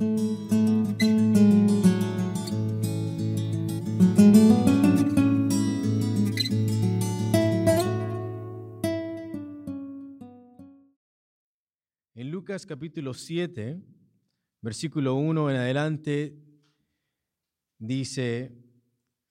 En 0.00 0.10
Lucas 12.30 12.64
capítulo 12.64 13.12
7, 13.12 13.82
versículo 14.60 15.16
1 15.16 15.50
en 15.50 15.56
adelante, 15.56 16.38
dice 17.78 18.56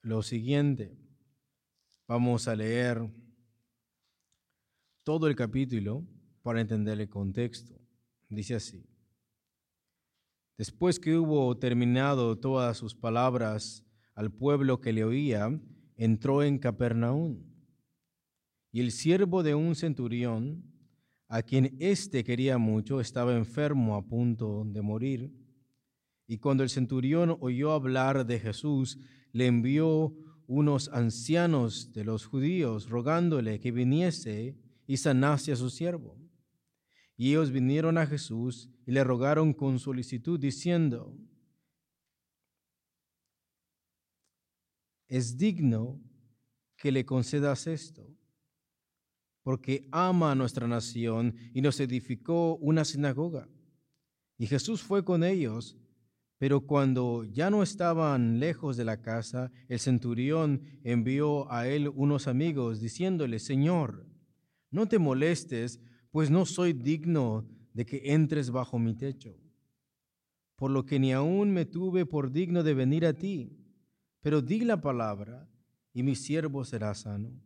lo 0.02 0.22
siguiente. 0.22 0.98
Vamos 2.10 2.50
a 2.50 2.56
leer 2.58 3.10
todo 5.04 5.28
el 5.28 5.36
capítulo 5.38 6.06
para 6.42 6.60
entender 6.60 7.00
el 7.00 7.08
contexto. 7.08 7.80
Dice 8.28 8.56
así. 8.56 8.97
Después 10.58 11.00
que 11.00 11.16
hubo 11.16 11.56
terminado 11.58 12.36
todas 12.40 12.78
sus 12.78 12.96
palabras 12.96 13.86
al 14.16 14.32
pueblo 14.32 14.82
que 14.82 14.92
le 14.92 15.04
oía, 15.04 15.62
entró 15.96 16.42
en 16.42 16.58
Capernaum. 16.58 17.44
Y 18.72 18.80
el 18.80 18.92
siervo 18.92 19.44
de 19.44 19.54
un 19.54 19.76
centurión, 19.76 20.64
a 21.28 21.44
quien 21.44 21.78
éste 21.80 22.24
quería 22.24 22.58
mucho, 22.58 23.00
estaba 23.00 23.36
enfermo 23.36 23.96
a 23.96 24.08
punto 24.08 24.64
de 24.66 24.82
morir. 24.82 25.32
Y 26.26 26.40
cuando 26.40 26.64
el 26.64 26.70
centurión 26.70 27.38
oyó 27.40 27.72
hablar 27.72 28.26
de 28.26 28.40
Jesús, 28.40 28.98
le 29.34 29.46
envió 29.46 30.16
unos 30.48 30.90
ancianos 30.90 31.94
de 31.94 32.04
los 32.04 32.26
judíos 32.26 32.90
rogándole 32.90 33.60
que 33.60 33.72
viniese 33.72 34.58
y 34.88 34.98
sanase 34.98 35.52
a 35.52 35.56
su 35.56 35.70
siervo. 35.70 36.18
Y 37.18 37.32
ellos 37.32 37.52
vinieron 37.52 37.98
a 37.98 38.06
Jesús 38.06 38.70
y 38.86 38.92
le 38.92 39.04
rogaron 39.04 39.54
con 39.54 39.80
solicitud, 39.80 40.40
diciendo, 40.40 41.18
es 45.08 45.38
digno 45.38 46.00
que 46.78 46.92
le 46.92 47.06
concedas 47.06 47.68
esto, 47.68 48.16
porque 49.42 49.90
ama 49.92 50.32
a 50.32 50.36
nuestra 50.36 50.68
nación 50.68 51.36
y 51.54 51.62
nos 51.62 51.80
edificó 51.80 52.56
una 52.58 52.86
sinagoga. 52.86 53.50
Y 54.38 54.46
Jesús 54.46 54.84
fue 54.84 55.04
con 55.04 55.24
ellos 55.24 55.76
pero 56.40 56.62
cuando 56.62 57.24
ya 57.24 57.50
no 57.50 57.64
estaban 57.64 58.40
lejos 58.40 58.78
de 58.78 58.86
la 58.86 59.02
casa, 59.02 59.52
el 59.68 59.80
centurión 59.80 60.62
envió 60.84 61.52
a 61.52 61.68
él 61.68 61.92
unos 61.96 62.28
amigos, 62.28 62.80
diciéndole, 62.80 63.40
Señor, 63.40 64.06
no 64.70 64.88
te 64.88 65.00
molestes, 65.00 65.82
pues 66.18 66.32
no 66.32 66.48
soy 66.48 66.74
digno 66.74 67.46
de 67.76 67.86
que 67.86 68.02
entres 68.12 68.50
bajo 68.50 68.80
mi 68.80 68.96
techo, 68.96 69.38
por 70.56 70.72
lo 70.72 70.84
que 70.84 70.98
ni 70.98 71.14
aún 71.14 71.52
me 71.52 71.64
tuve 71.64 72.08
por 72.08 72.32
digno 72.32 72.64
de 72.64 72.74
venir 72.74 73.06
a 73.06 73.14
ti, 73.14 73.56
pero 74.24 74.42
di 74.42 74.62
la 74.62 74.82
palabra 74.82 75.48
y 75.94 76.02
mi 76.02 76.16
siervo 76.16 76.66
será 76.66 76.96
sano. 76.96 77.40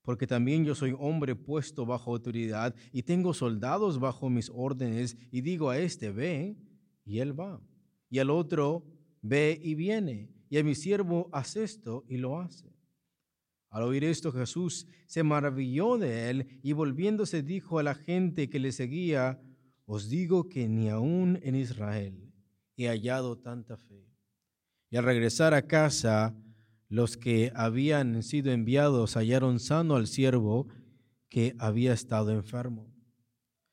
Porque 0.00 0.26
también 0.26 0.64
yo 0.64 0.74
soy 0.74 0.96
hombre 0.98 1.36
puesto 1.36 1.84
bajo 1.84 2.12
autoridad 2.12 2.74
y 2.90 3.02
tengo 3.02 3.34
soldados 3.34 4.00
bajo 4.00 4.30
mis 4.30 4.48
órdenes 4.48 5.18
y 5.30 5.42
digo 5.42 5.68
a 5.68 5.76
este, 5.76 6.10
ve, 6.10 6.56
y 7.04 7.18
él 7.18 7.38
va 7.38 7.60
y 8.08 8.18
al 8.18 8.30
otro, 8.30 8.86
ve 9.20 9.60
y 9.62 9.74
viene, 9.74 10.30
y 10.48 10.56
a 10.56 10.64
mi 10.64 10.74
siervo, 10.74 11.28
haz 11.32 11.54
esto, 11.56 12.06
y 12.08 12.16
lo 12.16 12.40
hace. 12.40 12.73
Al 13.74 13.82
oír 13.82 14.04
esto, 14.04 14.30
Jesús 14.30 14.86
se 15.06 15.24
maravilló 15.24 15.98
de 15.98 16.30
él 16.30 16.60
y 16.62 16.74
volviéndose 16.74 17.42
dijo 17.42 17.80
a 17.80 17.82
la 17.82 17.96
gente 17.96 18.48
que 18.48 18.60
le 18.60 18.70
seguía, 18.70 19.42
os 19.84 20.08
digo 20.08 20.48
que 20.48 20.68
ni 20.68 20.90
aún 20.90 21.40
en 21.42 21.56
Israel 21.56 22.32
he 22.76 22.86
hallado 22.86 23.36
tanta 23.36 23.76
fe. 23.76 24.08
Y 24.90 24.96
al 24.96 25.02
regresar 25.02 25.54
a 25.54 25.66
casa, 25.66 26.36
los 26.88 27.16
que 27.16 27.50
habían 27.56 28.22
sido 28.22 28.52
enviados 28.52 29.16
hallaron 29.16 29.58
sano 29.58 29.96
al 29.96 30.06
siervo 30.06 30.68
que 31.28 31.56
había 31.58 31.94
estado 31.94 32.30
enfermo. 32.30 32.94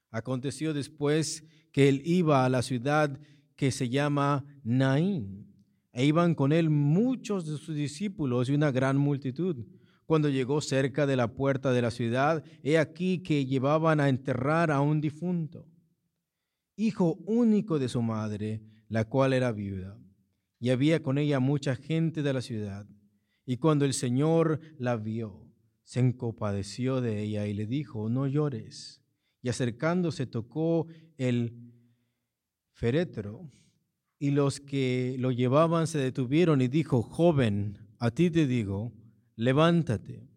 Aconteció 0.10 0.74
después 0.74 1.44
que 1.72 1.90
él 1.90 2.02
iba 2.06 2.44
a 2.44 2.50
la 2.50 2.64
ciudad 2.64 3.20
que 3.56 3.70
se 3.70 3.88
llama 3.88 4.46
Naín. 4.64 5.48
E 5.94 6.06
iban 6.06 6.34
con 6.34 6.54
él 6.54 6.72
muchos 6.72 7.46
de 7.46 7.56
sus 7.60 7.76
discípulos 7.76 8.50
y 8.50 8.54
una 8.54 8.72
gran 8.72 8.98
multitud. 8.98 9.64
Cuando 10.12 10.28
llegó 10.28 10.60
cerca 10.60 11.08
de 11.08 11.16
la 11.16 11.32
puerta 11.32 11.72
de 11.72 11.82
la 11.82 11.90
ciudad, 11.90 12.44
he 12.64 12.78
aquí 12.78 13.20
que 13.20 13.46
llevaban 13.46 14.02
a 14.02 14.10
enterrar 14.10 14.70
a 14.70 14.82
un 14.82 15.00
difunto, 15.00 15.70
hijo 16.76 17.14
único 17.26 17.80
de 17.80 17.88
su 17.88 18.02
madre, 18.02 18.62
la 18.90 19.06
cual 19.06 19.32
era 19.32 19.54
viuda. 19.54 19.98
Y 20.60 20.72
había 20.72 21.02
con 21.02 21.18
ella 21.18 21.40
mucha 21.40 21.78
gente 21.78 22.24
de 22.24 22.34
la 22.34 22.42
ciudad. 22.42 22.86
Y 23.46 23.56
cuando 23.56 23.86
el 23.86 23.94
Señor 23.94 24.60
la 24.78 24.98
vio, 24.98 25.48
se 25.86 26.02
encopadeció 26.02 27.00
de 27.00 27.22
ella 27.22 27.48
y 27.48 27.54
le 27.54 27.66
dijo, 27.66 28.10
no 28.10 28.28
llores. 28.28 29.02
Y 29.42 29.48
acercándose 29.48 30.28
tocó 30.28 30.88
el 31.18 31.54
féretro, 32.74 33.50
y 34.20 34.32
los 34.32 34.60
que 34.60 35.16
lo 35.20 35.32
llevaban 35.32 35.88
se 35.88 36.00
detuvieron 36.00 36.60
y 36.60 36.68
dijo, 36.68 37.02
joven, 37.02 37.78
a 37.98 38.12
ti 38.12 38.30
te 38.30 38.46
digo, 38.46 38.92
levántate. 39.42 40.28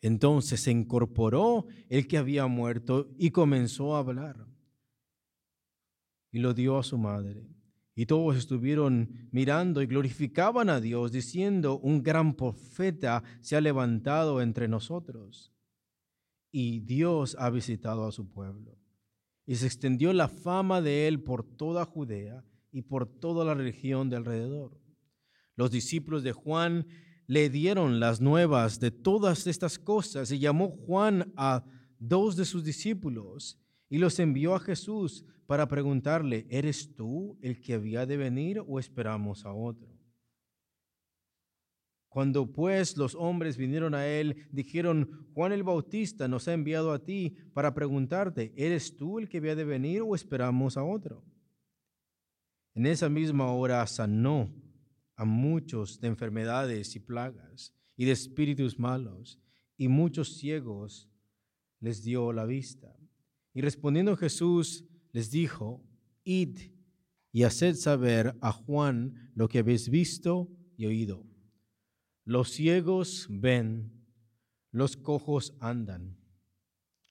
Entonces 0.00 0.60
se 0.60 0.70
incorporó 0.70 1.66
el 1.90 2.06
que 2.06 2.16
había 2.16 2.46
muerto 2.46 3.10
y 3.18 3.30
comenzó 3.30 3.94
a 3.94 3.98
hablar. 3.98 4.46
Y 6.30 6.38
lo 6.38 6.54
dio 6.54 6.78
a 6.78 6.82
su 6.82 6.96
madre. 6.96 7.46
Y 7.94 8.06
todos 8.06 8.36
estuvieron 8.36 9.28
mirando 9.32 9.82
y 9.82 9.86
glorificaban 9.86 10.70
a 10.70 10.80
Dios, 10.80 11.12
diciendo, 11.12 11.78
un 11.78 12.02
gran 12.02 12.34
profeta 12.34 13.22
se 13.40 13.56
ha 13.56 13.60
levantado 13.60 14.40
entre 14.40 14.66
nosotros. 14.66 15.52
Y 16.50 16.80
Dios 16.80 17.36
ha 17.38 17.50
visitado 17.50 18.06
a 18.06 18.12
su 18.12 18.30
pueblo 18.30 18.78
y 19.44 19.56
se 19.56 19.66
extendió 19.66 20.12
la 20.12 20.28
fama 20.28 20.80
de 20.80 21.06
él 21.06 21.22
por 21.22 21.42
toda 21.42 21.84
Judea 21.84 22.44
y 22.70 22.82
por 22.82 23.06
toda 23.06 23.44
la 23.44 23.54
región 23.54 24.08
de 24.08 24.16
alrededor. 24.16 24.80
Los 25.56 25.70
discípulos 25.70 26.22
de 26.22 26.32
Juan 26.32 26.86
le 27.28 27.50
dieron 27.50 28.00
las 28.00 28.22
nuevas 28.22 28.80
de 28.80 28.90
todas 28.90 29.46
estas 29.46 29.78
cosas 29.78 30.32
y 30.32 30.38
llamó 30.38 30.70
Juan 30.70 31.30
a 31.36 31.62
dos 31.98 32.36
de 32.36 32.46
sus 32.46 32.64
discípulos 32.64 33.60
y 33.90 33.98
los 33.98 34.18
envió 34.18 34.54
a 34.54 34.60
Jesús 34.60 35.26
para 35.46 35.68
preguntarle, 35.68 36.46
¿eres 36.48 36.94
tú 36.96 37.38
el 37.42 37.60
que 37.60 37.74
había 37.74 38.06
de 38.06 38.16
venir 38.16 38.62
o 38.66 38.78
esperamos 38.78 39.44
a 39.44 39.52
otro? 39.52 39.94
Cuando 42.08 42.50
pues 42.50 42.96
los 42.96 43.14
hombres 43.14 43.58
vinieron 43.58 43.94
a 43.94 44.06
él, 44.06 44.48
dijeron, 44.50 45.28
Juan 45.34 45.52
el 45.52 45.62
Bautista 45.62 46.28
nos 46.28 46.48
ha 46.48 46.54
enviado 46.54 46.92
a 46.92 47.04
ti 47.04 47.36
para 47.52 47.74
preguntarte, 47.74 48.54
¿eres 48.56 48.96
tú 48.96 49.18
el 49.18 49.28
que 49.28 49.36
había 49.36 49.54
de 49.54 49.64
venir 49.64 50.00
o 50.00 50.14
esperamos 50.14 50.78
a 50.78 50.82
otro? 50.82 51.22
En 52.74 52.86
esa 52.86 53.10
misma 53.10 53.52
hora 53.52 53.86
sanó 53.86 54.50
a 55.18 55.24
muchos 55.24 56.00
de 56.00 56.06
enfermedades 56.06 56.94
y 56.94 57.00
plagas 57.00 57.74
y 57.96 58.04
de 58.04 58.12
espíritus 58.12 58.78
malos, 58.78 59.40
y 59.76 59.88
muchos 59.88 60.36
ciegos 60.38 61.10
les 61.80 62.04
dio 62.04 62.32
la 62.32 62.46
vista. 62.46 62.96
Y 63.52 63.60
respondiendo 63.60 64.16
Jesús 64.16 64.84
les 65.12 65.32
dijo, 65.32 65.84
id 66.22 66.70
y 67.32 67.42
haced 67.42 67.74
saber 67.74 68.36
a 68.40 68.52
Juan 68.52 69.32
lo 69.34 69.48
que 69.48 69.58
habéis 69.58 69.88
visto 69.88 70.48
y 70.76 70.86
oído. 70.86 71.26
Los 72.24 72.50
ciegos 72.50 73.26
ven, 73.28 73.90
los 74.70 74.96
cojos 74.96 75.56
andan, 75.58 76.16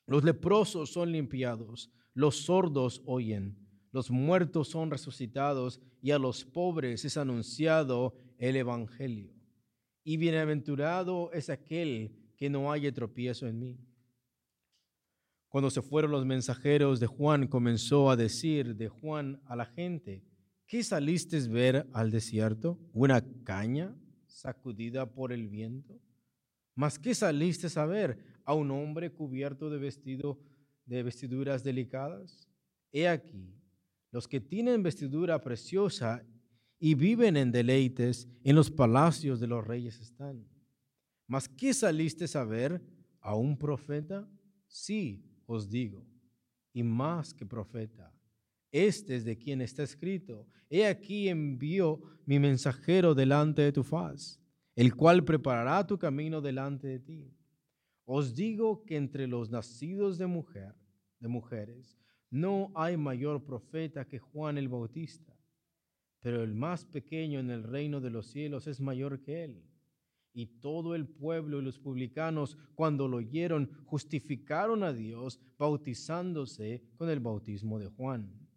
los 0.05 0.23
leprosos 0.23 0.93
son 0.93 1.11
limpiados, 1.11 1.91
los 2.13 2.37
sordos 2.37 3.01
oyen, 3.05 3.66
los 3.97 4.11
muertos 4.11 4.67
son 4.67 4.91
resucitados 4.91 5.81
y 6.03 6.11
a 6.11 6.19
los 6.19 6.45
pobres 6.45 7.03
es 7.03 7.17
anunciado 7.17 8.13
el 8.37 8.55
Evangelio. 8.55 9.33
Y 10.03 10.17
bienaventurado 10.17 11.31
es 11.33 11.49
aquel 11.49 12.15
que 12.37 12.47
no 12.47 12.71
haya 12.71 12.93
tropiezo 12.93 13.47
en 13.47 13.57
mí. 13.57 13.79
Cuando 15.47 15.71
se 15.71 15.81
fueron 15.81 16.11
los 16.11 16.27
mensajeros 16.27 16.99
de 16.99 17.07
Juan, 17.07 17.47
comenzó 17.47 18.11
a 18.11 18.15
decir 18.15 18.75
de 18.75 18.87
Juan 18.87 19.41
a 19.45 19.55
la 19.55 19.65
gente, 19.65 20.23
¿qué 20.67 20.83
saliste 20.83 21.39
ver 21.47 21.89
al 21.91 22.11
desierto? 22.11 22.77
¿Una 22.93 23.25
caña? 23.43 23.97
sacudida 24.27 25.11
por 25.11 25.33
el 25.33 25.47
viento? 25.47 25.99
¿Mas 26.75 26.99
qué 26.99 27.15
saliste 27.15 27.67
a 27.79 27.85
ver? 27.87 28.19
¿A 28.45 28.53
un 28.53 28.69
hombre 28.69 29.11
cubierto 29.11 29.71
de 29.71 29.79
vestido 29.79 30.39
de 30.85 31.01
vestiduras 31.01 31.63
delicadas? 31.63 32.47
He 32.91 33.07
aquí, 33.07 33.56
los 34.17 34.27
que 34.27 34.41
tienen 34.41 34.81
vestidura 34.81 35.39
preciosa 35.43 36.25
y 36.79 36.95
viven 36.95 37.37
en 37.37 37.51
deleites, 37.51 38.27
en 38.43 38.55
los 38.55 38.71
palacios 38.71 39.39
de 39.39 39.45
los 39.45 39.63
reyes 39.63 39.99
están. 39.99 40.43
¿Mas 41.27 41.47
qué 41.47 41.71
saliste 41.71 42.25
a 42.35 42.43
ver? 42.43 42.81
¿A 43.21 43.35
un 43.35 43.55
profeta? 43.55 44.27
Sí, 44.65 45.23
os 45.45 45.69
digo, 45.69 46.03
y 46.73 46.81
más 46.81 47.31
que 47.31 47.45
profeta. 47.45 48.11
Este 48.71 49.17
es 49.17 49.23
de 49.23 49.37
quien 49.37 49.61
está 49.61 49.83
escrito. 49.83 50.47
He 50.67 50.87
aquí 50.87 51.29
envío 51.29 52.01
mi 52.25 52.39
mensajero 52.39 53.13
delante 53.13 53.61
de 53.61 53.71
tu 53.71 53.83
faz, 53.83 54.41
el 54.75 54.95
cual 54.95 55.25
preparará 55.25 55.85
tu 55.85 55.99
camino 55.99 56.41
delante 56.41 56.87
de 56.87 56.99
ti. 56.99 57.37
Os 58.03 58.33
digo 58.33 58.83
que 58.83 58.95
entre 58.95 59.27
los 59.27 59.51
nacidos 59.51 60.17
de 60.17 60.25
mujer, 60.25 60.73
de 61.19 61.27
mujeres, 61.27 61.99
no 62.29 62.71
hay 62.75 62.97
mayor 62.97 63.43
profeta 63.43 64.05
que 64.05 64.19
Juan 64.19 64.57
el 64.57 64.67
Bautista, 64.67 65.37
pero 66.19 66.43
el 66.43 66.53
más 66.53 66.85
pequeño 66.85 67.39
en 67.39 67.49
el 67.49 67.63
reino 67.63 68.01
de 68.01 68.09
los 68.09 68.27
cielos 68.27 68.67
es 68.67 68.81
mayor 68.81 69.21
que 69.21 69.43
él. 69.43 69.63
Y 70.33 70.45
todo 70.59 70.93
el 70.93 71.07
pueblo 71.07 71.59
y 71.59 71.63
los 71.63 71.79
publicanos, 71.79 72.57
cuando 72.75 73.07
lo 73.07 73.17
oyeron, 73.17 73.71
justificaron 73.85 74.83
a 74.83 74.93
Dios 74.93 75.39
bautizándose 75.57 76.83
con 76.95 77.09
el 77.09 77.19
bautismo 77.19 77.79
de 77.79 77.87
Juan. 77.87 78.47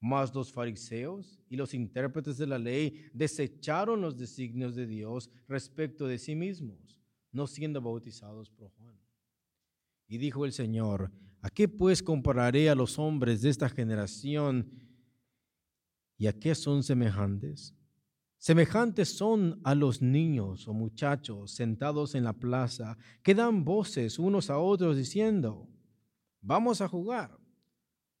Mas 0.00 0.34
los 0.34 0.50
fariseos 0.50 1.38
y 1.50 1.56
los 1.56 1.74
intérpretes 1.74 2.38
de 2.38 2.46
la 2.46 2.58
ley 2.58 3.10
desecharon 3.12 4.00
los 4.00 4.16
designios 4.16 4.74
de 4.74 4.86
Dios 4.86 5.30
respecto 5.46 6.06
de 6.06 6.16
sí 6.16 6.34
mismos, 6.34 6.98
no 7.32 7.46
siendo 7.46 7.82
bautizados 7.82 8.48
por 8.48 8.70
Juan. 8.70 8.98
Y 10.08 10.16
dijo 10.16 10.46
el 10.46 10.52
Señor, 10.52 11.12
¿a 11.40 11.50
qué 11.50 11.68
pues 11.68 12.02
compararé 12.02 12.70
a 12.70 12.74
los 12.74 12.98
hombres 12.98 13.42
de 13.42 13.50
esta 13.50 13.68
generación? 13.68 14.70
¿Y 16.16 16.26
a 16.26 16.38
qué 16.38 16.54
son 16.54 16.82
semejantes? 16.82 17.74
Semejantes 18.36 19.16
son 19.16 19.60
a 19.64 19.74
los 19.74 20.00
niños 20.00 20.66
o 20.66 20.72
muchachos 20.72 21.52
sentados 21.52 22.14
en 22.14 22.24
la 22.24 22.32
plaza 22.32 22.96
que 23.22 23.34
dan 23.34 23.64
voces 23.64 24.18
unos 24.18 24.48
a 24.48 24.58
otros 24.58 24.96
diciendo, 24.96 25.68
vamos 26.40 26.80
a 26.80 26.88
jugar, 26.88 27.38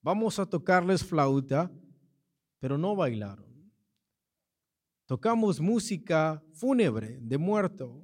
vamos 0.02 0.38
a 0.38 0.46
tocarles 0.46 1.02
flauta, 1.02 1.72
pero 2.58 2.76
no 2.76 2.94
bailaron. 2.94 3.50
Tocamos 5.06 5.60
música 5.60 6.42
fúnebre 6.52 7.18
de 7.20 7.36
muerto, 7.36 8.00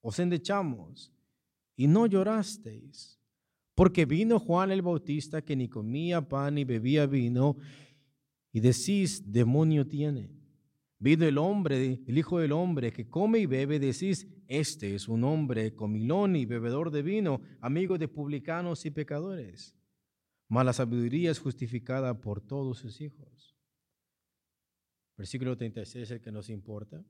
os 0.00 0.18
endechamos 0.18 1.12
y 1.76 1.86
no 1.86 2.06
llorasteis, 2.06 3.19
porque 3.80 4.04
vino 4.04 4.38
Juan 4.38 4.70
el 4.72 4.82
Bautista 4.82 5.40
que 5.40 5.56
ni 5.56 5.66
comía 5.66 6.20
pan 6.20 6.56
ni 6.56 6.64
bebía 6.64 7.06
vino, 7.06 7.56
y 8.52 8.60
decís, 8.60 9.32
demonio 9.32 9.86
tiene 9.86 10.28
Vino 10.98 11.24
el 11.24 11.38
hombre, 11.38 12.02
el 12.06 12.18
Hijo 12.18 12.40
del 12.40 12.52
Hombre, 12.52 12.92
que 12.92 13.08
come 13.08 13.38
y 13.38 13.46
bebe, 13.46 13.78
decís, 13.80 14.28
este 14.48 14.94
es 14.94 15.08
un 15.08 15.24
hombre 15.24 15.74
comilón 15.74 16.36
y 16.36 16.44
bebedor 16.44 16.90
de 16.90 17.00
vino, 17.00 17.40
amigo 17.62 17.96
de 17.96 18.06
publicanos 18.06 18.84
y 18.84 18.90
pecadores. 18.90 19.74
Mas 20.46 20.66
la 20.66 20.74
sabiduría 20.74 21.30
es 21.30 21.38
justificada 21.38 22.20
por 22.20 22.42
todos 22.42 22.80
sus 22.80 23.00
hijos. 23.00 23.56
Versículo 25.16 25.56
36 25.56 26.02
es 26.02 26.10
el 26.10 26.20
que 26.20 26.30
nos 26.30 26.50
importa. 26.50 27.02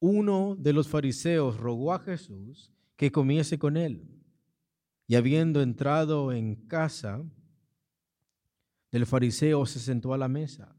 Uno 0.00 0.54
de 0.58 0.74
los 0.74 0.86
fariseos 0.86 1.56
rogó 1.56 1.94
a 1.94 1.98
Jesús 1.98 2.74
que 2.94 3.10
comiese 3.10 3.58
con 3.58 3.78
él. 3.78 4.15
Y 5.06 5.14
habiendo 5.14 5.62
entrado 5.62 6.32
en 6.32 6.56
casa 6.66 7.24
del 8.90 9.06
fariseo, 9.06 9.66
se 9.66 9.78
sentó 9.78 10.14
a 10.14 10.18
la 10.18 10.28
mesa. 10.28 10.76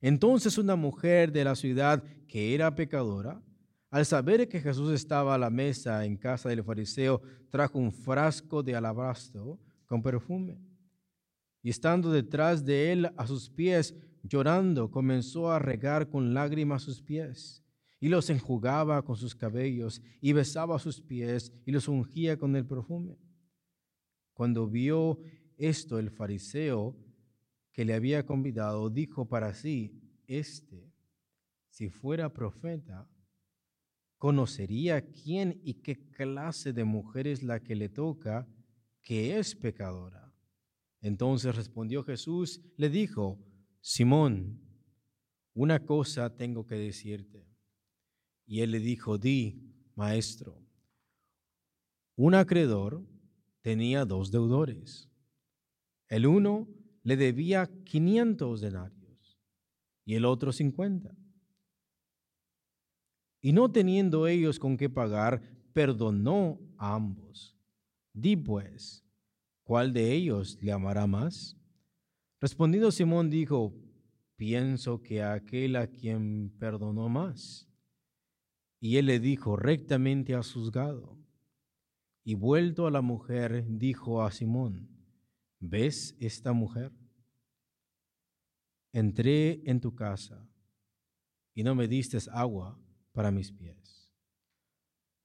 Entonces 0.00 0.58
una 0.58 0.76
mujer 0.76 1.32
de 1.32 1.44
la 1.44 1.54
ciudad 1.54 2.02
que 2.26 2.54
era 2.54 2.74
pecadora, 2.74 3.42
al 3.90 4.04
saber 4.04 4.48
que 4.48 4.60
Jesús 4.60 4.92
estaba 4.92 5.34
a 5.34 5.38
la 5.38 5.50
mesa 5.50 6.04
en 6.04 6.16
casa 6.16 6.48
del 6.48 6.64
fariseo, 6.64 7.22
trajo 7.50 7.78
un 7.78 7.92
frasco 7.92 8.62
de 8.62 8.74
alabastro 8.74 9.58
con 9.86 10.02
perfume. 10.02 10.60
Y 11.62 11.70
estando 11.70 12.12
detrás 12.12 12.64
de 12.64 12.92
él 12.92 13.10
a 13.16 13.26
sus 13.26 13.48
pies, 13.48 13.94
llorando, 14.22 14.90
comenzó 14.90 15.50
a 15.50 15.58
regar 15.58 16.08
con 16.08 16.34
lágrimas 16.34 16.82
sus 16.82 17.00
pies, 17.00 17.64
y 17.98 18.08
los 18.08 18.28
enjugaba 18.28 19.02
con 19.02 19.16
sus 19.16 19.34
cabellos, 19.34 20.02
y 20.20 20.32
besaba 20.32 20.78
sus 20.78 21.00
pies, 21.00 21.52
y 21.64 21.72
los 21.72 21.88
ungía 21.88 22.38
con 22.38 22.54
el 22.56 22.66
perfume. 22.66 23.16
Cuando 24.36 24.68
vio 24.68 25.18
esto 25.56 25.98
el 25.98 26.10
fariseo, 26.10 26.94
que 27.72 27.86
le 27.86 27.94
había 27.94 28.26
convidado, 28.26 28.90
dijo 28.90 29.26
para 29.26 29.54
sí, 29.54 29.98
este, 30.26 30.92
si 31.70 31.88
fuera 31.88 32.34
profeta, 32.34 33.08
conocería 34.18 35.10
quién 35.10 35.58
y 35.64 35.80
qué 35.80 36.10
clase 36.10 36.74
de 36.74 36.84
mujer 36.84 37.26
es 37.26 37.42
la 37.42 37.60
que 37.60 37.76
le 37.76 37.88
toca, 37.88 38.46
que 39.00 39.38
es 39.38 39.54
pecadora. 39.54 40.30
Entonces 41.00 41.56
respondió 41.56 42.02
Jesús, 42.02 42.60
le 42.76 42.90
dijo, 42.90 43.38
Simón, 43.80 44.60
una 45.54 45.86
cosa 45.86 46.36
tengo 46.36 46.66
que 46.66 46.74
decirte. 46.74 47.48
Y 48.44 48.60
él 48.60 48.72
le 48.72 48.80
dijo, 48.80 49.16
di, 49.16 49.72
maestro, 49.94 50.62
un 52.16 52.34
acreedor 52.34 53.15
tenía 53.66 54.04
dos 54.04 54.30
deudores. 54.30 55.10
El 56.06 56.28
uno 56.28 56.68
le 57.02 57.16
debía 57.16 57.68
500 57.82 58.60
denarios 58.60 59.40
y 60.04 60.14
el 60.14 60.24
otro 60.24 60.52
50. 60.52 61.12
Y 63.40 63.52
no 63.52 63.72
teniendo 63.72 64.28
ellos 64.28 64.60
con 64.60 64.76
qué 64.76 64.88
pagar, 64.88 65.42
perdonó 65.72 66.60
a 66.76 66.94
ambos. 66.94 67.56
Di 68.12 68.36
pues, 68.36 69.04
¿cuál 69.64 69.92
de 69.92 70.12
ellos 70.12 70.56
le 70.62 70.70
amará 70.70 71.08
más? 71.08 71.56
Respondiendo 72.40 72.92
Simón 72.92 73.30
dijo, 73.30 73.74
pienso 74.36 75.02
que 75.02 75.24
aquel 75.24 75.74
a 75.74 75.88
quien 75.88 76.54
perdonó 76.60 77.08
más. 77.08 77.68
Y 78.78 78.98
él 78.98 79.06
le 79.06 79.18
dijo, 79.18 79.56
rectamente 79.56 80.36
has 80.36 80.52
juzgado. 80.52 81.25
Y 82.28 82.34
vuelto 82.34 82.88
a 82.88 82.90
la 82.90 83.02
mujer, 83.02 83.64
dijo 83.68 84.20
a 84.20 84.32
Simón, 84.32 84.88
¿ves 85.60 86.16
esta 86.18 86.52
mujer? 86.52 86.90
Entré 88.92 89.62
en 89.64 89.80
tu 89.80 89.94
casa 89.94 90.44
y 91.54 91.62
no 91.62 91.76
me 91.76 91.86
diste 91.86 92.18
agua 92.32 92.76
para 93.12 93.30
mis 93.30 93.52
pies, 93.52 94.12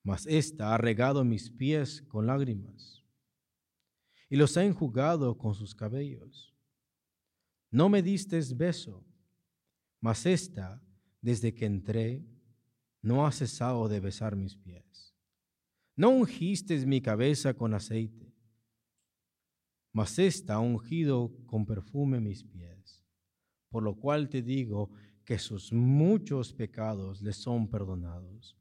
mas 0.04 0.28
esta 0.28 0.76
ha 0.76 0.78
regado 0.78 1.26
mis 1.26 1.50
pies 1.50 2.04
con 2.04 2.28
lágrimas 2.28 3.04
y 4.30 4.36
los 4.36 4.56
ha 4.58 4.64
enjugado 4.64 5.36
con 5.40 5.56
sus 5.56 5.74
cabellos. 5.74 6.56
No 7.72 7.90
me 7.90 8.04
diste 8.04 8.40
beso, 8.56 9.04
mas 10.00 10.28
esta, 10.28 10.80
desde 11.20 11.52
que 11.52 11.66
entré, 11.66 12.24
no 13.02 13.26
ha 13.26 13.32
cesado 13.32 13.90
de 13.90 14.00
besar 14.00 14.36
mis 14.36 14.56
pies. 14.56 15.11
No 15.96 16.10
ungiste 16.10 16.86
mi 16.86 17.02
cabeza 17.02 17.54
con 17.54 17.74
aceite 17.74 18.32
mas 19.94 20.18
ésta 20.20 20.56
ha 20.56 20.60
ungido 20.60 21.32
con 21.46 21.66
perfume 21.66 22.20
mis 22.20 22.44
pies. 22.44 23.04
Por 23.70 23.84
lo 23.84 23.96
cual 23.96 24.30
te 24.30 24.42
digo 24.42 24.92
que 25.26 25.38
sus 25.38 25.72
muchos 25.72 26.54
pecados 26.54 27.22
le 27.22 27.34
son 27.34 27.70
perdonados, 27.70 28.58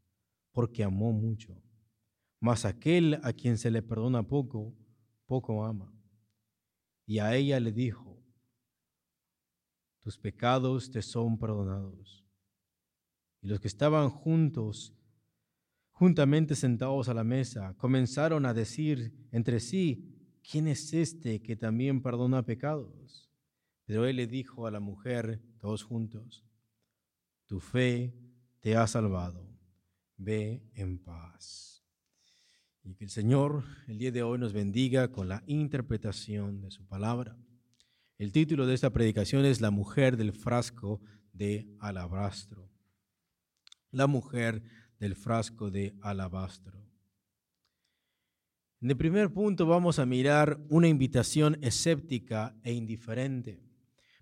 porque 0.53 0.85
amó 0.85 1.13
mucho. 1.13 1.63
Mas 2.41 2.65
aquel 2.65 3.21
a 3.23 3.33
quien 3.33 3.59
se 3.59 3.71
le 3.71 3.83
perdona 3.83 4.27
poco, 4.27 4.75
poco 5.27 5.65
ama. 5.65 5.93
Y 7.07 7.19
a 7.19 7.35
ella 7.35 7.59
le 7.61 7.73
dijo, 7.73 8.23
tus 10.01 10.17
pecados 10.17 10.91
te 10.91 11.03
son 11.03 11.39
perdonados. 11.39 12.25
Y 13.43 13.49
los 13.49 13.61
que 13.61 13.69
estaban 13.69 14.11
juntos, 14.11 14.95
juntamente 16.01 16.55
sentados 16.55 17.11
a 17.11 17.15
la 17.15 17.25
mesa, 17.25 17.75
comenzaron 17.77 18.47
a 18.47 18.55
decir 18.55 19.13
entre 19.33 19.61
sí, 19.61 20.41
¿quién 20.51 20.67
es 20.67 20.95
este 20.95 21.43
que 21.43 21.57
también 21.57 22.01
perdona 22.01 22.43
pecados? 22.43 23.31
Pero 23.85 24.07
él 24.07 24.17
le 24.17 24.27
dijo 24.27 24.67
a 24.67 24.71
la 24.71 24.81
mujer, 24.81 25.43
todos 25.59 25.83
juntos, 25.83 26.43
tu 27.45 27.61
fe 27.61 28.15
te 28.61 28.77
ha 28.77 28.87
salvado, 28.87 29.47
ve 30.17 30.63
en 30.73 30.99
paz. 30.99 31.85
Y 32.83 32.95
que 32.95 33.05
el 33.05 33.11
Señor 33.11 33.63
el 33.87 33.99
día 33.99 34.11
de 34.11 34.23
hoy 34.23 34.39
nos 34.39 34.55
bendiga 34.55 35.13
con 35.13 35.29
la 35.29 35.43
interpretación 35.47 36.63
de 36.63 36.71
su 36.71 36.87
palabra. 36.87 37.37
El 38.17 38.33
título 38.33 38.67
de 38.67 38.73
esta 38.73 38.89
predicación 38.89 39.45
es 39.45 39.61
La 39.61 39.71
mujer 39.71 40.17
del 40.17 40.33
frasco 40.33 41.03
de 41.35 41.77
alabastro. 41.79 42.71
La 43.91 44.07
mujer 44.07 44.63
del 45.01 45.17
frasco 45.17 45.71
de 45.71 45.97
alabastro. 46.03 46.79
En 48.83 48.91
el 48.91 48.97
primer 48.97 49.33
punto 49.33 49.67
vamos 49.67 49.99
a 49.99 50.07
mirar 50.07 50.61
una 50.69 50.89
invitación 50.89 51.59
escéptica 51.63 52.57
e 52.63 52.73
indiferente. 52.73 53.63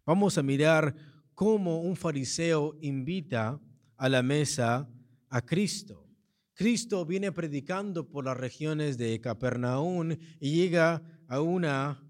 Vamos 0.06 0.38
a 0.38 0.42
mirar 0.42 0.94
cómo 1.35 1.80
un 1.80 1.97
fariseo 1.97 2.76
invita 2.80 3.61
a 3.97 4.08
la 4.08 4.23
mesa 4.23 4.88
a 5.28 5.42
Cristo. 5.42 6.08
Cristo 6.54 7.04
viene 7.04 7.30
predicando 7.30 8.08
por 8.08 8.25
las 8.25 8.37
regiones 8.37 8.99
de 8.99 9.20
Capernaum 9.20 10.16
y 10.40 10.56
llega 10.56 11.02
a 11.28 11.40
una 11.40 12.04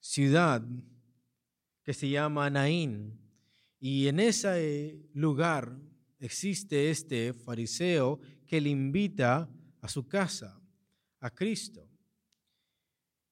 ciudad 0.00 0.62
que 1.82 1.92
se 1.92 2.08
llama 2.08 2.48
Naín. 2.48 3.20
Y 3.78 4.08
en 4.08 4.20
ese 4.20 5.10
lugar 5.12 5.78
existe 6.22 6.90
este 6.90 7.32
fariseo 7.32 8.20
que 8.46 8.60
le 8.60 8.70
invita 8.70 9.50
a 9.80 9.88
su 9.88 10.06
casa, 10.06 10.60
a 11.20 11.30
Cristo. 11.30 11.88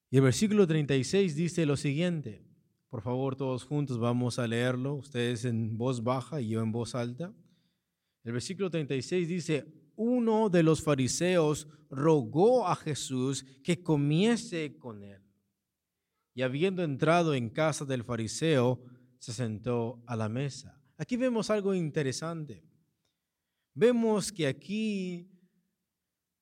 Y 0.09 0.17
el 0.17 0.23
versículo 0.23 0.67
36 0.67 1.35
dice 1.35 1.65
lo 1.65 1.77
siguiente. 1.77 2.45
Por 2.89 3.01
favor, 3.01 3.37
todos 3.37 3.63
juntos 3.63 3.97
vamos 3.97 4.37
a 4.37 4.47
leerlo, 4.47 4.95
ustedes 4.95 5.45
en 5.45 5.77
voz 5.77 6.03
baja 6.03 6.41
y 6.41 6.49
yo 6.49 6.61
en 6.61 6.73
voz 6.73 6.93
alta. 6.93 7.33
El 8.23 8.33
versículo 8.33 8.69
36 8.69 9.27
dice, 9.27 9.65
uno 9.95 10.49
de 10.49 10.63
los 10.63 10.83
fariseos 10.83 11.69
rogó 11.89 12.67
a 12.67 12.75
Jesús 12.75 13.45
que 13.63 13.81
comiese 13.81 14.77
con 14.77 15.03
él. 15.03 15.21
Y 16.33 16.41
habiendo 16.41 16.83
entrado 16.83 17.33
en 17.33 17.49
casa 17.49 17.85
del 17.85 18.03
fariseo, 18.03 18.81
se 19.19 19.31
sentó 19.31 20.03
a 20.05 20.15
la 20.17 20.27
mesa. 20.27 20.81
Aquí 20.97 21.15
vemos 21.15 21.49
algo 21.49 21.73
interesante. 21.73 22.63
Vemos 23.73 24.31
que 24.33 24.47
aquí 24.47 25.29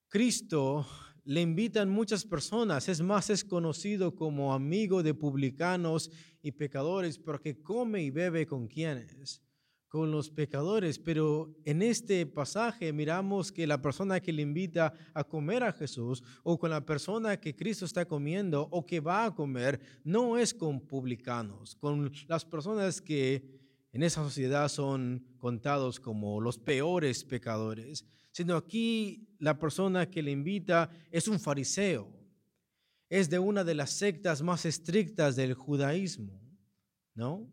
Cristo 0.07 0.87
le 1.23 1.41
invitan 1.41 1.87
muchas 1.87 2.25
personas, 2.25 2.89
es 2.89 3.01
más, 3.01 3.29
es 3.29 3.43
conocido 3.43 4.15
como 4.15 4.51
amigo 4.51 5.03
de 5.03 5.13
publicanos 5.13 6.09
y 6.41 6.51
pecadores, 6.53 7.19
porque 7.19 7.61
come 7.61 8.01
y 8.01 8.09
bebe 8.09 8.47
con 8.47 8.67
quienes, 8.67 9.43
con 9.89 10.09
los 10.09 10.31
pecadores. 10.31 10.97
Pero 10.97 11.55
en 11.65 11.83
este 11.83 12.25
pasaje 12.25 12.91
miramos 12.91 13.51
que 13.51 13.67
la 13.67 13.79
persona 13.79 14.19
que 14.19 14.33
le 14.33 14.41
invita 14.41 14.91
a 15.13 15.23
comer 15.23 15.63
a 15.63 15.71
Jesús 15.71 16.23
o 16.41 16.57
con 16.57 16.71
la 16.71 16.83
persona 16.83 17.39
que 17.39 17.55
Cristo 17.55 17.85
está 17.85 18.05
comiendo 18.05 18.67
o 18.71 18.83
que 18.83 18.99
va 18.99 19.25
a 19.25 19.35
comer, 19.35 19.79
no 20.03 20.35
es 20.35 20.51
con 20.51 20.79
publicanos, 20.79 21.75
con 21.75 22.11
las 22.27 22.43
personas 22.43 22.99
que 22.99 23.58
en 23.99 24.03
esa 24.03 24.23
sociedad 24.23 24.67
son 24.69 25.25
contados 25.37 25.99
como 25.99 26.41
los 26.41 26.57
peores 26.57 27.23
pecadores 27.23 28.05
sino 28.31 28.55
aquí 28.55 29.27
la 29.39 29.57
persona 29.57 30.09
que 30.09 30.21
le 30.21 30.31
invita 30.31 30.89
es 31.11 31.27
un 31.27 31.39
fariseo, 31.39 32.09
es 33.09 33.29
de 33.29 33.39
una 33.39 33.63
de 33.63 33.75
las 33.75 33.91
sectas 33.91 34.41
más 34.41 34.65
estrictas 34.65 35.35
del 35.35 35.53
judaísmo, 35.53 36.39
¿no? 37.15 37.51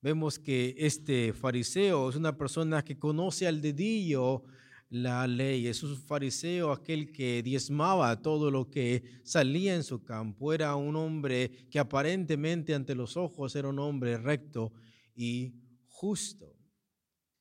Vemos 0.00 0.38
que 0.38 0.74
este 0.78 1.32
fariseo 1.32 2.08
es 2.08 2.16
una 2.16 2.36
persona 2.36 2.82
que 2.82 2.98
conoce 2.98 3.46
al 3.46 3.60
dedillo 3.60 4.42
la 4.88 5.26
ley, 5.26 5.66
es 5.66 5.82
un 5.82 5.96
fariseo 5.96 6.72
aquel 6.72 7.12
que 7.12 7.42
diezmaba 7.42 8.20
todo 8.20 8.50
lo 8.50 8.68
que 8.68 9.02
salía 9.24 9.74
en 9.74 9.84
su 9.84 10.02
campo, 10.02 10.52
era 10.52 10.74
un 10.76 10.96
hombre 10.96 11.50
que 11.70 11.78
aparentemente 11.78 12.74
ante 12.74 12.94
los 12.94 13.16
ojos 13.16 13.54
era 13.56 13.68
un 13.68 13.78
hombre 13.78 14.18
recto 14.18 14.72
y 15.14 15.61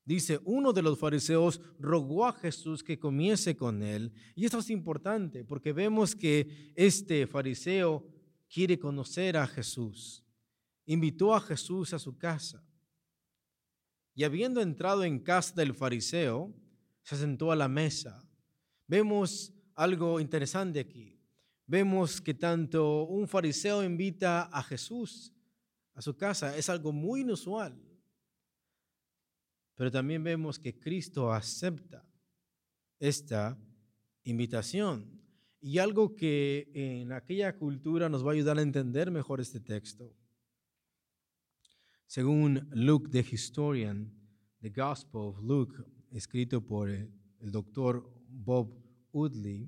Dice, 0.04 0.40
uno 0.44 0.74
de 0.74 0.82
los 0.82 1.00
fariseos 1.00 1.62
rogó 1.80 2.26
a 2.26 2.34
Jesús 2.34 2.84
que 2.84 3.00
comiese 3.00 3.56
con 3.56 3.82
él. 3.82 4.14
Y 4.36 4.46
esto 4.46 4.60
es 4.60 4.70
importante 4.70 5.44
porque 5.44 5.74
vemos 5.74 6.16
que 6.16 6.74
este 6.76 7.28
fariseo 7.28 8.06
quiere 8.50 8.78
conocer 8.78 9.38
a 9.38 9.48
Jesús. 9.48 10.24
Invitó 10.86 11.34
a 11.34 11.42
Jesús 11.42 11.94
a 11.94 12.00
su 12.00 12.18
casa. 12.18 12.64
Y 14.14 14.24
habiendo 14.24 14.62
entrado 14.62 15.04
en 15.04 15.20
casa 15.20 15.54
del 15.56 15.74
fariseo, 15.74 16.54
se 17.04 17.16
sentó 17.16 17.52
a 17.52 17.56
la 17.56 17.68
mesa. 17.68 18.28
Vemos 18.88 19.54
algo 19.76 20.20
interesante 20.20 20.80
aquí. 20.80 21.20
Vemos 21.66 22.20
que 22.20 22.34
tanto 22.34 23.04
un 23.04 23.28
fariseo 23.28 23.84
invita 23.84 24.44
a 24.44 24.62
Jesús 24.62 25.32
a 25.94 26.02
su 26.02 26.18
casa. 26.18 26.58
Es 26.58 26.70
algo 26.70 26.92
muy 26.92 27.22
inusual. 27.22 27.91
Pero 29.82 29.90
también 29.90 30.24
vemos 30.24 30.60
que 30.60 30.78
Cristo 30.78 31.34
acepta 31.34 32.08
esta 33.00 33.58
invitación. 34.26 35.20
Y 35.60 35.80
algo 35.80 36.16
que 36.16 36.70
en 36.76 37.12
aquella 37.12 37.58
cultura 37.58 38.08
nos 38.08 38.24
va 38.24 38.30
a 38.30 38.34
ayudar 38.36 38.60
a 38.60 38.62
entender 38.62 39.10
mejor 39.10 39.42
este 39.42 39.60
texto. 39.60 40.16
Según 42.06 42.70
Luke 42.74 43.10
the 43.10 43.26
Historian, 43.28 44.14
The 44.60 44.70
Gospel 44.70 45.22
of 45.22 45.42
Luke, 45.42 45.76
escrito 46.12 46.64
por 46.64 46.88
el, 46.88 47.12
doctor 47.40 48.08
Bob 48.30 48.80
Woodley, 49.12 49.68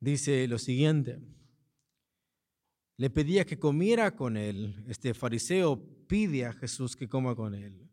dice 0.00 0.48
lo 0.48 0.58
siguiente. 0.58 1.20
Le 2.96 3.10
pedía 3.10 3.44
que 3.44 3.58
comiera 3.58 4.16
con 4.16 4.38
él. 4.38 4.82
Este 4.88 5.12
fariseo 5.12 5.78
pide 6.06 6.46
a 6.46 6.54
Jesús 6.54 6.96
que 6.96 7.06
coma 7.06 7.36
con 7.36 7.54
él. 7.54 7.91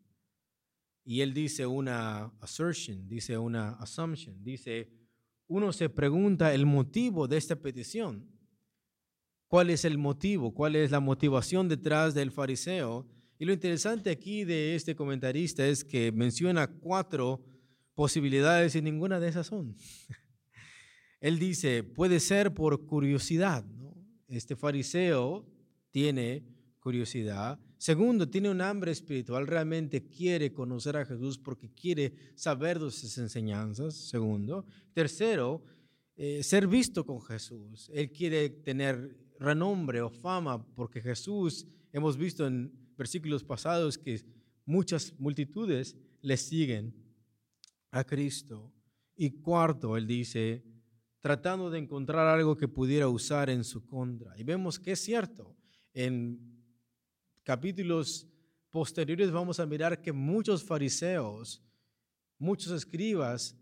Y 1.04 1.22
él 1.22 1.34
dice 1.34 1.66
una 1.66 2.32
assertion, 2.40 3.08
dice 3.08 3.38
una 3.38 3.70
assumption, 3.72 4.42
dice, 4.42 4.88
uno 5.46 5.72
se 5.72 5.88
pregunta 5.88 6.54
el 6.54 6.66
motivo 6.66 7.26
de 7.26 7.36
esta 7.36 7.56
petición. 7.56 8.28
¿Cuál 9.48 9.70
es 9.70 9.84
el 9.84 9.98
motivo? 9.98 10.54
¿Cuál 10.54 10.76
es 10.76 10.92
la 10.92 11.00
motivación 11.00 11.68
detrás 11.68 12.14
del 12.14 12.30
fariseo? 12.30 13.08
Y 13.36 13.46
lo 13.46 13.52
interesante 13.52 14.10
aquí 14.10 14.44
de 14.44 14.76
este 14.76 14.94
comentarista 14.94 15.66
es 15.66 15.82
que 15.82 16.12
menciona 16.12 16.68
cuatro 16.68 17.44
posibilidades 17.94 18.76
y 18.76 18.82
ninguna 18.82 19.18
de 19.18 19.28
esas 19.28 19.48
son. 19.48 19.74
Él 21.20 21.38
dice, 21.38 21.82
puede 21.82 22.20
ser 22.20 22.54
por 22.54 22.86
curiosidad. 22.86 23.64
Este 24.28 24.54
fariseo 24.54 25.46
tiene 25.90 26.44
curiosidad. 26.78 27.58
Segundo, 27.80 28.28
tiene 28.28 28.50
un 28.50 28.60
hambre 28.60 28.92
espiritual, 28.92 29.46
realmente 29.46 30.06
quiere 30.06 30.52
conocer 30.52 30.98
a 30.98 31.06
Jesús 31.06 31.38
porque 31.38 31.70
quiere 31.70 32.12
saber 32.34 32.78
de 32.78 32.90
sus 32.90 33.16
enseñanzas. 33.16 33.94
Segundo. 33.94 34.66
Tercero, 34.92 35.64
eh, 36.14 36.42
ser 36.42 36.66
visto 36.66 37.06
con 37.06 37.22
Jesús. 37.22 37.90
Él 37.94 38.12
quiere 38.12 38.50
tener 38.50 39.16
renombre 39.38 40.02
o 40.02 40.10
fama 40.10 40.62
porque 40.74 41.00
Jesús, 41.00 41.66
hemos 41.90 42.18
visto 42.18 42.46
en 42.46 42.70
versículos 42.98 43.42
pasados 43.42 43.96
que 43.96 44.20
muchas 44.66 45.18
multitudes 45.18 45.96
le 46.20 46.36
siguen 46.36 46.94
a 47.92 48.04
Cristo. 48.04 48.74
Y 49.16 49.40
cuarto, 49.40 49.96
él 49.96 50.06
dice, 50.06 50.62
tratando 51.20 51.70
de 51.70 51.78
encontrar 51.78 52.28
algo 52.28 52.58
que 52.58 52.68
pudiera 52.68 53.08
usar 53.08 53.48
en 53.48 53.64
su 53.64 53.86
contra. 53.86 54.38
Y 54.38 54.44
vemos 54.44 54.78
que 54.78 54.92
es 54.92 55.00
cierto. 55.00 55.56
En 55.94 56.59
capítulos 57.50 58.28
posteriores 58.70 59.32
vamos 59.32 59.58
a 59.58 59.66
mirar 59.66 60.00
que 60.00 60.12
muchos 60.12 60.62
fariseos, 60.62 61.60
muchos 62.38 62.70
escribas, 62.70 63.56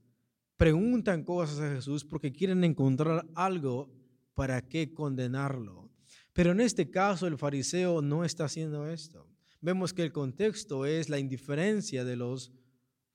preguntan 0.59 1.25
cosas 1.25 1.59
a 1.61 1.75
Jesús 1.75 2.04
porque 2.04 2.30
quieren 2.30 2.64
encontrar 2.64 3.26
algo 3.35 3.90
para 4.35 4.61
qué 4.61 4.92
condenarlo. 4.92 5.90
Pero 6.35 6.52
en 6.52 6.61
este 6.61 6.90
caso 6.90 7.26
el 7.26 7.38
fariseo 7.38 8.02
no 8.02 8.26
está 8.26 8.45
haciendo 8.45 8.87
esto. 8.87 9.26
Vemos 9.62 9.95
que 9.95 10.02
el 10.02 10.12
contexto 10.12 10.85
es 10.85 11.09
la 11.09 11.18
indiferencia 11.18 12.04
de 12.04 12.16
los 12.16 12.52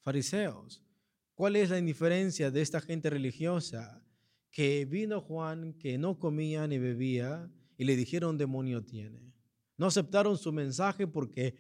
fariseos. 0.02 0.82
¿Cuál 1.36 1.56
es 1.56 1.70
la 1.70 1.78
indiferencia 1.78 2.50
de 2.50 2.62
esta 2.64 2.82
gente 2.82 3.12
religiosa? 3.12 4.04
Que 4.50 4.86
vino 4.86 5.22
Juan, 5.22 5.74
que 5.74 6.00
no 6.00 6.18
comía 6.18 6.68
ni 6.68 6.80
bebía, 6.80 7.48
y 7.78 7.84
le 7.84 7.96
dijeron 7.96 8.40
demonio 8.40 8.84
tiene. 8.84 9.33
No 9.78 9.88
aceptaron 9.88 10.38
su 10.38 10.52
mensaje 10.52 11.08
porque 11.08 11.56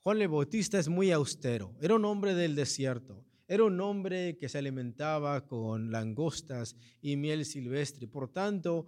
Juan 0.00 0.22
el 0.22 0.28
Bautista 0.28 0.78
es 0.78 0.88
muy 0.88 1.10
austero. 1.10 1.76
Era 1.80 1.96
un 1.96 2.04
hombre 2.04 2.34
del 2.34 2.54
desierto. 2.54 3.24
Era 3.46 3.64
un 3.64 3.80
hombre 3.80 4.36
que 4.36 4.48
se 4.48 4.58
alimentaba 4.58 5.46
con 5.46 5.90
langostas 5.90 6.76
y 7.00 7.16
miel 7.16 7.44
silvestre. 7.44 8.06
Por 8.06 8.28
tanto, 8.28 8.86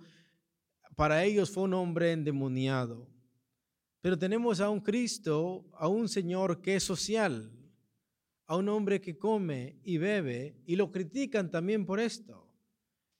para 0.96 1.24
ellos 1.24 1.50
fue 1.50 1.64
un 1.64 1.74
hombre 1.74 2.12
endemoniado. 2.12 3.08
Pero 4.02 4.18
tenemos 4.18 4.60
a 4.60 4.70
un 4.70 4.80
Cristo, 4.80 5.66
a 5.74 5.88
un 5.88 6.08
Señor 6.08 6.62
que 6.62 6.76
es 6.76 6.84
social, 6.84 7.52
a 8.46 8.56
un 8.56 8.68
hombre 8.68 9.00
que 9.00 9.18
come 9.18 9.78
y 9.82 9.98
bebe 9.98 10.56
y 10.66 10.76
lo 10.76 10.90
critican 10.90 11.50
también 11.50 11.86
por 11.86 12.00
esto. 12.00 12.48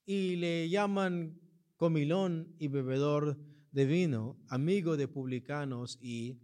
Y 0.05 0.37
le 0.37 0.69
llaman 0.69 1.41
comilón 1.77 2.55
y 2.59 2.69
bebedor 2.69 3.39
de 3.73 3.87
vino, 3.87 4.39
amigo 4.49 4.97
de 4.97 5.09
publicanos 5.09 5.99
y 6.01 6.39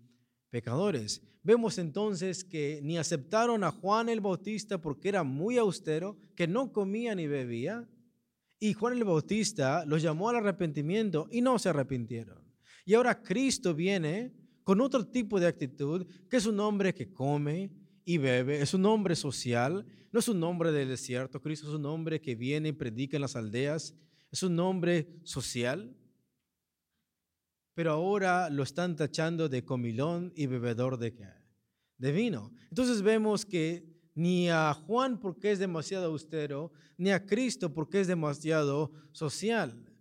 pecadores. 0.50 1.23
Vemos 1.42 1.78
entonces 1.78 2.45
que 2.45 2.80
ni 2.83 2.99
aceptaron 2.99 3.62
a 3.64 3.71
Juan 3.71 4.09
el 4.09 4.21
Bautista 4.21 4.80
porque 4.80 5.09
era 5.09 5.23
muy 5.23 5.59
austero, 5.59 6.18
que 6.35 6.47
no 6.49 6.73
comía 6.73 7.14
ni 7.14 7.26
bebía, 7.26 7.88
y 8.59 8.73
Juan 8.73 8.95
el 8.95 9.04
Bautista 9.04 9.85
los 9.87 10.02
llamó 10.02 10.28
al 10.28 10.37
arrepentimiento 10.37 11.28
y 11.30 11.42
no 11.42 11.59
se 11.59 11.68
arrepintieron. 11.68 12.42
Y 12.85 12.95
ahora 12.95 13.23
Cristo 13.23 13.75
viene 13.75 14.33
con 14.64 14.80
otro 14.80 15.06
tipo 15.06 15.38
de 15.38 15.47
actitud, 15.47 16.06
que 16.28 16.38
es 16.38 16.47
un 16.47 16.59
hombre 16.61 16.95
que 16.95 17.12
come 17.12 17.71
y 18.04 18.18
bebe, 18.18 18.61
es 18.61 18.75
un 18.75 18.87
hombre 18.87 19.14
social, 19.14 19.87
no 20.12 20.21
es 20.21 20.28
un 20.28 20.42
hombre 20.42 20.73
del 20.73 20.88
desierto, 20.88 21.40
Cristo 21.40 21.68
es 21.68 21.75
un 21.75 21.87
hombre 21.87 22.21
que 22.21 22.35
viene 22.35 22.71
y 22.71 22.73
predica 22.73 23.16
en 23.16 23.21
las 23.21 23.37
aldeas, 23.37 23.95
es 24.30 24.42
un 24.42 24.59
hombre 24.59 25.09
social. 25.25 25.95
Pero 27.76 27.92
ahora 27.92 28.49
lo 28.49 28.62
están 28.62 28.97
tachando 28.97 29.50
de 29.50 29.62
comilón 29.62 30.33
y 30.35 30.47
bebedor 30.47 30.97
de, 30.97 31.14
de 31.99 32.11
vino. 32.11 32.50
Entonces 32.71 33.02
vemos 33.02 33.45
que 33.45 33.85
ni 34.14 34.49
a 34.49 34.73
Juan 34.73 35.21
porque 35.21 35.52
es 35.52 35.59
demasiado 35.59 36.06
austero, 36.06 36.73
ni 36.97 37.11
a 37.11 37.26
Cristo 37.26 37.75
porque 37.75 38.00
es 38.00 38.06
demasiado 38.06 38.92
social. 39.12 39.92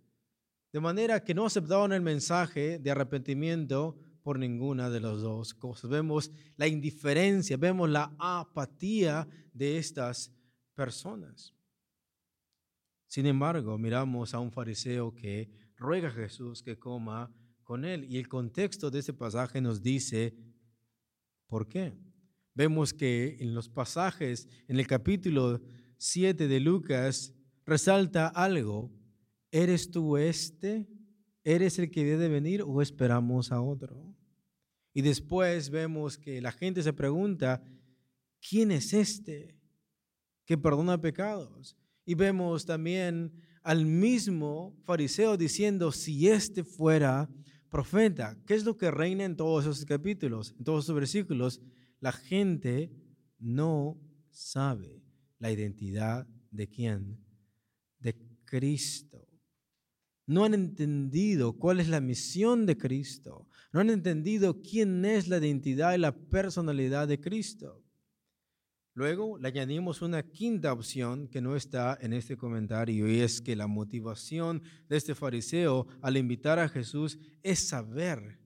De 0.72 0.80
manera 0.80 1.22
que 1.22 1.34
no 1.34 1.44
aceptaban 1.44 1.92
el 1.92 2.00
mensaje 2.00 2.78
de 2.78 2.90
arrepentimiento 2.90 3.98
por 4.22 4.38
ninguna 4.38 4.88
de 4.88 5.00
las 5.00 5.20
dos 5.20 5.52
cosas. 5.52 5.90
Vemos 5.90 6.32
la 6.56 6.66
indiferencia, 6.68 7.58
vemos 7.58 7.90
la 7.90 8.10
apatía 8.18 9.28
de 9.52 9.76
estas 9.76 10.32
personas. 10.74 11.54
Sin 13.06 13.26
embargo, 13.26 13.76
miramos 13.76 14.32
a 14.32 14.40
un 14.40 14.50
fariseo 14.50 15.14
que 15.14 15.50
ruega 15.76 16.08
a 16.08 16.12
Jesús 16.12 16.62
que 16.62 16.78
coma 16.78 17.30
con 17.66 17.84
él. 17.84 18.06
Y 18.08 18.16
el 18.16 18.28
contexto 18.28 18.90
de 18.90 19.00
este 19.00 19.12
pasaje 19.12 19.60
nos 19.60 19.82
dice 19.82 20.34
por 21.48 21.68
qué. 21.68 21.92
Vemos 22.54 22.94
que 22.94 23.36
en 23.40 23.54
los 23.54 23.68
pasajes, 23.68 24.48
en 24.68 24.78
el 24.78 24.86
capítulo 24.86 25.60
7 25.98 26.48
de 26.48 26.60
Lucas, 26.60 27.34
resalta 27.66 28.28
algo. 28.28 28.90
¿Eres 29.50 29.90
tú 29.90 30.16
este? 30.16 30.86
¿Eres 31.42 31.78
el 31.78 31.90
que 31.90 32.04
debe 32.04 32.28
venir 32.28 32.62
o 32.62 32.80
esperamos 32.80 33.50
a 33.52 33.60
otro? 33.60 34.14
Y 34.94 35.02
después 35.02 35.68
vemos 35.68 36.16
que 36.16 36.40
la 36.40 36.52
gente 36.52 36.82
se 36.82 36.92
pregunta, 36.92 37.62
¿quién 38.48 38.70
es 38.70 38.94
este 38.94 39.58
que 40.44 40.56
perdona 40.56 41.00
pecados? 41.00 41.76
Y 42.04 42.14
vemos 42.14 42.64
también 42.64 43.32
al 43.62 43.84
mismo 43.84 44.76
fariseo 44.84 45.36
diciendo, 45.36 45.90
si 45.90 46.28
este 46.28 46.62
fuera 46.62 47.28
profeta, 47.76 48.38
¿qué 48.46 48.54
es 48.54 48.64
lo 48.64 48.78
que 48.78 48.90
reina 48.90 49.24
en 49.24 49.36
todos 49.36 49.66
esos 49.66 49.84
capítulos, 49.84 50.54
en 50.58 50.64
todos 50.64 50.86
esos 50.86 50.94
versículos? 50.94 51.60
La 52.00 52.10
gente 52.10 52.90
no 53.38 54.00
sabe 54.30 55.02
la 55.38 55.52
identidad 55.52 56.26
de 56.50 56.70
quién, 56.70 57.22
de 57.98 58.16
Cristo. 58.46 59.28
No 60.24 60.46
han 60.46 60.54
entendido 60.54 61.52
cuál 61.58 61.80
es 61.80 61.88
la 61.88 62.00
misión 62.00 62.64
de 62.64 62.78
Cristo. 62.78 63.46
No 63.74 63.80
han 63.80 63.90
entendido 63.90 64.62
quién 64.62 65.04
es 65.04 65.28
la 65.28 65.36
identidad 65.36 65.94
y 65.94 65.98
la 65.98 66.16
personalidad 66.16 67.06
de 67.06 67.20
Cristo. 67.20 67.84
Luego 68.96 69.36
le 69.36 69.48
añadimos 69.48 70.00
una 70.00 70.22
quinta 70.22 70.72
opción 70.72 71.28
que 71.28 71.42
no 71.42 71.54
está 71.54 71.98
en 72.00 72.14
este 72.14 72.38
comentario 72.38 73.06
y 73.06 73.20
es 73.20 73.42
que 73.42 73.54
la 73.54 73.66
motivación 73.66 74.62
de 74.88 74.96
este 74.96 75.14
fariseo 75.14 75.86
al 76.00 76.16
invitar 76.16 76.58
a 76.58 76.66
Jesús 76.70 77.18
es 77.42 77.68
saber 77.68 78.40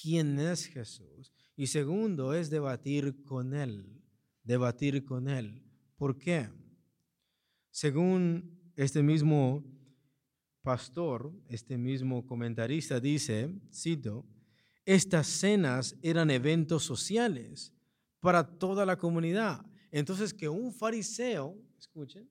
quién 0.00 0.38
es 0.38 0.64
Jesús. 0.64 1.34
Y 1.54 1.66
segundo 1.66 2.32
es 2.32 2.48
debatir 2.48 3.22
con 3.24 3.52
él, 3.52 4.02
debatir 4.42 5.04
con 5.04 5.28
él. 5.28 5.62
¿Por 5.98 6.16
qué? 6.16 6.48
Según 7.70 8.72
este 8.74 9.02
mismo 9.02 9.62
pastor, 10.62 11.30
este 11.50 11.76
mismo 11.76 12.24
comentarista 12.24 13.00
dice, 13.00 13.54
cito, 13.70 14.26
estas 14.86 15.26
cenas 15.26 15.94
eran 16.00 16.30
eventos 16.30 16.84
sociales 16.84 17.74
para 18.22 18.44
toda 18.44 18.86
la 18.86 18.96
comunidad. 18.96 19.66
Entonces, 19.90 20.32
que 20.32 20.48
un 20.48 20.72
fariseo, 20.72 21.58
escuchen, 21.76 22.30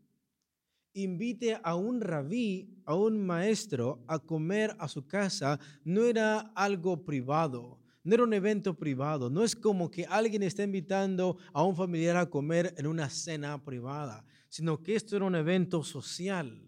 invite 0.93 1.59
a 1.61 1.75
un 1.75 1.99
rabí, 1.99 2.81
a 2.85 2.95
un 2.95 3.23
maestro, 3.23 4.03
a 4.07 4.17
comer 4.17 4.73
a 4.79 4.87
su 4.87 5.05
casa, 5.05 5.59
no 5.83 6.05
era 6.05 6.39
algo 6.55 7.03
privado, 7.03 7.77
no 8.03 8.15
era 8.15 8.23
un 8.23 8.33
evento 8.33 8.73
privado, 8.73 9.29
no 9.29 9.43
es 9.43 9.53
como 9.53 9.91
que 9.91 10.05
alguien 10.05 10.43
está 10.43 10.63
invitando 10.63 11.37
a 11.53 11.61
un 11.63 11.75
familiar 11.75 12.15
a 12.15 12.29
comer 12.29 12.73
en 12.77 12.87
una 12.87 13.09
cena 13.09 13.63
privada, 13.63 14.25
sino 14.47 14.81
que 14.81 14.95
esto 14.95 15.17
era 15.17 15.25
un 15.25 15.35
evento 15.35 15.83
social. 15.83 16.67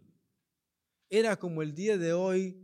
Era 1.10 1.38
como 1.38 1.62
el 1.62 1.74
día 1.74 1.98
de 1.98 2.12
hoy, 2.12 2.60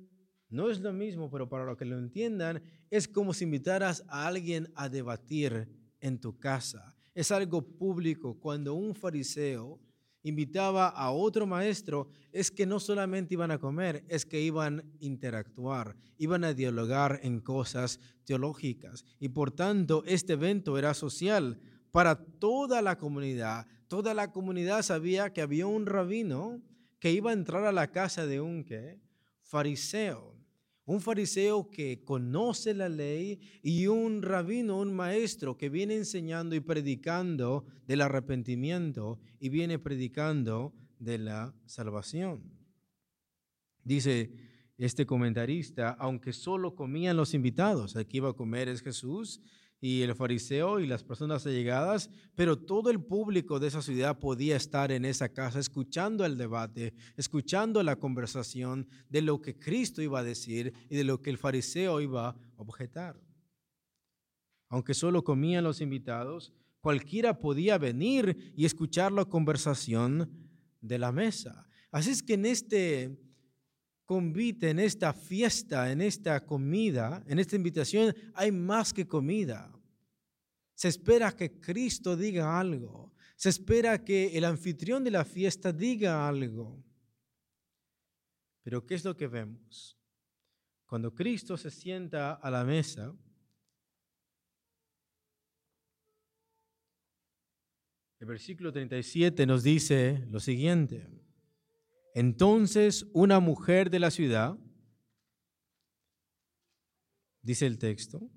no 0.49 0.69
es 0.69 0.81
lo 0.81 0.91
mismo, 0.91 1.31
pero 1.31 1.47
para 1.47 1.63
lo 1.63 1.77
que 1.77 1.85
lo 1.85 1.97
entiendan, 1.97 2.61
es 2.89 3.07
como 3.07 3.33
si 3.33 3.45
invitaras 3.45 4.03
a 4.09 4.27
alguien 4.27 4.71
a 4.75 4.89
debatir 4.89 5.78
en 6.01 6.19
tu 6.19 6.37
casa. 6.37 6.95
Es 7.13 7.31
algo 7.31 7.61
público. 7.61 8.39
Cuando 8.39 8.73
un 8.73 8.95
fariseo 8.95 9.79
invitaba 10.23 10.89
a 10.89 11.11
otro 11.11 11.45
maestro, 11.47 12.07
es 12.31 12.51
que 12.51 12.65
no 12.65 12.79
solamente 12.79 13.33
iban 13.33 13.51
a 13.51 13.59
comer, 13.59 14.03
es 14.07 14.25
que 14.25 14.41
iban 14.41 14.79
a 14.79 14.83
interactuar, 14.99 15.95
iban 16.17 16.43
a 16.43 16.53
dialogar 16.53 17.19
en 17.23 17.39
cosas 17.39 17.99
teológicas. 18.25 19.05
Y 19.19 19.29
por 19.29 19.51
tanto, 19.51 20.03
este 20.05 20.33
evento 20.33 20.77
era 20.77 20.93
social 20.93 21.59
para 21.91 22.15
toda 22.15 22.81
la 22.81 22.97
comunidad. 22.97 23.65
Toda 23.87 24.13
la 24.13 24.31
comunidad 24.31 24.83
sabía 24.83 25.33
que 25.33 25.41
había 25.41 25.65
un 25.65 25.85
rabino 25.85 26.61
que 26.99 27.11
iba 27.11 27.31
a 27.31 27.33
entrar 27.33 27.65
a 27.65 27.71
la 27.71 27.91
casa 27.91 28.25
de 28.27 28.41
un 28.41 28.65
fariseo 29.41 30.38
un 30.89 31.01
fariseo 31.01 31.69
que 31.69 32.03
conoce 32.03 32.73
la 32.73 32.89
ley 32.89 33.39
y 33.61 33.85
un 33.85 34.23
rabino, 34.23 34.79
un 34.79 34.91
maestro 34.91 35.55
que 35.55 35.69
viene 35.69 35.95
enseñando 35.95 36.55
y 36.55 36.61
predicando 36.61 37.67
del 37.85 38.01
arrepentimiento 38.01 39.19
y 39.39 39.49
viene 39.49 39.77
predicando 39.77 40.73
de 40.97 41.19
la 41.19 41.53
salvación. 41.67 42.41
Dice 43.83 44.31
este 44.79 45.05
comentarista, 45.05 45.91
aunque 45.91 46.33
solo 46.33 46.75
comían 46.75 47.17
los 47.17 47.35
invitados, 47.35 47.95
aquí 47.95 48.17
iba 48.17 48.31
a 48.31 48.33
comer 48.33 48.67
es 48.67 48.81
Jesús 48.81 49.43
y 49.81 50.01
el 50.01 50.13
fariseo 50.13 50.79
y 50.79 50.87
las 50.87 51.03
personas 51.03 51.45
allegadas, 51.45 52.09
pero 52.35 52.57
todo 52.57 52.89
el 52.89 53.01
público 53.01 53.59
de 53.59 53.67
esa 53.67 53.81
ciudad 53.81 54.19
podía 54.19 54.55
estar 54.55 54.91
en 54.91 55.05
esa 55.05 55.29
casa 55.29 55.59
escuchando 55.59 56.25
el 56.25 56.37
debate, 56.37 56.93
escuchando 57.15 57.81
la 57.83 57.95
conversación 57.95 58.87
de 59.09 59.21
lo 59.21 59.41
que 59.41 59.57
Cristo 59.57 60.01
iba 60.01 60.19
a 60.19 60.23
decir 60.23 60.73
y 60.89 60.97
de 60.97 61.03
lo 61.03 61.21
que 61.21 61.29
el 61.29 61.37
fariseo 61.37 62.01
iba 62.01 62.29
a 62.29 62.35
objetar. 62.57 63.19
Aunque 64.67 64.93
solo 64.93 65.23
comían 65.23 65.63
los 65.63 65.81
invitados, 65.81 66.53
cualquiera 66.81 67.39
podía 67.39 67.77
venir 67.77 68.53
y 68.55 68.65
escuchar 68.65 69.11
la 69.11 69.25
conversación 69.25 70.29
de 70.81 70.99
la 70.99 71.11
mesa. 71.11 71.67
Así 71.91 72.11
es 72.11 72.21
que 72.21 72.33
en 72.33 72.45
este 72.45 73.17
convite, 74.09 74.71
en 74.71 74.79
esta 74.79 75.13
fiesta, 75.13 75.91
en 75.91 76.01
esta 76.01 76.43
comida, 76.43 77.23
en 77.27 77.37
esta 77.37 77.55
invitación, 77.55 78.11
hay 78.33 78.51
más 78.51 78.91
que 78.91 79.07
comida. 79.07 79.71
Se 80.73 80.87
espera 80.87 81.31
que 81.31 81.59
Cristo 81.61 82.17
diga 82.17 82.59
algo. 82.59 83.13
Se 83.35 83.49
espera 83.49 84.03
que 84.03 84.35
el 84.35 84.45
anfitrión 84.45 85.03
de 85.03 85.11
la 85.11 85.23
fiesta 85.23 85.71
diga 85.71 86.27
algo. 86.27 86.83
Pero 88.63 88.83
¿qué 88.83 88.95
es 88.95 89.05
lo 89.05 89.15
que 89.15 89.27
vemos? 89.27 89.95
Cuando 90.87 91.13
Cristo 91.13 91.55
se 91.55 91.69
sienta 91.69 92.33
a 92.33 92.49
la 92.49 92.65
mesa, 92.65 93.15
el 98.19 98.25
versículo 98.25 98.71
37 98.71 99.45
nos 99.45 99.61
dice 99.61 100.25
lo 100.31 100.39
siguiente. 100.39 101.18
Entonces 102.13 103.07
una 103.13 103.39
mujer 103.39 103.89
de 103.89 103.99
la 103.99 104.11
ciudad, 104.11 104.57
dice 107.41 107.65
el 107.65 107.77
texto, 107.77 108.29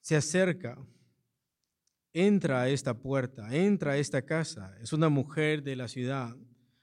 se 0.00 0.16
acerca, 0.16 0.78
entra 2.12 2.62
a 2.62 2.68
esta 2.68 2.94
puerta, 2.94 3.54
entra 3.54 3.92
a 3.92 3.96
esta 3.98 4.22
casa, 4.22 4.76
es 4.80 4.92
una 4.92 5.08
mujer 5.08 5.62
de 5.62 5.76
la 5.76 5.88
ciudad. 5.88 6.36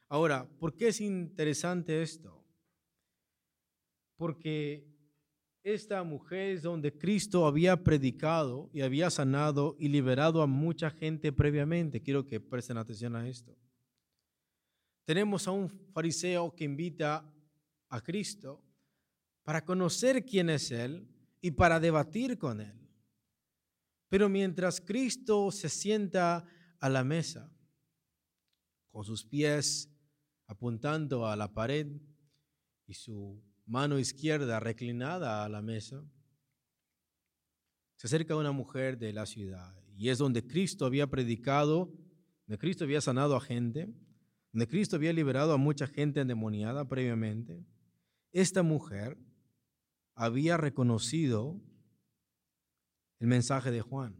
Ahora, 0.08 0.48
¿por 0.60 0.76
qué 0.76 0.90
es 0.90 1.02
interesante 1.02 2.02
esto? 2.02 2.46
Porque 4.16 4.88
esta 5.64 6.02
mujer 6.04 6.52
es 6.52 6.62
donde 6.62 6.98
Cristo 6.98 7.46
había 7.46 7.84
predicado 7.84 8.70
y 8.74 8.82
había 8.82 9.10
sanado 9.10 9.76
y 9.78 9.90
liberado 9.90 10.42
a 10.42 10.48
mucha 10.48 10.90
gente 10.90 11.34
previamente. 11.34 12.02
Quiero 12.02 12.26
que 12.26 12.40
presten 12.40 12.78
atención 12.78 13.16
a 13.18 13.28
esto. 13.28 13.58
Tenemos 15.08 15.48
a 15.48 15.52
un 15.52 15.70
fariseo 15.70 16.54
que 16.54 16.66
invita 16.66 17.26
a 17.88 18.02
Cristo 18.02 18.62
para 19.44 19.64
conocer 19.64 20.26
quién 20.26 20.50
es 20.50 20.70
Él 20.70 21.08
y 21.40 21.52
para 21.52 21.80
debatir 21.80 22.38
con 22.38 22.60
Él. 22.60 22.78
Pero 24.10 24.28
mientras 24.28 24.82
Cristo 24.82 25.50
se 25.50 25.70
sienta 25.70 26.46
a 26.82 26.90
la 26.90 27.06
mesa, 27.06 27.50
con 28.90 29.06
sus 29.06 29.24
pies 29.24 29.90
apuntando 30.46 31.26
a 31.26 31.38
la 31.38 31.54
pared 31.54 31.88
y 32.86 32.94
su 32.94 33.42
mano 33.66 34.00
izquierda 34.00 34.60
reclinada 34.60 35.46
a 35.46 35.48
la 35.48 35.62
mesa, 35.62 36.04
se 37.96 38.08
acerca 38.08 38.36
una 38.36 38.52
mujer 38.52 38.98
de 38.98 39.14
la 39.14 39.26
ciudad 39.26 39.74
y 39.96 40.10
es 40.10 40.18
donde 40.18 40.46
Cristo 40.46 40.86
había 40.86 41.08
predicado, 41.08 41.94
donde 42.46 42.58
Cristo 42.58 42.84
había 42.84 43.00
sanado 43.00 43.38
a 43.38 43.40
gente, 43.40 43.88
donde 44.58 44.70
Cristo 44.70 44.96
había 44.96 45.14
liberado 45.14 45.54
a 45.54 45.58
mucha 45.58 45.86
gente 45.86 46.20
endemoniada 46.20 46.90
previamente, 46.90 47.64
esta 48.32 48.64
mujer 48.64 49.16
había 50.16 50.58
reconocido 50.58 51.62
el 53.20 53.28
mensaje 53.28 53.70
de 53.70 53.82
Juan 53.82 54.18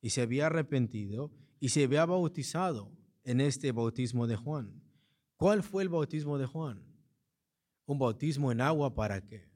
y 0.00 0.10
se 0.10 0.22
había 0.22 0.46
arrepentido 0.46 1.32
y 1.58 1.70
se 1.70 1.82
había 1.82 2.06
bautizado 2.06 2.92
en 3.24 3.40
este 3.40 3.72
bautismo 3.72 4.28
de 4.28 4.36
Juan. 4.36 4.80
¿Cuál 5.34 5.64
fue 5.64 5.82
el 5.82 5.88
bautismo 5.88 6.38
de 6.38 6.46
Juan? 6.46 6.80
Un 7.86 7.98
bautismo 7.98 8.52
en 8.52 8.60
agua 8.60 8.94
para 8.94 9.26
qué? 9.26 9.50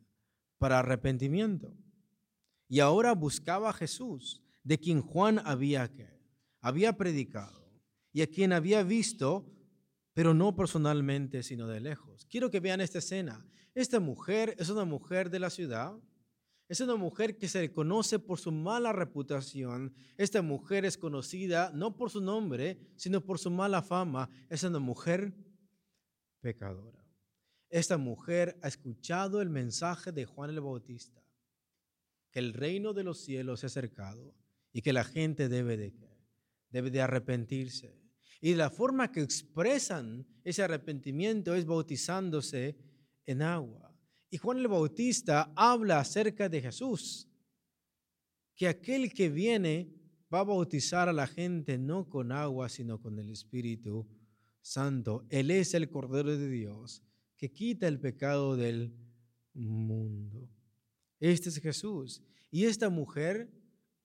Para 0.58 0.80
arrepentimiento. 0.80 1.72
Y 2.66 2.80
ahora 2.80 3.14
buscaba 3.14 3.70
a 3.70 3.72
Jesús, 3.72 4.42
de 4.64 4.78
quien 4.78 5.00
Juan 5.00 5.40
había, 5.44 5.88
había 6.60 6.96
predicado 6.96 7.70
y 8.12 8.22
a 8.22 8.26
quien 8.26 8.52
había 8.52 8.82
visto, 8.82 9.52
pero 10.16 10.32
no 10.32 10.56
personalmente, 10.56 11.42
sino 11.42 11.66
de 11.66 11.78
lejos. 11.78 12.24
Quiero 12.24 12.50
que 12.50 12.58
vean 12.58 12.80
esta 12.80 13.00
escena. 13.00 13.46
Esta 13.74 14.00
mujer 14.00 14.56
es 14.58 14.70
una 14.70 14.86
mujer 14.86 15.28
de 15.28 15.38
la 15.38 15.50
ciudad, 15.50 15.92
es 16.68 16.80
una 16.80 16.96
mujer 16.96 17.36
que 17.36 17.48
se 17.48 17.70
conoce 17.70 18.18
por 18.18 18.38
su 18.38 18.50
mala 18.50 18.94
reputación. 18.94 19.92
Esta 20.16 20.40
mujer 20.40 20.86
es 20.86 20.96
conocida 20.96 21.70
no 21.74 21.98
por 21.98 22.08
su 22.08 22.22
nombre, 22.22 22.78
sino 22.96 23.20
por 23.20 23.38
su 23.38 23.50
mala 23.50 23.82
fama. 23.82 24.30
Es 24.48 24.62
una 24.62 24.78
mujer 24.78 25.34
pecadora. 26.40 27.06
Esta 27.68 27.98
mujer 27.98 28.58
ha 28.62 28.68
escuchado 28.68 29.42
el 29.42 29.50
mensaje 29.50 30.12
de 30.12 30.24
Juan 30.24 30.48
el 30.48 30.62
Bautista, 30.62 31.22
que 32.30 32.38
el 32.38 32.54
reino 32.54 32.94
de 32.94 33.04
los 33.04 33.18
cielos 33.18 33.60
se 33.60 33.66
ha 33.66 33.68
acercado 33.68 34.34
y 34.72 34.80
que 34.80 34.94
la 34.94 35.04
gente 35.04 35.50
debe 35.50 35.76
de, 35.76 35.94
debe 36.70 36.90
de 36.90 37.02
arrepentirse. 37.02 38.05
Y 38.40 38.54
la 38.54 38.70
forma 38.70 39.10
que 39.10 39.20
expresan 39.20 40.26
ese 40.44 40.62
arrepentimiento 40.62 41.54
es 41.54 41.64
bautizándose 41.64 42.76
en 43.24 43.42
agua. 43.42 43.94
Y 44.30 44.38
Juan 44.38 44.58
el 44.58 44.68
Bautista 44.68 45.52
habla 45.56 46.00
acerca 46.00 46.48
de 46.48 46.60
Jesús, 46.60 47.28
que 48.54 48.68
aquel 48.68 49.12
que 49.12 49.28
viene 49.28 49.92
va 50.32 50.40
a 50.40 50.44
bautizar 50.44 51.08
a 51.08 51.12
la 51.12 51.26
gente 51.26 51.78
no 51.78 52.08
con 52.08 52.32
agua, 52.32 52.68
sino 52.68 53.00
con 53.00 53.18
el 53.18 53.30
Espíritu 53.30 54.06
Santo. 54.60 55.24
Él 55.30 55.50
es 55.50 55.74
el 55.74 55.88
Cordero 55.88 56.36
de 56.36 56.48
Dios 56.48 57.02
que 57.36 57.52
quita 57.52 57.86
el 57.86 58.00
pecado 58.00 58.56
del 58.56 58.94
mundo. 59.52 60.48
Este 61.20 61.48
es 61.48 61.58
Jesús. 61.58 62.22
Y 62.50 62.64
esta 62.64 62.88
mujer 62.88 63.50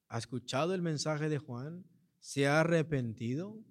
ha 0.08 0.18
escuchado 0.18 0.74
el 0.74 0.82
mensaje 0.82 1.30
de 1.30 1.38
Juan, 1.38 1.86
se 2.20 2.48
ha 2.48 2.60
arrepentido, 2.60 3.64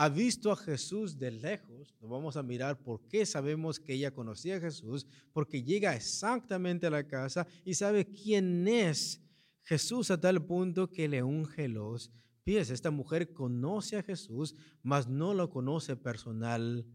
ha 0.00 0.08
visto 0.08 0.52
a 0.52 0.56
Jesús 0.56 1.18
de 1.18 1.32
lejos. 1.32 1.92
Nos 2.00 2.08
vamos 2.08 2.36
a 2.36 2.42
mirar 2.44 2.80
por 2.80 3.08
qué 3.08 3.26
sabemos 3.26 3.80
que 3.80 3.94
ella 3.94 4.12
conocía 4.14 4.56
a 4.56 4.60
Jesús, 4.60 5.04
porque 5.32 5.64
llega 5.64 5.96
exactamente 5.96 6.86
a 6.86 6.90
la 6.90 7.08
casa 7.08 7.48
y 7.64 7.74
sabe 7.74 8.06
quién 8.06 8.68
es 8.68 9.20
Jesús 9.64 10.12
a 10.12 10.20
tal 10.20 10.46
punto 10.46 10.88
que 10.88 11.08
le 11.08 11.24
unge 11.24 11.66
los 11.66 12.12
pies. 12.44 12.70
Esta 12.70 12.92
mujer 12.92 13.32
conoce 13.32 13.96
a 13.96 14.04
Jesús, 14.04 14.54
mas 14.84 15.08
no 15.08 15.34
lo 15.34 15.50
conoce 15.50 15.96
personalmente. 15.96 16.94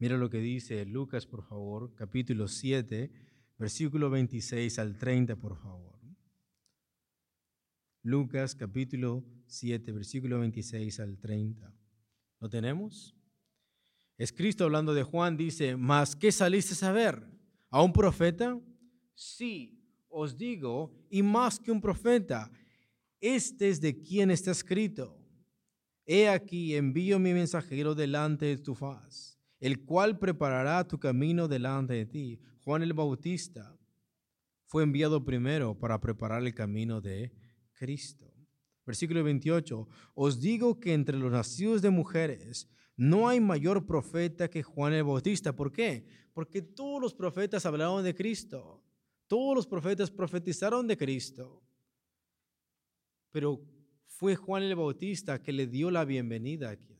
Mira 0.00 0.16
lo 0.16 0.28
que 0.28 0.38
dice 0.38 0.84
Lucas, 0.84 1.26
por 1.26 1.44
favor, 1.44 1.94
capítulo 1.94 2.48
7, 2.48 3.12
versículo 3.56 4.10
26 4.10 4.80
al 4.80 4.98
30, 4.98 5.36
por 5.36 5.56
favor. 5.56 5.97
Lucas, 8.08 8.54
capítulo 8.54 9.22
7, 9.48 9.92
versículo 9.92 10.38
26 10.40 10.98
al 11.00 11.18
30. 11.18 11.70
¿Lo 12.40 12.48
tenemos? 12.48 13.14
Es 14.16 14.32
Cristo 14.32 14.64
hablando 14.64 14.94
de 14.94 15.02
Juan, 15.02 15.36
dice, 15.36 15.76
¿mas 15.76 16.16
qué 16.16 16.32
saliste 16.32 16.84
a 16.86 16.92
ver? 16.92 17.22
¿A 17.68 17.82
un 17.82 17.92
profeta? 17.92 18.58
Sí, 19.14 19.78
os 20.08 20.38
digo, 20.38 20.90
y 21.10 21.22
más 21.22 21.60
que 21.60 21.70
un 21.70 21.82
profeta, 21.82 22.50
este 23.20 23.68
es 23.68 23.78
de 23.78 24.00
quien 24.00 24.30
está 24.30 24.52
escrito. 24.52 25.14
He 26.06 26.30
aquí, 26.30 26.74
envío 26.76 27.18
mi 27.18 27.34
mensajero 27.34 27.94
delante 27.94 28.46
de 28.46 28.56
tu 28.56 28.74
faz 28.74 29.38
el 29.60 29.84
cual 29.84 30.18
preparará 30.18 30.86
tu 30.86 30.98
camino 30.98 31.48
delante 31.48 31.94
de 31.94 32.06
ti. 32.06 32.40
Juan 32.64 32.82
el 32.82 32.92
Bautista 32.92 33.76
fue 34.66 34.82
enviado 34.84 35.24
primero 35.24 35.76
para 35.76 36.00
preparar 36.00 36.42
el 36.44 36.54
camino 36.54 37.00
de 37.00 37.32
Cristo. 37.78 38.34
Versículo 38.84 39.22
28, 39.22 39.88
os 40.14 40.40
digo 40.40 40.80
que 40.80 40.92
entre 40.94 41.16
los 41.16 41.30
nacidos 41.30 41.80
de 41.82 41.90
mujeres 41.90 42.68
no 42.96 43.28
hay 43.28 43.40
mayor 43.40 43.86
profeta 43.86 44.48
que 44.48 44.62
Juan 44.62 44.92
el 44.92 45.04
Bautista. 45.04 45.54
¿Por 45.54 45.70
qué? 45.70 46.04
Porque 46.32 46.62
todos 46.62 47.00
los 47.00 47.14
profetas 47.14 47.64
hablaron 47.64 48.02
de 48.02 48.14
Cristo. 48.14 48.82
Todos 49.28 49.54
los 49.54 49.66
profetas 49.66 50.10
profetizaron 50.10 50.86
de 50.88 50.96
Cristo. 50.96 51.62
Pero 53.30 53.62
fue 54.06 54.34
Juan 54.34 54.64
el 54.64 54.74
Bautista 54.74 55.40
que 55.40 55.52
le 55.52 55.66
dio 55.66 55.90
la 55.90 56.04
bienvenida 56.04 56.70
aquí 56.70 56.98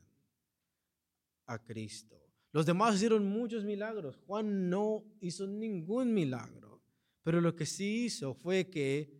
a 1.47 1.59
Cristo. 1.59 2.15
Los 2.51 2.65
demás 2.65 2.95
hicieron 2.95 3.25
muchos 3.27 3.65
milagros. 3.65 4.15
Juan 4.25 4.69
no 4.69 5.03
hizo 5.19 5.47
ningún 5.47 6.13
milagro. 6.13 6.81
Pero 7.23 7.41
lo 7.41 7.55
que 7.55 7.65
sí 7.65 8.05
hizo 8.05 8.33
fue 8.33 8.69
que 8.69 9.11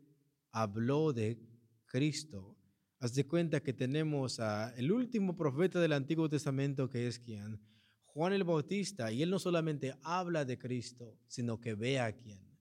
habló 0.52 1.14
de 1.14 1.49
Cristo. 1.90 2.56
Haz 3.00 3.16
de 3.16 3.28
cuenta 3.28 3.62
que 3.62 3.74
tenemos 3.74 4.40
a 4.40 4.74
el 4.78 4.92
último 4.92 5.36
profeta 5.36 5.82
del 5.82 5.94
Antiguo 5.94 6.30
Testamento 6.30 6.90
que 6.90 7.08
es 7.08 7.20
quien? 7.20 7.60
Juan 8.06 8.34
el 8.34 8.44
Bautista. 8.44 9.12
Y 9.12 9.24
él 9.24 9.30
no 9.30 9.40
solamente 9.40 9.96
habla 10.04 10.46
de 10.46 10.58
Cristo, 10.58 11.18
sino 11.28 11.60
que 11.60 11.74
ve 11.74 12.00
a 12.00 12.14
quién? 12.14 12.58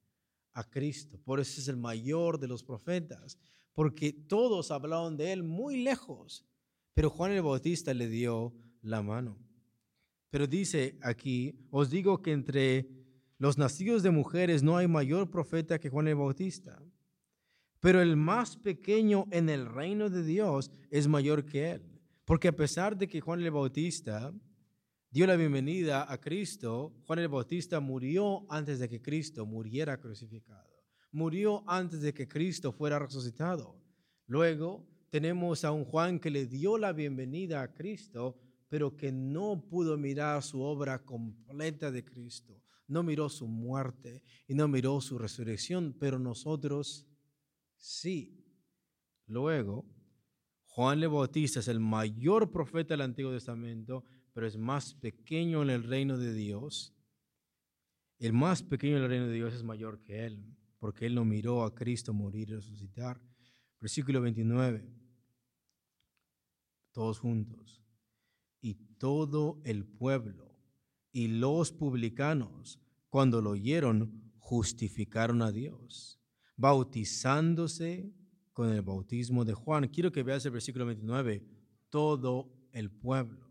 A 0.54 0.64
Cristo. 0.64 1.20
Por 1.24 1.40
eso 1.40 1.60
es 1.60 1.68
el 1.68 1.76
mayor 1.76 2.38
de 2.40 2.48
los 2.48 2.64
profetas. 2.64 3.38
Porque 3.74 4.12
todos 4.12 4.70
hablaron 4.70 5.16
de 5.16 5.32
él 5.32 5.42
muy 5.42 5.82
lejos. 5.82 6.46
Pero 6.94 7.10
Juan 7.10 7.32
el 7.32 7.42
Bautista 7.42 7.92
le 7.92 8.08
dio 8.08 8.54
la 8.80 9.02
mano. 9.02 9.38
Pero 10.30 10.46
dice 10.46 10.98
aquí, 11.02 11.66
os 11.70 11.90
digo 11.90 12.22
que 12.22 12.32
entre 12.32 12.88
los 13.38 13.58
nacidos 13.58 14.02
de 14.02 14.10
mujeres 14.10 14.62
no 14.62 14.76
hay 14.76 14.88
mayor 14.88 15.30
profeta 15.30 15.78
que 15.78 15.90
Juan 15.90 16.08
el 16.08 16.16
Bautista. 16.16 16.82
Pero 17.80 18.02
el 18.02 18.16
más 18.16 18.56
pequeño 18.56 19.26
en 19.30 19.48
el 19.48 19.66
reino 19.66 20.10
de 20.10 20.24
Dios 20.24 20.70
es 20.90 21.06
mayor 21.06 21.44
que 21.44 21.70
él. 21.72 21.82
Porque 22.24 22.48
a 22.48 22.56
pesar 22.56 22.96
de 22.96 23.08
que 23.08 23.20
Juan 23.20 23.40
el 23.40 23.50
Bautista 23.50 24.32
dio 25.10 25.26
la 25.26 25.36
bienvenida 25.36 26.10
a 26.12 26.20
Cristo, 26.20 26.94
Juan 27.06 27.20
el 27.20 27.28
Bautista 27.28 27.80
murió 27.80 28.44
antes 28.50 28.80
de 28.80 28.88
que 28.88 29.00
Cristo 29.00 29.46
muriera 29.46 29.98
crucificado. 29.98 30.68
Murió 31.12 31.62
antes 31.66 32.02
de 32.02 32.12
que 32.12 32.28
Cristo 32.28 32.72
fuera 32.72 32.98
resucitado. 32.98 33.80
Luego 34.26 34.86
tenemos 35.08 35.64
a 35.64 35.72
un 35.72 35.84
Juan 35.84 36.18
que 36.18 36.30
le 36.30 36.46
dio 36.46 36.76
la 36.76 36.92
bienvenida 36.92 37.62
a 37.62 37.72
Cristo, 37.72 38.38
pero 38.68 38.94
que 38.96 39.10
no 39.10 39.64
pudo 39.66 39.96
mirar 39.96 40.42
su 40.42 40.60
obra 40.60 40.98
completa 41.04 41.90
de 41.90 42.04
Cristo. 42.04 42.62
No 42.88 43.02
miró 43.02 43.28
su 43.28 43.46
muerte 43.46 44.22
y 44.46 44.54
no 44.54 44.68
miró 44.68 45.00
su 45.00 45.18
resurrección, 45.18 45.96
pero 45.98 46.18
nosotros 46.18 47.07
sí. 47.78 48.44
Luego, 49.26 49.84
Juan 50.66 51.00
le 51.00 51.06
Bautista 51.06 51.60
es 51.60 51.68
el 51.68 51.80
mayor 51.80 52.50
profeta 52.50 52.94
del 52.94 53.00
Antiguo 53.00 53.32
Testamento, 53.32 54.04
pero 54.32 54.46
es 54.46 54.56
más 54.56 54.94
pequeño 54.94 55.62
en 55.62 55.70
el 55.70 55.82
reino 55.82 56.16
de 56.18 56.32
Dios. 56.32 56.94
El 58.18 58.32
más 58.32 58.62
pequeño 58.62 58.96
en 58.96 59.02
el 59.04 59.08
reino 59.08 59.26
de 59.26 59.34
Dios 59.34 59.54
es 59.54 59.62
mayor 59.62 60.02
que 60.02 60.26
él, 60.26 60.56
porque 60.78 61.06
él 61.06 61.14
no 61.14 61.24
miró 61.24 61.64
a 61.64 61.74
Cristo 61.74 62.12
morir 62.12 62.50
y 62.50 62.54
resucitar. 62.54 63.20
Versículo 63.80 64.20
29. 64.20 64.88
Todos 66.92 67.18
juntos 67.18 67.82
y 68.60 68.74
todo 68.98 69.60
el 69.64 69.86
pueblo 69.86 70.48
y 71.12 71.28
los 71.28 71.72
publicanos, 71.72 72.80
cuando 73.08 73.40
lo 73.40 73.50
oyeron, 73.50 74.32
justificaron 74.38 75.42
a 75.42 75.52
Dios, 75.52 76.17
bautizándose 76.58 78.12
con 78.52 78.70
el 78.70 78.82
bautismo 78.82 79.46
de 79.46 79.54
Juan. 79.54 79.88
Quiero 79.88 80.12
que 80.12 80.22
veas 80.22 80.44
el 80.44 80.52
versículo 80.52 80.84
29. 80.84 81.42
Todo 81.88 82.52
el 82.72 82.90
pueblo 82.90 83.48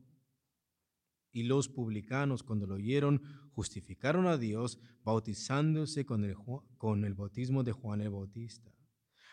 y 1.32 1.44
los 1.44 1.70
publicanos, 1.70 2.44
cuando 2.44 2.68
lo 2.68 2.76
oyeron, 2.76 3.22
justificaron 3.54 4.28
a 4.28 4.38
Dios, 4.38 4.80
bautizándose 5.04 6.06
con 6.06 6.24
el, 6.24 6.36
con 6.78 7.06
el 7.06 7.14
bautismo 7.14 7.64
de 7.64 7.72
Juan 7.72 8.02
el 8.02 8.10
Bautista. 8.10 8.74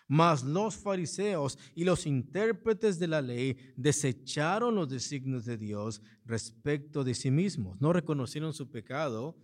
Mas 0.06 0.44
los 0.44 0.76
fariseos 0.76 1.58
y 1.74 1.84
los 1.84 2.06
intérpretes 2.06 2.98
de 2.98 3.08
la 3.08 3.22
ley 3.22 3.56
desecharon 3.76 4.74
los 4.74 4.88
designios 4.90 5.46
de 5.46 5.56
Dios 5.56 6.02
respecto 6.26 7.04
de 7.04 7.14
sí 7.14 7.30
mismos. 7.30 7.80
No 7.80 7.92
reconocieron 7.92 8.52
su 8.52 8.70
pecado 8.70 9.36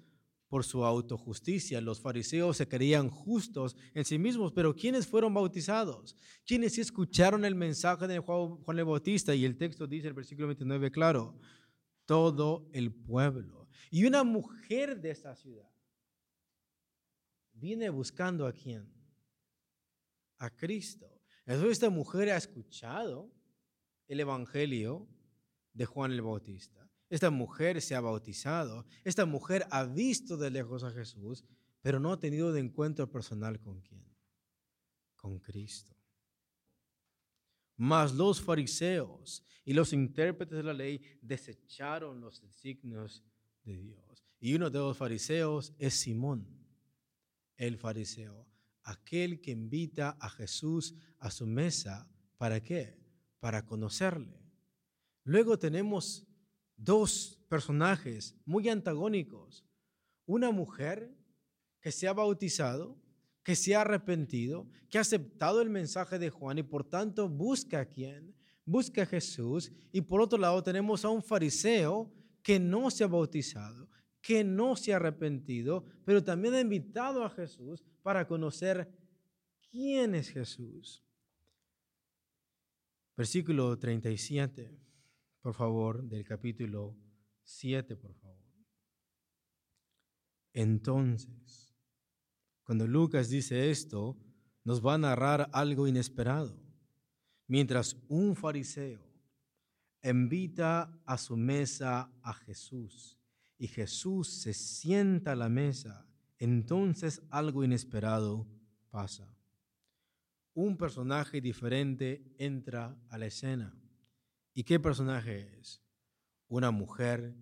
por 0.50 0.64
su 0.64 0.84
autojusticia. 0.84 1.80
Los 1.80 2.00
fariseos 2.00 2.56
se 2.56 2.68
creían 2.68 3.08
justos 3.08 3.76
en 3.94 4.04
sí 4.04 4.18
mismos, 4.18 4.52
pero 4.52 4.74
¿quiénes 4.74 5.06
fueron 5.06 5.32
bautizados? 5.32 6.16
¿Quiénes 6.44 6.76
escucharon 6.76 7.44
el 7.44 7.54
mensaje 7.54 8.08
de 8.08 8.18
Juan, 8.18 8.58
el 8.76 8.84
Bautista? 8.84 9.32
Y 9.32 9.44
el 9.44 9.56
texto 9.56 9.86
dice, 9.86 10.08
el 10.08 10.12
versículo 10.14 10.48
29, 10.48 10.90
claro, 10.90 11.38
todo 12.04 12.68
el 12.72 12.92
pueblo. 12.92 13.68
Y 13.92 14.04
una 14.04 14.24
mujer 14.24 15.00
de 15.00 15.12
esa 15.12 15.36
ciudad 15.36 15.70
viene 17.52 17.88
buscando 17.88 18.44
a 18.44 18.52
quién? 18.52 18.92
A 20.38 20.50
Cristo. 20.50 21.22
Entonces 21.46 21.72
esta 21.72 21.90
mujer 21.90 22.30
ha 22.30 22.36
escuchado 22.36 23.32
el 24.08 24.18
Evangelio 24.18 25.08
de 25.72 25.86
Juan 25.86 26.10
el 26.10 26.22
Bautista. 26.22 26.89
Esta 27.10 27.30
mujer 27.30 27.82
se 27.82 27.96
ha 27.96 28.00
bautizado. 28.00 28.86
Esta 29.02 29.26
mujer 29.26 29.66
ha 29.70 29.84
visto 29.84 30.36
de 30.36 30.50
lejos 30.50 30.84
a 30.84 30.92
Jesús, 30.92 31.44
pero 31.82 31.98
no 31.98 32.12
ha 32.12 32.20
tenido 32.20 32.52
de 32.52 32.60
encuentro 32.60 33.10
personal 33.10 33.58
con 33.60 33.80
quién? 33.80 34.06
Con 35.16 35.40
Cristo. 35.40 35.96
Mas 37.76 38.14
los 38.14 38.40
fariseos 38.40 39.42
y 39.64 39.72
los 39.72 39.92
intérpretes 39.92 40.56
de 40.56 40.62
la 40.62 40.72
ley 40.72 41.02
desecharon 41.20 42.20
los 42.20 42.40
designios 42.40 43.24
de 43.64 43.76
Dios. 43.76 44.24
Y 44.38 44.54
uno 44.54 44.70
de 44.70 44.78
los 44.78 44.96
fariseos 44.96 45.74
es 45.78 45.94
Simón, 45.94 46.46
el 47.56 47.76
fariseo, 47.76 48.46
aquel 48.84 49.40
que 49.40 49.50
invita 49.50 50.16
a 50.20 50.30
Jesús 50.30 50.94
a 51.18 51.30
su 51.30 51.46
mesa. 51.46 52.08
¿Para 52.36 52.62
qué? 52.62 52.96
Para 53.40 53.66
conocerle. 53.66 54.40
Luego 55.24 55.58
tenemos 55.58 56.29
dos 56.80 57.38
personajes 57.48 58.36
muy 58.44 58.68
antagónicos. 58.68 59.64
Una 60.26 60.50
mujer 60.50 61.14
que 61.80 61.92
se 61.92 62.08
ha 62.08 62.12
bautizado, 62.12 62.98
que 63.42 63.56
se 63.56 63.74
ha 63.74 63.82
arrepentido, 63.82 64.68
que 64.88 64.98
ha 64.98 65.02
aceptado 65.02 65.60
el 65.60 65.70
mensaje 65.70 66.18
de 66.18 66.30
Juan 66.30 66.58
y 66.58 66.62
por 66.62 66.84
tanto 66.84 67.28
busca 67.28 67.80
a 67.80 67.84
quién? 67.84 68.34
Busca 68.64 69.02
a 69.02 69.06
Jesús. 69.06 69.72
Y 69.92 70.00
por 70.02 70.20
otro 70.20 70.38
lado 70.38 70.62
tenemos 70.62 71.04
a 71.04 71.08
un 71.08 71.22
fariseo 71.22 72.12
que 72.42 72.58
no 72.58 72.90
se 72.90 73.04
ha 73.04 73.08
bautizado, 73.08 73.88
que 74.20 74.44
no 74.44 74.76
se 74.76 74.92
ha 74.92 74.96
arrepentido, 74.96 75.84
pero 76.04 76.22
también 76.22 76.54
ha 76.54 76.60
invitado 76.60 77.24
a 77.24 77.30
Jesús 77.30 77.84
para 78.02 78.26
conocer 78.26 78.90
quién 79.70 80.14
es 80.14 80.30
Jesús. 80.30 81.04
Versículo 83.16 83.78
37, 83.78 84.78
por 85.40 85.54
favor, 85.54 86.02
del 86.02 86.24
capítulo 86.24 86.96
7, 87.44 87.96
por 87.96 88.14
favor. 88.14 88.44
Entonces, 90.52 91.74
cuando 92.64 92.86
Lucas 92.86 93.28
dice 93.28 93.70
esto, 93.70 94.16
nos 94.64 94.84
va 94.84 94.94
a 94.94 94.98
narrar 94.98 95.48
algo 95.52 95.86
inesperado. 95.86 96.56
Mientras 97.46 97.96
un 98.08 98.36
fariseo 98.36 99.04
invita 100.02 100.96
a 101.04 101.18
su 101.18 101.36
mesa 101.36 102.12
a 102.22 102.32
Jesús 102.32 103.18
y 103.58 103.66
Jesús 103.66 104.28
se 104.28 104.54
sienta 104.54 105.32
a 105.32 105.36
la 105.36 105.48
mesa, 105.48 106.06
entonces 106.38 107.22
algo 107.30 107.64
inesperado 107.64 108.46
pasa. 108.90 109.36
Un 110.54 110.76
personaje 110.76 111.40
diferente 111.40 112.34
entra 112.38 112.96
a 113.08 113.18
la 113.18 113.26
escena. 113.26 113.74
¿Y 114.52 114.64
qué 114.64 114.80
personaje 114.80 115.58
es? 115.58 115.82
Una 116.48 116.70
mujer 116.70 117.34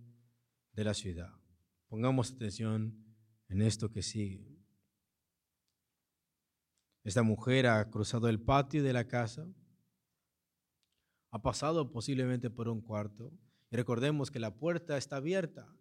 de 0.73 0.85
la 0.85 0.95
ciudad. 0.95 1.33
Pongamos 1.89 2.33
atención 2.33 3.05
en 3.49 3.63
esto 3.63 3.91
que 3.91 4.03
sigue. 4.03 4.59
Esta 7.05 7.23
mujer 7.23 7.67
ha 7.67 7.89
cruzado 7.91 8.29
el 8.29 8.41
patio 8.41 8.83
de 8.83 8.93
la 8.93 9.09
casa, 9.09 9.47
ha 11.31 11.41
pasado 11.41 11.91
posiblemente 11.91 12.51
por 12.51 12.69
un 12.69 12.83
cuarto, 12.83 13.33
y 13.71 13.77
recordemos 13.77 14.31
que 14.31 14.41
la 14.41 14.55
puerta 14.55 14.99
está 14.99 15.17
abierta 15.17 15.75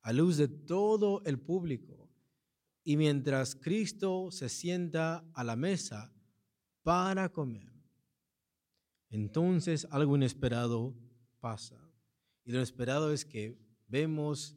a 0.00 0.12
luz 0.12 0.38
de 0.38 0.48
todo 0.48 1.22
el 1.24 1.38
público. 1.38 2.08
Y 2.82 2.96
mientras 2.96 3.54
Cristo 3.54 4.30
se 4.30 4.48
sienta 4.48 5.24
a 5.34 5.44
la 5.44 5.56
mesa 5.56 6.14
para 6.82 7.28
comer, 7.30 7.77
entonces 9.10 9.86
algo 9.90 10.16
inesperado 10.16 10.94
pasa. 11.40 11.76
Y 12.44 12.52
lo 12.52 12.58
inesperado 12.58 13.12
es 13.12 13.24
que 13.24 13.58
vemos 13.86 14.56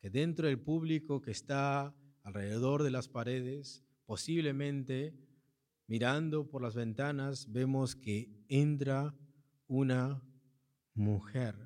que 0.00 0.10
dentro 0.10 0.46
del 0.46 0.58
público 0.58 1.20
que 1.20 1.30
está 1.30 1.94
alrededor 2.22 2.82
de 2.82 2.90
las 2.90 3.08
paredes, 3.08 3.84
posiblemente 4.06 5.14
mirando 5.86 6.48
por 6.48 6.62
las 6.62 6.74
ventanas, 6.74 7.50
vemos 7.50 7.96
que 7.96 8.44
entra 8.48 9.14
una 9.66 10.22
mujer. 10.94 11.56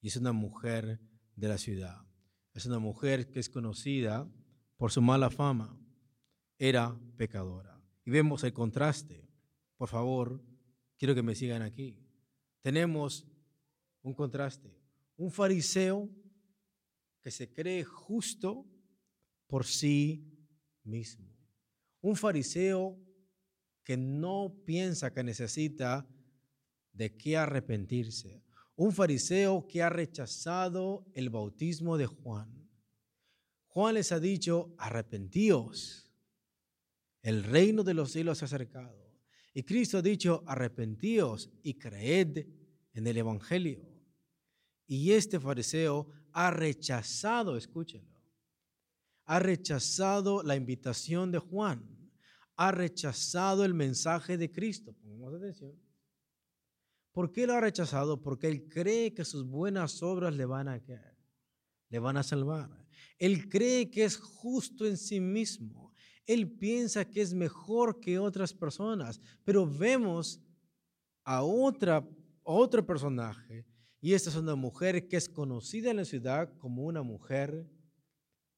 Y 0.00 0.08
es 0.08 0.16
una 0.16 0.32
mujer 0.32 1.00
de 1.34 1.48
la 1.48 1.58
ciudad. 1.58 2.06
Es 2.54 2.66
una 2.66 2.78
mujer 2.78 3.30
que 3.30 3.40
es 3.40 3.50
conocida 3.50 4.26
por 4.76 4.90
su 4.90 5.02
mala 5.02 5.30
fama. 5.30 5.78
Era 6.58 6.98
pecadora. 7.16 7.80
Y 8.04 8.10
vemos 8.10 8.42
el 8.44 8.52
contraste. 8.52 9.28
Por 9.76 9.88
favor, 9.88 10.42
quiero 10.96 11.14
que 11.14 11.22
me 11.22 11.34
sigan 11.34 11.62
aquí. 11.62 11.98
Tenemos 12.62 13.26
un 14.02 14.14
contraste. 14.14 14.76
Un 15.16 15.30
fariseo 15.30 16.10
que 17.22 17.30
se 17.30 17.52
cree 17.52 17.84
justo 17.84 18.66
por 19.46 19.64
sí 19.64 20.30
mismo. 20.84 21.34
Un 22.00 22.16
fariseo 22.16 22.98
que 23.82 23.96
no 23.96 24.62
piensa 24.64 25.12
que 25.12 25.22
necesita 25.22 26.08
de 26.92 27.16
qué 27.16 27.36
arrepentirse. 27.36 28.42
Un 28.74 28.92
fariseo 28.92 29.66
que 29.66 29.82
ha 29.82 29.88
rechazado 29.88 31.06
el 31.14 31.30
bautismo 31.30 31.96
de 31.96 32.06
Juan. 32.06 32.68
Juan 33.68 33.94
les 33.94 34.12
ha 34.12 34.20
dicho, 34.20 34.74
arrepentíos, 34.78 36.12
el 37.22 37.42
reino 37.44 37.82
de 37.82 37.94
los 37.94 38.12
cielos 38.12 38.38
se 38.38 38.44
ha 38.44 38.46
acercado. 38.46 39.05
Y 39.56 39.62
Cristo 39.62 39.96
ha 39.96 40.02
dicho, 40.02 40.44
arrepentíos 40.46 41.50
y 41.62 41.78
creed 41.78 42.46
en 42.92 43.06
el 43.06 43.16
Evangelio. 43.16 43.88
Y 44.86 45.12
este 45.12 45.40
fariseo 45.40 46.10
ha 46.32 46.50
rechazado, 46.50 47.56
escúchenlo, 47.56 48.22
ha 49.24 49.38
rechazado 49.38 50.42
la 50.42 50.56
invitación 50.56 51.32
de 51.32 51.38
Juan, 51.38 51.82
ha 52.56 52.70
rechazado 52.70 53.64
el 53.64 53.72
mensaje 53.72 54.36
de 54.36 54.52
Cristo. 54.52 54.92
Pongamos 54.92 55.32
atención. 55.32 55.72
¿Por 57.10 57.32
qué 57.32 57.46
lo 57.46 57.54
ha 57.54 57.60
rechazado? 57.62 58.20
Porque 58.20 58.48
él 58.48 58.68
cree 58.68 59.14
que 59.14 59.24
sus 59.24 59.46
buenas 59.46 60.02
obras 60.02 60.36
le 60.36 60.44
van 60.44 60.68
a 60.68 60.82
le 61.88 61.98
van 61.98 62.18
a 62.18 62.22
salvar. 62.22 62.86
Él 63.16 63.48
cree 63.48 63.90
que 63.90 64.04
es 64.04 64.18
justo 64.18 64.84
en 64.84 64.98
sí 64.98 65.18
mismo. 65.18 65.94
Él 66.26 66.50
piensa 66.50 67.04
que 67.04 67.20
es 67.22 67.32
mejor 67.32 68.00
que 68.00 68.18
otras 68.18 68.52
personas, 68.52 69.20
pero 69.44 69.66
vemos 69.66 70.40
a 71.24 71.42
otra 71.42 72.06
otro 72.46 72.86
personaje 72.86 73.66
y 74.00 74.14
esta 74.14 74.30
es 74.30 74.36
una 74.36 74.54
mujer 74.54 75.08
que 75.08 75.16
es 75.16 75.28
conocida 75.28 75.90
en 75.90 75.96
la 75.96 76.04
ciudad 76.04 76.56
como 76.58 76.84
una 76.84 77.02
mujer 77.02 77.68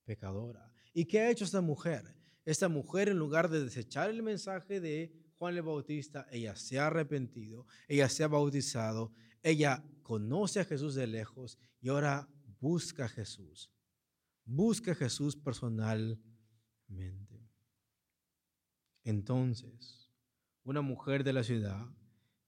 pecadora. 0.04 0.70
¿Y 0.92 1.06
qué 1.06 1.20
ha 1.20 1.30
hecho 1.30 1.44
esta 1.44 1.62
mujer? 1.62 2.14
Esta 2.44 2.68
mujer, 2.68 3.08
en 3.08 3.18
lugar 3.18 3.48
de 3.48 3.64
desechar 3.64 4.10
el 4.10 4.22
mensaje 4.22 4.80
de 4.80 5.10
Juan 5.38 5.56
el 5.56 5.62
Bautista, 5.62 6.26
ella 6.30 6.54
se 6.54 6.78
ha 6.78 6.88
arrepentido, 6.88 7.66
ella 7.88 8.08
se 8.08 8.24
ha 8.24 8.28
bautizado, 8.28 9.12
ella 9.42 9.82
conoce 10.02 10.60
a 10.60 10.64
Jesús 10.64 10.94
de 10.94 11.06
lejos 11.06 11.58
y 11.80 11.88
ahora 11.88 12.28
busca 12.60 13.06
a 13.06 13.08
Jesús. 13.08 13.70
Busca 14.44 14.92
a 14.92 14.96
Jesús 14.96 15.36
personalmente. 15.36 17.27
Entonces, 19.08 20.12
una 20.64 20.82
mujer 20.82 21.24
de 21.24 21.32
la 21.32 21.42
ciudad 21.42 21.88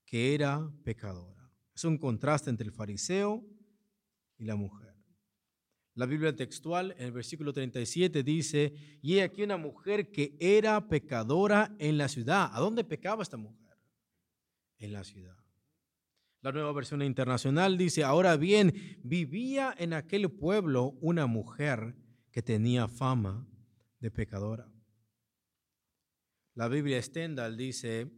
que 0.04 0.34
era 0.34 0.70
pecadora 0.84 1.50
es 1.74 1.84
un 1.84 1.96
contraste 1.96 2.50
entre 2.50 2.66
el 2.66 2.72
fariseo 2.74 3.42
y 4.36 4.44
la 4.44 4.56
mujer. 4.56 4.94
La 5.94 6.04
Biblia 6.04 6.36
textual 6.36 6.94
en 6.98 7.06
el 7.06 7.12
versículo 7.12 7.54
37 7.54 8.22
dice, 8.22 8.74
y 9.00 9.14
he 9.14 9.22
aquí 9.22 9.42
una 9.42 9.56
mujer 9.56 10.10
que 10.10 10.36
era 10.38 10.86
pecadora 10.86 11.74
en 11.78 11.96
la 11.96 12.08
ciudad. 12.08 12.50
¿A 12.52 12.60
dónde 12.60 12.84
pecaba 12.84 13.22
esta 13.22 13.38
mujer? 13.38 13.78
En 14.76 14.92
la 14.92 15.02
ciudad. 15.02 15.38
La 16.42 16.52
nueva 16.52 16.72
versión 16.72 17.00
internacional 17.00 17.78
dice, 17.78 18.04
ahora 18.04 18.36
bien, 18.36 18.98
vivía 19.02 19.74
en 19.78 19.94
aquel 19.94 20.30
pueblo 20.30 20.98
una 21.00 21.26
mujer 21.26 21.96
que 22.30 22.42
tenía 22.42 22.86
fama 22.86 23.48
de 23.98 24.10
pecadora. 24.10 24.70
La 26.60 26.68
Biblia 26.68 27.00
Stendhal 27.00 27.56
dice, 27.56 28.10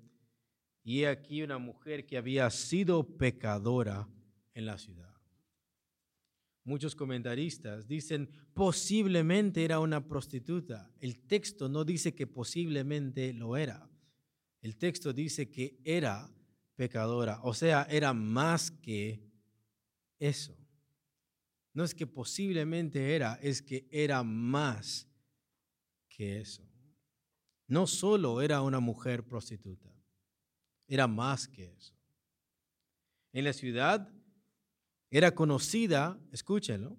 y 0.82 1.04
aquí 1.04 1.44
una 1.44 1.58
mujer 1.58 2.04
que 2.06 2.16
había 2.18 2.50
sido 2.50 3.16
pecadora 3.16 4.08
en 4.52 4.66
la 4.66 4.78
ciudad. 4.78 5.14
Muchos 6.64 6.96
comentaristas 6.96 7.86
dicen 7.86 8.28
posiblemente 8.52 9.64
era 9.64 9.78
una 9.78 10.08
prostituta. 10.08 10.90
El 10.98 11.20
texto 11.20 11.68
no 11.68 11.84
dice 11.84 12.16
que 12.16 12.26
posiblemente 12.26 13.32
lo 13.32 13.56
era. 13.56 13.88
El 14.60 14.76
texto 14.76 15.12
dice 15.12 15.48
que 15.48 15.78
era 15.84 16.28
pecadora, 16.74 17.38
o 17.44 17.54
sea, 17.54 17.86
era 17.88 18.12
más 18.12 18.72
que 18.72 19.22
eso. 20.18 20.58
No 21.74 21.84
es 21.84 21.94
que 21.94 22.08
posiblemente 22.08 23.14
era, 23.14 23.34
es 23.34 23.62
que 23.62 23.86
era 23.92 24.24
más 24.24 25.08
que 26.08 26.40
eso. 26.40 26.71
No 27.72 27.86
solo 27.86 28.42
era 28.42 28.60
una 28.60 28.80
mujer 28.80 29.24
prostituta, 29.24 29.90
era 30.86 31.06
más 31.06 31.48
que 31.48 31.72
eso. 31.72 31.94
En 33.32 33.44
la 33.44 33.54
ciudad 33.54 34.12
era 35.10 35.34
conocida, 35.34 36.20
escúchenlo, 36.32 36.98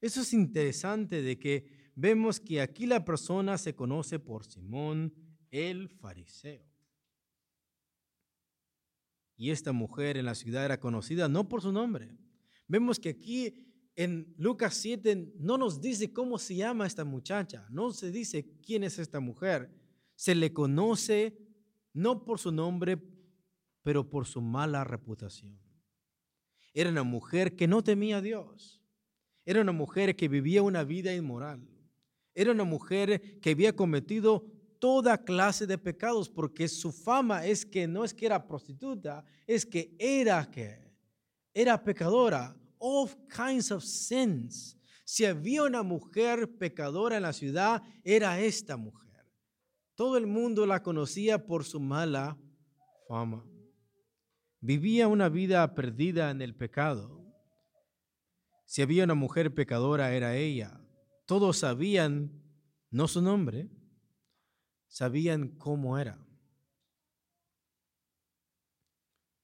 eso 0.00 0.22
es 0.22 0.32
interesante 0.32 1.20
de 1.20 1.38
que 1.38 1.92
vemos 1.94 2.40
que 2.40 2.62
aquí 2.62 2.86
la 2.86 3.04
persona 3.04 3.58
se 3.58 3.74
conoce 3.74 4.18
por 4.18 4.46
Simón 4.46 5.12
el 5.50 5.90
fariseo. 5.90 6.64
Y 9.36 9.50
esta 9.50 9.72
mujer 9.72 10.16
en 10.16 10.24
la 10.24 10.34
ciudad 10.34 10.64
era 10.64 10.80
conocida 10.80 11.28
no 11.28 11.46
por 11.46 11.60
su 11.60 11.72
nombre. 11.72 12.16
Vemos 12.66 12.98
que 12.98 13.10
aquí 13.10 13.70
en 13.96 14.34
Lucas 14.38 14.76
7 14.76 15.34
no 15.40 15.58
nos 15.58 15.78
dice 15.78 16.10
cómo 16.10 16.38
se 16.38 16.54
llama 16.56 16.86
esta 16.86 17.04
muchacha, 17.04 17.66
no 17.68 17.92
se 17.92 18.10
dice 18.10 18.50
quién 18.62 18.82
es 18.82 18.98
esta 18.98 19.20
mujer. 19.20 19.78
Se 20.20 20.34
le 20.34 20.52
conoce 20.52 21.34
no 21.94 22.26
por 22.26 22.38
su 22.38 22.52
nombre, 22.52 22.98
pero 23.82 24.10
por 24.10 24.26
su 24.26 24.42
mala 24.42 24.84
reputación. 24.84 25.58
Era 26.74 26.90
una 26.90 27.04
mujer 27.04 27.56
que 27.56 27.66
no 27.66 27.82
temía 27.82 28.18
a 28.18 28.20
Dios. 28.20 28.82
Era 29.46 29.62
una 29.62 29.72
mujer 29.72 30.14
que 30.16 30.28
vivía 30.28 30.62
una 30.62 30.84
vida 30.84 31.14
inmoral. 31.14 31.66
Era 32.34 32.52
una 32.52 32.64
mujer 32.64 33.40
que 33.40 33.52
había 33.52 33.74
cometido 33.74 34.44
toda 34.78 35.24
clase 35.24 35.66
de 35.66 35.78
pecados 35.78 36.28
porque 36.28 36.68
su 36.68 36.92
fama 36.92 37.46
es 37.46 37.64
que 37.64 37.88
no 37.88 38.04
es 38.04 38.12
que 38.12 38.26
era 38.26 38.46
prostituta, 38.46 39.24
es 39.46 39.64
que 39.64 39.96
era 39.98 40.50
que 40.50 40.92
era 41.54 41.82
pecadora 41.82 42.54
all 42.78 43.08
kinds 43.34 43.70
of 43.70 43.82
sins. 43.82 44.76
Si 45.02 45.24
había 45.24 45.62
una 45.62 45.82
mujer 45.82 46.58
pecadora 46.58 47.16
en 47.16 47.22
la 47.22 47.32
ciudad, 47.32 47.82
era 48.04 48.38
esta 48.38 48.76
mujer. 48.76 49.09
Todo 50.00 50.16
el 50.16 50.26
mundo 50.26 50.64
la 50.64 50.82
conocía 50.82 51.46
por 51.46 51.62
su 51.62 51.78
mala 51.78 52.38
fama. 53.06 53.44
Vivía 54.58 55.06
una 55.08 55.28
vida 55.28 55.74
perdida 55.74 56.30
en 56.30 56.40
el 56.40 56.56
pecado. 56.56 57.22
Si 58.64 58.80
había 58.80 59.04
una 59.04 59.14
mujer 59.14 59.54
pecadora, 59.54 60.14
era 60.14 60.36
ella. 60.36 60.80
Todos 61.26 61.58
sabían, 61.58 62.32
no 62.90 63.08
su 63.08 63.20
nombre, 63.20 63.68
sabían 64.88 65.58
cómo 65.58 65.98
era. 65.98 66.18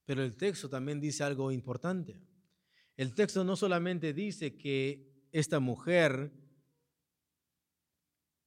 Pero 0.07 0.23
el 0.23 0.38
texto 0.38 0.71
también 0.71 1.03
dice 1.03 1.23
algo 1.23 1.53
importante. 1.53 2.19
El 2.97 3.14
texto 3.14 3.45
no 3.45 3.57
solamente 3.57 4.14
dice 4.14 4.57
que 4.57 5.29
esta 5.33 5.61
mujer 5.61 6.33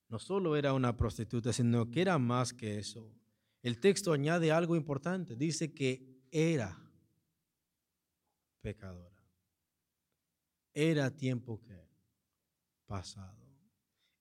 no 0.10 0.18
solo 0.18 0.56
era 0.56 0.74
una 0.74 0.98
prostituta, 0.98 1.54
sino 1.54 1.90
que 1.90 2.02
era 2.02 2.18
más 2.18 2.52
que 2.52 2.80
eso. 2.80 3.14
El 3.62 3.80
texto 3.80 4.12
añade 4.12 4.52
algo 4.52 4.76
importante. 4.76 5.36
Dice 5.36 5.72
que 5.74 6.24
era 6.32 6.78
pecadora. 8.62 9.24
Era 10.74 11.16
tiempo 11.16 11.62
que 11.62 11.88
pasado. 12.88 13.38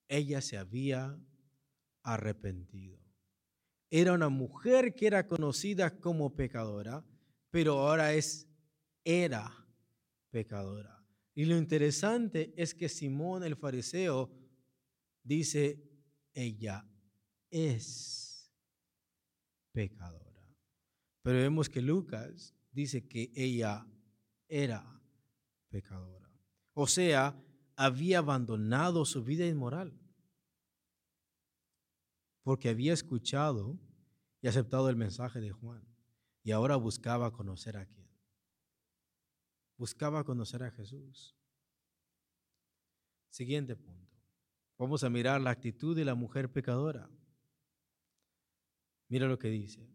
Ella 0.09 0.40
se 0.42 0.59
había 0.59 1.18
arrepentido. 2.03 2.98
Era 3.90 4.12
una 4.12 4.29
mujer 4.29 4.94
que 4.94 5.07
era 5.07 5.27
conocida 5.27 5.98
como 5.98 6.35
pecadora, 6.35 7.05
pero 7.51 7.79
ahora 7.79 8.12
es 8.12 8.46
era 9.05 9.51
pecadora. 10.31 11.03
Y 11.35 11.46
lo 11.46 11.57
interesante 11.57 12.53
es 12.57 12.74
que 12.74 12.90
Simón 12.90 13.44
el 13.44 13.57
fariseo 13.57 14.31
dice, 15.28 15.80
ella 16.32 16.84
es 17.50 18.52
pecadora. 19.72 20.56
Pero 21.22 21.38
vemos 21.38 21.68
que 21.68 21.82
Lucas 21.82 22.54
dice 22.72 23.06
que 23.06 23.30
ella 23.34 23.86
era 24.48 25.00
pecadora. 25.68 26.30
O 26.72 26.86
sea, 26.86 27.40
había 27.76 28.18
abandonado 28.18 29.04
su 29.04 29.22
vida 29.22 29.46
inmoral 29.46 29.96
porque 32.42 32.70
había 32.70 32.92
escuchado 32.92 33.78
y 34.40 34.48
aceptado 34.48 34.88
el 34.88 34.96
mensaje 34.96 35.40
de 35.40 35.52
Juan 35.52 35.86
y 36.42 36.52
ahora 36.52 36.76
buscaba 36.76 37.30
conocer 37.32 37.76
a 37.76 37.86
quién 37.86 38.08
buscaba 39.78 40.24
conocer 40.24 40.62
a 40.64 40.70
Jesús. 40.72 41.34
Siguiente 43.30 43.76
punto. 43.76 44.07
Vamos 44.78 45.02
a 45.02 45.10
mirar 45.10 45.40
la 45.40 45.50
actitud 45.50 45.96
de 45.96 46.04
la 46.04 46.14
mujer 46.14 46.52
pecadora. 46.52 47.10
Mira 49.08 49.26
lo 49.26 49.38
que 49.38 49.48
dice. 49.48 49.90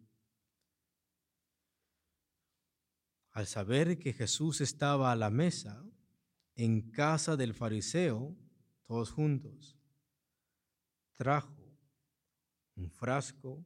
Al 3.32 3.48
saber 3.48 3.98
que 3.98 4.14
Jesús 4.14 4.60
estaba 4.60 5.12
a 5.12 5.16
la 5.16 5.30
mesa 5.30 5.84
en 6.56 6.92
casa 6.92 7.38
del 7.38 7.54
fariseo, 7.54 8.36
todos 8.86 9.12
juntos, 9.12 9.80
trajo 11.14 11.56
un 12.76 12.92
frasco 12.92 13.66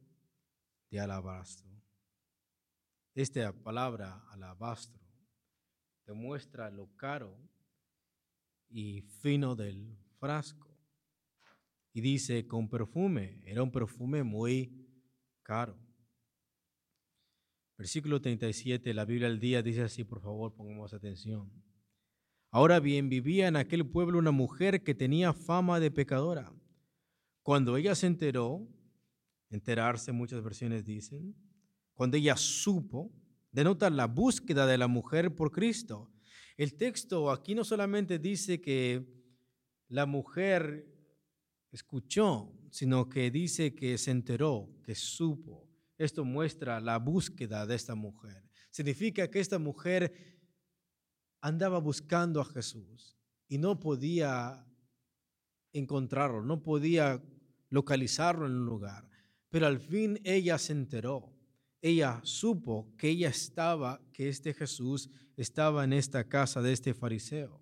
de 0.90 1.00
alabastro. 1.00 1.68
Esta 3.14 3.52
palabra 3.52 4.24
alabastro 4.30 5.02
demuestra 6.06 6.70
lo 6.70 6.94
caro 6.96 7.36
y 8.68 9.02
fino 9.02 9.56
del 9.56 9.98
frasco. 10.18 10.67
Y 11.98 12.00
dice 12.00 12.46
con 12.46 12.68
perfume, 12.68 13.40
era 13.44 13.60
un 13.60 13.72
perfume 13.72 14.22
muy 14.22 14.86
caro. 15.42 15.76
Versículo 17.76 18.20
37, 18.20 18.94
la 18.94 19.04
Biblia 19.04 19.26
al 19.26 19.40
día 19.40 19.62
dice 19.62 19.82
así, 19.82 20.04
por 20.04 20.20
favor, 20.20 20.54
pongamos 20.54 20.94
atención. 20.94 21.50
Ahora 22.52 22.78
bien, 22.78 23.08
vivía 23.08 23.48
en 23.48 23.56
aquel 23.56 23.84
pueblo 23.84 24.20
una 24.20 24.30
mujer 24.30 24.84
que 24.84 24.94
tenía 24.94 25.32
fama 25.32 25.80
de 25.80 25.90
pecadora. 25.90 26.54
Cuando 27.42 27.76
ella 27.76 27.96
se 27.96 28.06
enteró, 28.06 28.64
enterarse 29.50 30.12
muchas 30.12 30.40
versiones 30.40 30.84
dicen, 30.84 31.34
cuando 31.94 32.16
ella 32.16 32.36
supo 32.36 33.12
denota 33.50 33.90
la 33.90 34.06
búsqueda 34.06 34.68
de 34.68 34.78
la 34.78 34.86
mujer 34.86 35.34
por 35.34 35.50
Cristo. 35.50 36.12
El 36.56 36.76
texto 36.76 37.32
aquí 37.32 37.56
no 37.56 37.64
solamente 37.64 38.20
dice 38.20 38.60
que 38.60 39.04
la 39.88 40.06
mujer 40.06 40.94
escuchó, 41.70 42.52
sino 42.70 43.08
que 43.08 43.30
dice 43.30 43.74
que 43.74 43.98
se 43.98 44.10
enteró, 44.10 44.68
que 44.84 44.94
supo. 44.94 45.68
Esto 45.96 46.24
muestra 46.24 46.80
la 46.80 46.98
búsqueda 46.98 47.66
de 47.66 47.74
esta 47.74 47.94
mujer. 47.94 48.48
Significa 48.70 49.28
que 49.28 49.40
esta 49.40 49.58
mujer 49.58 50.40
andaba 51.40 51.78
buscando 51.78 52.40
a 52.40 52.44
Jesús 52.44 53.16
y 53.48 53.58
no 53.58 53.80
podía 53.80 54.66
encontrarlo, 55.72 56.42
no 56.42 56.62
podía 56.62 57.22
localizarlo 57.70 58.46
en 58.46 58.52
un 58.52 58.66
lugar, 58.66 59.08
pero 59.48 59.66
al 59.66 59.80
fin 59.80 60.20
ella 60.24 60.58
se 60.58 60.72
enteró 60.72 61.38
ella 61.80 62.20
supo 62.24 62.92
que 62.96 63.08
ella 63.08 63.28
estaba, 63.28 64.00
que 64.12 64.28
este 64.28 64.52
Jesús 64.52 65.10
estaba 65.36 65.84
en 65.84 65.92
esta 65.92 66.28
casa 66.28 66.60
de 66.60 66.72
este 66.72 66.92
fariseo. 66.92 67.60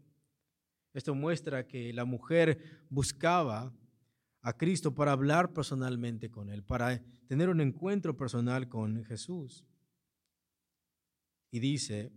Esto 0.94 1.14
muestra 1.14 1.66
que 1.66 1.92
la 1.92 2.06
mujer 2.06 2.86
buscaba 2.88 3.74
a 4.46 4.52
Cristo 4.52 4.94
para 4.94 5.10
hablar 5.10 5.52
personalmente 5.52 6.30
con 6.30 6.50
él, 6.50 6.62
para 6.62 7.02
tener 7.26 7.48
un 7.48 7.60
encuentro 7.60 8.16
personal 8.16 8.68
con 8.68 9.04
Jesús. 9.04 9.66
Y 11.50 11.58
dice, 11.58 12.12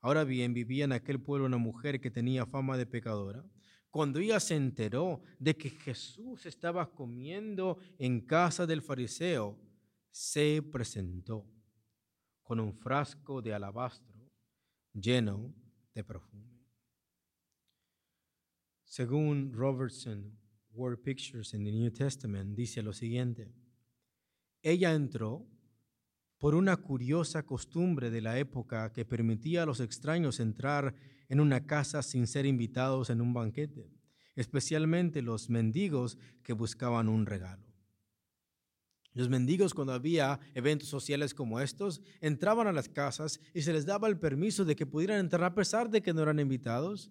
ahora 0.00 0.24
bien, 0.24 0.54
vivía 0.54 0.86
en 0.86 0.92
aquel 0.92 1.20
pueblo 1.20 1.44
una 1.44 1.58
mujer 1.58 2.00
que 2.00 2.10
tenía 2.10 2.46
fama 2.46 2.78
de 2.78 2.86
pecadora. 2.86 3.44
Cuando 3.90 4.20
ella 4.20 4.40
se 4.40 4.56
enteró 4.56 5.20
de 5.38 5.54
que 5.54 5.68
Jesús 5.68 6.46
estaba 6.46 6.90
comiendo 6.90 7.76
en 7.98 8.22
casa 8.22 8.66
del 8.66 8.80
fariseo, 8.80 9.60
se 10.10 10.62
presentó 10.62 11.46
con 12.42 12.58
un 12.58 12.72
frasco 12.72 13.42
de 13.42 13.52
alabastro 13.52 14.32
lleno 14.94 15.54
de 15.92 16.04
perfume. 16.04 16.58
Según 18.84 19.52
Robertson, 19.52 20.39
Word 20.72 20.98
Pictures 21.02 21.54
in 21.54 21.64
the 21.64 21.72
New 21.72 21.90
Testament, 21.90 22.56
dice 22.56 22.82
lo 22.82 22.92
siguiente. 22.92 23.52
Ella 24.62 24.92
entró 24.92 25.46
por 26.38 26.54
una 26.54 26.76
curiosa 26.78 27.44
costumbre 27.44 28.10
de 28.10 28.20
la 28.20 28.38
época 28.38 28.92
que 28.92 29.04
permitía 29.04 29.62
a 29.62 29.66
los 29.66 29.80
extraños 29.80 30.40
entrar 30.40 30.94
en 31.28 31.40
una 31.40 31.66
casa 31.66 32.02
sin 32.02 32.26
ser 32.26 32.46
invitados 32.46 33.10
en 33.10 33.20
un 33.20 33.32
banquete, 33.32 33.90
especialmente 34.36 35.22
los 35.22 35.50
mendigos 35.50 36.18
que 36.42 36.54
buscaban 36.54 37.08
un 37.08 37.26
regalo. 37.26 37.70
Los 39.12 39.28
mendigos 39.28 39.74
cuando 39.74 39.92
había 39.92 40.40
eventos 40.54 40.88
sociales 40.88 41.34
como 41.34 41.60
estos, 41.60 42.00
entraban 42.20 42.68
a 42.68 42.72
las 42.72 42.88
casas 42.88 43.40
y 43.52 43.62
se 43.62 43.72
les 43.72 43.84
daba 43.84 44.08
el 44.08 44.18
permiso 44.18 44.64
de 44.64 44.76
que 44.76 44.86
pudieran 44.86 45.18
entrar 45.18 45.44
a 45.44 45.54
pesar 45.54 45.90
de 45.90 46.00
que 46.00 46.14
no 46.14 46.22
eran 46.22 46.38
invitados 46.38 47.10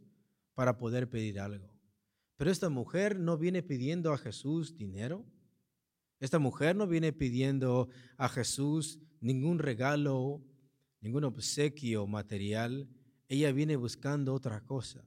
para 0.54 0.78
poder 0.78 1.10
pedir 1.10 1.40
algo. 1.40 1.79
Pero 2.40 2.52
esta 2.52 2.70
mujer 2.70 3.20
no 3.20 3.38
viene 3.38 3.62
pidiendo 3.62 4.14
a 4.14 4.18
Jesús 4.18 4.78
dinero. 4.78 5.26
Esta 6.22 6.40
mujer 6.40 6.74
no 6.74 6.88
viene 6.88 7.12
pidiendo 7.12 7.90
a 8.16 8.30
Jesús 8.30 8.98
ningún 9.20 9.60
regalo, 9.60 10.42
ningún 11.02 11.26
obsequio 11.26 12.08
material. 12.08 12.88
Ella 13.28 13.52
viene 13.52 13.76
buscando 13.76 14.34
otra 14.34 14.62
cosa. 14.62 15.04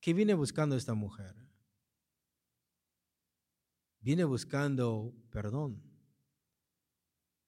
¿Qué 0.00 0.14
viene 0.14 0.32
buscando 0.32 0.74
esta 0.74 0.94
mujer? 0.94 1.36
Viene 4.00 4.24
buscando 4.24 5.14
perdón. 5.28 5.82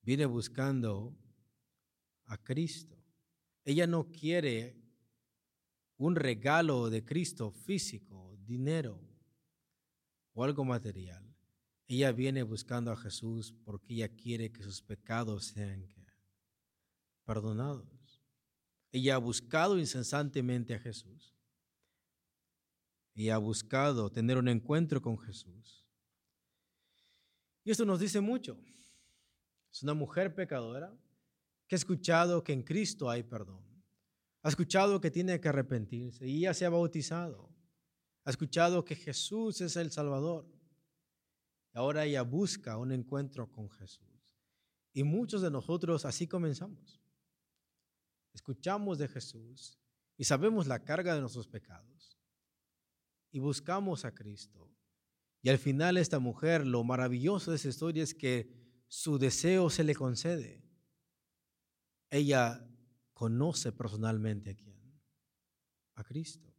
Viene 0.03 0.27
buscando 0.27 1.17
a 2.27 2.37
Cristo. 2.37 3.03
Ella 3.65 3.87
no 3.87 4.13
quiere 4.13 4.77
un 5.97 6.17
regalo 6.17 6.91
de 6.91 7.03
Cristo 7.03 7.51
físico, 7.51 8.24
dinero 8.47 9.01
o 10.33 10.45
algo 10.45 10.65
material. 10.65 11.25
Ella 11.87 12.13
viene 12.13 12.43
buscando 12.43 12.91
a 12.91 12.97
Jesús 12.97 13.53
porque 13.65 13.95
ella 13.95 14.09
quiere 14.09 14.51
que 14.51 14.63
sus 14.63 14.83
pecados 14.83 15.47
sean 15.47 15.87
perdonados. 17.25 18.23
Ella 18.91 19.17
ha 19.17 19.19
buscado 19.19 19.79
incesantemente 19.79 20.75
a 20.75 20.79
Jesús. 20.79 21.35
Y 23.15 23.29
ha 23.29 23.39
buscado 23.39 24.11
tener 24.11 24.39
un 24.39 24.49
encuentro 24.49 25.01
con 25.01 25.19
Jesús. 25.19 25.85
Y 27.65 27.71
esto 27.71 27.85
nos 27.85 28.01
dice 28.01 28.21
mucho. 28.21 28.59
Es 29.73 29.83
una 29.83 29.95
mujer 29.95 30.35
pecadora 30.35 30.93
que 31.67 31.75
ha 31.75 31.79
escuchado 31.79 32.43
que 32.43 32.53
en 32.53 32.63
Cristo 32.63 33.09
hay 33.09 33.23
perdón. 33.23 33.65
Ha 34.43 34.49
escuchado 34.49 35.01
que 35.01 35.11
tiene 35.11 35.41
que 35.41 35.49
arrepentirse 35.49 36.27
y 36.27 36.41
ya 36.41 36.55
se 36.55 36.67
ha 36.67 36.71
bautizado. 36.71 37.54
Ha 38.25 38.31
escuchado 38.31 38.85
que 38.85 38.97
Jesús 38.97 39.61
es 39.61 39.77
el 39.77 39.91
Salvador. 39.91 40.47
Ahora 41.73 42.05
ella 42.05 42.23
busca 42.23 42.79
un 42.79 42.93
encuentro 42.93 43.51
con 43.51 43.71
Jesús. 43.71 44.09
Y 44.93 45.03
muchos 45.03 45.43
de 45.43 45.51
nosotros 45.51 46.05
así 46.05 46.27
comenzamos. 46.27 47.03
Escuchamos 48.33 48.99
de 48.99 49.09
Jesús 49.09 49.79
y 50.17 50.25
sabemos 50.25 50.67
la 50.67 50.85
carga 50.85 51.15
de 51.15 51.21
nuestros 51.21 51.49
pecados. 51.49 52.19
Y 53.31 53.41
buscamos 53.41 54.05
a 54.05 54.15
Cristo 54.15 54.75
y 55.45 55.51
al 55.51 55.59
final 55.59 55.99
esta 55.99 56.21
mujer, 56.21 56.67
lo 56.67 56.85
maravilloso 56.85 57.51
de 57.51 57.59
esa 57.59 57.69
historia 57.69 58.03
es 58.03 58.15
que 58.15 58.49
su 58.89 59.19
deseo 59.19 59.69
se 59.69 59.85
le 59.85 59.95
concede. 59.95 60.65
Ella 62.09 62.67
conoce 63.13 63.71
personalmente 63.71 64.53
a 64.53 64.55
quién, 64.55 65.03
a 65.97 66.03
Cristo. 66.03 66.54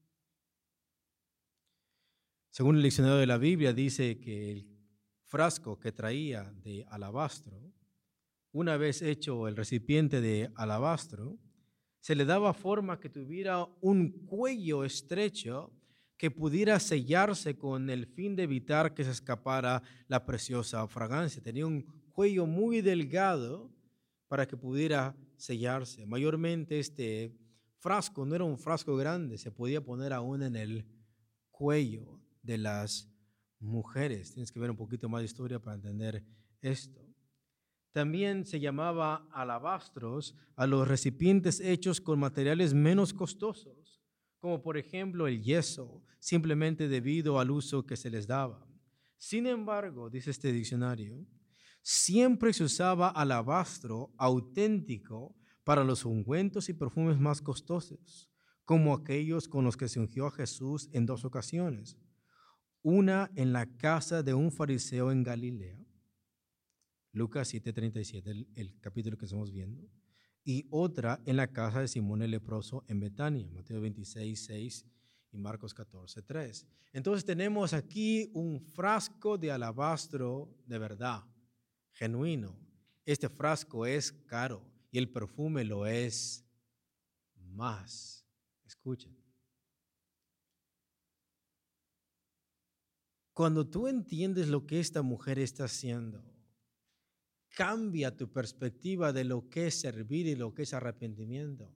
Según 2.56 2.78
el 2.78 2.84
diccionario 2.84 3.18
de 3.18 3.28
la 3.28 3.38
Biblia 3.38 3.74
dice 3.74 4.18
que 4.18 4.50
el 4.50 4.66
frasco 5.26 5.78
que 5.78 5.92
traía 5.92 6.54
de 6.64 6.86
alabastro, 6.90 7.62
una 8.54 8.78
vez 8.78 9.02
hecho 9.02 9.50
el 9.50 9.58
recipiente 9.58 10.22
de 10.22 10.50
alabastro, 10.56 11.38
se 12.00 12.16
le 12.16 12.24
daba 12.24 12.54
forma 12.54 12.98
que 13.02 13.10
tuviera 13.10 13.68
un 13.82 14.26
cuello 14.26 14.86
estrecho 14.86 15.74
que 16.16 16.32
pudiera 16.32 16.80
sellarse 16.80 17.58
con 17.58 17.90
el 17.90 18.08
fin 18.08 18.38
de 18.38 18.44
evitar 18.44 18.94
que 18.94 19.04
se 19.04 19.12
escapara 19.12 19.84
la 20.08 20.26
preciosa 20.26 20.88
fragancia. 20.88 21.44
Tenía 21.44 21.68
un 21.68 21.82
cuello 22.14 22.46
muy 22.46 22.80
delgado 22.80 23.70
para 24.30 24.48
que 24.48 24.56
pudiera 24.56 25.14
sellarse. 25.36 26.06
Mayormente 26.06 26.80
este 26.80 27.36
frasco 27.80 28.26
no 28.26 28.34
era 28.34 28.46
un 28.46 28.58
frasco 28.58 28.96
grande, 28.96 29.38
se 29.38 29.52
podía 29.52 29.84
poner 29.84 30.14
aún 30.14 30.42
en 30.42 30.56
el 30.56 30.86
cuello 31.52 32.22
de 32.46 32.58
las 32.58 33.12
mujeres. 33.60 34.34
Tienes 34.34 34.52
que 34.52 34.60
ver 34.60 34.72
un 34.72 34.78
poquito 34.78 35.10
más 35.10 35.22
de 35.22 35.26
historia 35.26 35.60
para 35.60 35.76
entender 35.76 36.24
esto. 36.62 37.02
También 37.92 38.46
se 38.46 38.60
llamaba 38.60 39.28
alabastros 39.32 40.36
a 40.56 40.68
los 40.68 40.88
recipientes 40.88 41.60
hechos 41.60 42.02
con 42.02 42.20
materiales 42.20 42.74
menos 42.74 43.14
costosos 43.14 43.86
como 44.46 44.62
por 44.62 44.78
ejemplo 44.78 45.26
el 45.26 45.42
yeso, 45.42 46.04
simplemente 46.20 46.88
debido 46.88 47.40
al 47.40 47.50
uso 47.50 47.88
que 47.88 47.98
se 47.98 48.12
les 48.12 48.28
daba. 48.28 48.64
Sin 49.18 49.48
embargo, 49.48 50.08
dice 50.08 50.30
este 50.30 50.52
diccionario, 50.52 51.26
siempre 51.82 52.54
se 52.54 52.64
usaba 52.64 53.10
alabastro 53.10 54.14
auténtico 54.20 55.36
para 55.64 55.84
los 55.84 56.06
ungüentos 56.06 56.70
y 56.70 56.74
perfumes 56.74 57.20
más 57.20 57.42
costosos, 57.42 58.30
como 58.66 58.94
aquellos 58.94 59.48
con 59.48 59.66
los 59.66 59.76
que 59.78 59.90
se 59.90 60.00
ungió 60.00 60.28
a 60.28 60.32
Jesús 60.32 60.90
en 60.92 61.08
dos 61.08 61.26
ocasiones. 61.26 61.98
Una 62.88 63.32
en 63.34 63.52
la 63.52 63.66
casa 63.66 64.22
de 64.22 64.36
un 64.36 64.52
fariseo 64.52 65.12
en 65.12 65.24
Galilea, 65.24 65.84
Lucas 67.14 67.52
7:37, 67.52 68.28
el, 68.28 68.48
el 68.54 68.80
capítulo 68.80 69.18
que 69.18 69.26
estamos 69.26 69.50
viendo, 69.50 69.90
y 70.44 70.68
otra 70.70 71.20
en 71.26 71.36
la 71.38 71.48
casa 71.48 71.80
de 71.80 71.88
Simón 71.88 72.22
el 72.22 72.30
leproso 72.30 72.84
en 72.88 73.00
Betania, 73.00 73.50
Mateo 73.50 73.82
26, 73.82 74.40
6 74.40 74.86
y 75.32 75.38
Marcos 75.40 75.74
14, 75.74 76.22
3. 76.22 76.68
Entonces 76.94 77.26
tenemos 77.26 77.74
aquí 77.74 78.30
un 78.36 78.62
frasco 78.62 79.40
de 79.40 79.52
alabastro 79.52 80.56
de 80.68 80.78
verdad, 80.78 81.24
genuino. 81.92 82.56
Este 83.04 83.30
frasco 83.30 83.88
es 83.88 84.12
caro 84.12 84.62
y 84.92 85.00
el 85.00 85.10
perfume 85.10 85.64
lo 85.64 85.88
es 85.88 86.46
más. 87.36 88.28
Escuchen. 88.64 89.25
Cuando 93.36 93.68
tú 93.68 93.90
entiendes 93.90 94.48
lo 94.48 94.66
que 94.66 94.80
esta 94.80 95.02
mujer 95.02 95.40
está 95.40 95.66
haciendo, 95.66 96.24
cambia 97.50 98.16
tu 98.16 98.32
perspectiva 98.32 99.12
de 99.12 99.26
lo 99.26 99.50
que 99.50 99.68
es 99.68 99.76
servir 99.76 100.26
y 100.26 100.36
lo 100.36 100.54
que 100.54 100.62
es 100.62 100.74
arrepentimiento. 100.74 101.70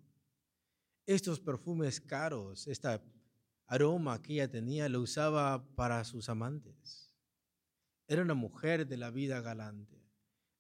Estos 1.06 1.42
perfumes 1.42 2.00
caros, 2.00 2.66
esta 2.68 3.04
aroma 3.68 4.22
que 4.22 4.36
ella 4.36 4.50
tenía, 4.50 4.88
lo 4.88 5.02
usaba 5.02 5.62
para 5.76 6.02
sus 6.06 6.30
amantes. 6.30 7.14
Era 8.08 8.22
una 8.22 8.36
mujer 8.36 8.88
de 8.88 8.96
la 8.96 9.12
vida 9.12 9.42
galante. 9.42 10.02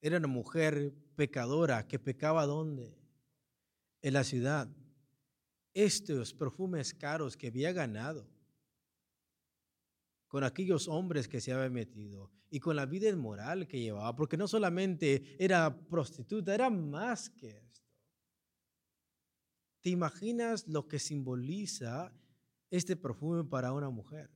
Era 0.01 0.17
una 0.17 0.27
mujer 0.27 0.93
pecadora 1.15 1.87
que 1.87 1.97
pecaba 1.97 2.45
¿dónde? 2.45 2.93
En 4.01 4.15
la 4.15 4.25
ciudad. 4.25 4.67
Estos 5.73 6.33
perfumes 6.33 6.93
caros 6.93 7.37
que 7.37 7.47
había 7.47 7.71
ganado 7.71 8.27
con 10.29 10.43
aquellos 10.43 10.87
hombres 10.87 11.27
que 11.27 11.41
se 11.41 11.51
había 11.51 11.69
metido 11.69 12.31
y 12.51 12.59
con 12.59 12.75
la 12.75 12.85
vida 12.85 13.09
inmoral 13.09 13.67
que 13.67 13.81
llevaba, 13.81 14.15
porque 14.15 14.37
no 14.37 14.47
solamente 14.47 15.35
era 15.43 15.75
prostituta, 15.75 16.53
era 16.53 16.69
más 16.69 17.29
que 17.31 17.49
esto. 17.49 17.81
¿Te 19.81 19.89
imaginas 19.89 20.67
lo 20.67 20.87
que 20.87 20.99
simboliza 20.99 22.13
este 22.69 22.95
perfume 22.95 23.43
para 23.43 23.73
una 23.73 23.89
mujer? 23.89 24.29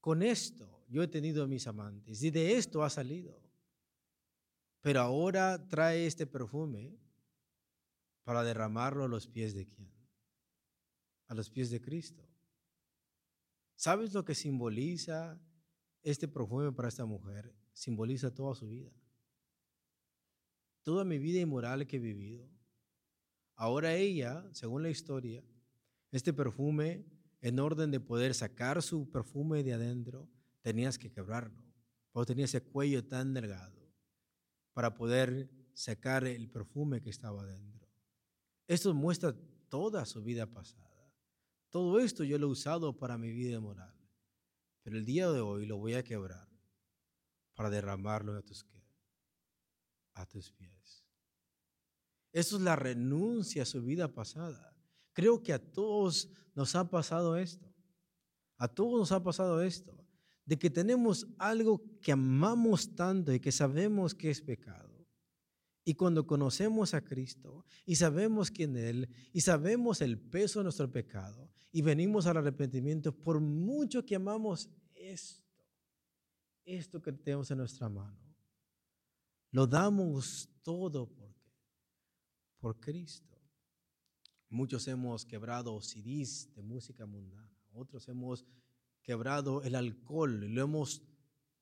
Con 0.00 0.22
esto 0.22 0.84
yo 0.88 1.02
he 1.02 1.08
tenido 1.08 1.48
mis 1.48 1.66
amantes 1.66 2.22
y 2.22 2.30
de 2.30 2.56
esto 2.56 2.84
ha 2.84 2.90
salido. 2.90 3.42
Pero 4.82 5.00
ahora 5.00 5.66
trae 5.68 6.06
este 6.06 6.26
perfume 6.26 6.98
para 8.24 8.44
derramarlo 8.44 9.04
a 9.04 9.08
los 9.08 9.26
pies 9.26 9.54
de 9.54 9.66
quién? 9.66 9.90
A 11.28 11.34
los 11.34 11.48
pies 11.48 11.70
de 11.70 11.80
Cristo. 11.80 12.28
¿Sabes 13.76 14.14
lo 14.14 14.24
que 14.24 14.34
simboliza 14.34 15.38
este 16.02 16.26
perfume 16.26 16.72
para 16.72 16.88
esta 16.88 17.04
mujer? 17.04 17.54
Simboliza 17.74 18.34
toda 18.34 18.54
su 18.54 18.66
vida. 18.66 18.90
Toda 20.82 21.04
mi 21.04 21.18
vida 21.18 21.40
inmoral 21.40 21.86
que 21.86 21.96
he 21.96 22.00
vivido. 22.00 22.48
Ahora 23.54 23.94
ella, 23.94 24.48
según 24.52 24.82
la 24.82 24.90
historia, 24.90 25.44
este 26.10 26.32
perfume, 26.32 27.04
en 27.42 27.58
orden 27.58 27.90
de 27.90 28.00
poder 28.00 28.34
sacar 28.34 28.82
su 28.82 29.10
perfume 29.10 29.62
de 29.62 29.74
adentro, 29.74 30.28
tenías 30.62 30.98
que 30.98 31.12
quebrarlo. 31.12 31.62
Porque 32.12 32.28
tenía 32.28 32.46
ese 32.46 32.62
cuello 32.62 33.04
tan 33.04 33.34
delgado 33.34 33.92
para 34.72 34.94
poder 34.94 35.50
sacar 35.74 36.26
el 36.26 36.48
perfume 36.48 37.02
que 37.02 37.10
estaba 37.10 37.42
adentro. 37.42 37.88
Esto 38.66 38.94
muestra 38.94 39.36
toda 39.68 40.06
su 40.06 40.22
vida 40.22 40.46
pasada. 40.46 40.95
Todo 41.70 42.00
esto 42.00 42.24
yo 42.24 42.38
lo 42.38 42.46
he 42.46 42.50
usado 42.50 42.96
para 42.96 43.18
mi 43.18 43.32
vida 43.32 43.60
moral, 43.60 43.94
pero 44.82 44.96
el 44.96 45.04
día 45.04 45.30
de 45.30 45.40
hoy 45.40 45.66
lo 45.66 45.76
voy 45.76 45.94
a 45.94 46.04
quebrar 46.04 46.48
para 47.54 47.70
derramarlo 47.70 48.36
a 48.36 48.42
tus, 48.42 48.64
pies. 50.52 51.04
Eso 52.32 52.56
es 52.56 52.62
la 52.62 52.76
renuncia 52.76 53.62
a 53.62 53.66
su 53.66 53.82
vida 53.82 54.12
pasada. 54.12 54.74
Creo 55.12 55.42
que 55.42 55.52
a 55.52 55.58
todos 55.58 56.30
nos 56.54 56.74
ha 56.74 56.88
pasado 56.88 57.36
esto. 57.36 57.74
A 58.58 58.68
todos 58.68 59.00
nos 59.00 59.12
ha 59.12 59.22
pasado 59.22 59.62
esto. 59.62 60.02
de 60.44 60.56
que 60.56 60.70
tenemos 60.70 61.26
algo 61.38 61.82
que 62.00 62.12
amamos 62.12 62.94
tanto 62.94 63.32
y 63.32 63.40
que 63.40 63.50
sabemos 63.50 64.14
que 64.14 64.30
es 64.30 64.40
pecado. 64.40 65.04
Y 65.84 65.94
cuando 65.94 66.24
conocemos 66.24 66.94
a 66.94 67.00
Cristo 67.00 67.64
y 67.84 67.96
sabemos 67.96 68.52
quién 68.52 68.76
Él 68.76 69.08
y 69.32 69.40
sabemos 69.40 70.00
el 70.00 70.20
peso 70.20 70.60
de 70.60 70.64
nuestro 70.64 70.90
pecado 70.90 71.50
y 71.76 71.82
venimos 71.82 72.24
al 72.24 72.38
arrepentimiento, 72.38 73.12
por 73.12 73.38
mucho 73.38 74.02
que 74.02 74.16
amamos 74.16 74.70
esto, 74.94 75.62
esto 76.64 77.02
que 77.02 77.12
tenemos 77.12 77.50
en 77.50 77.58
nuestra 77.58 77.86
mano, 77.86 78.18
lo 79.50 79.66
damos 79.66 80.48
todo 80.62 81.06
por, 81.06 81.34
por 82.56 82.80
Cristo. 82.80 83.38
Muchos 84.48 84.88
hemos 84.88 85.26
quebrado 85.26 85.78
CDs 85.82 86.50
de 86.54 86.62
música 86.62 87.04
mundana, 87.04 87.54
otros 87.74 88.08
hemos 88.08 88.46
quebrado 89.02 89.62
el 89.62 89.74
alcohol 89.74 90.46
lo 90.46 90.62
hemos 90.62 91.02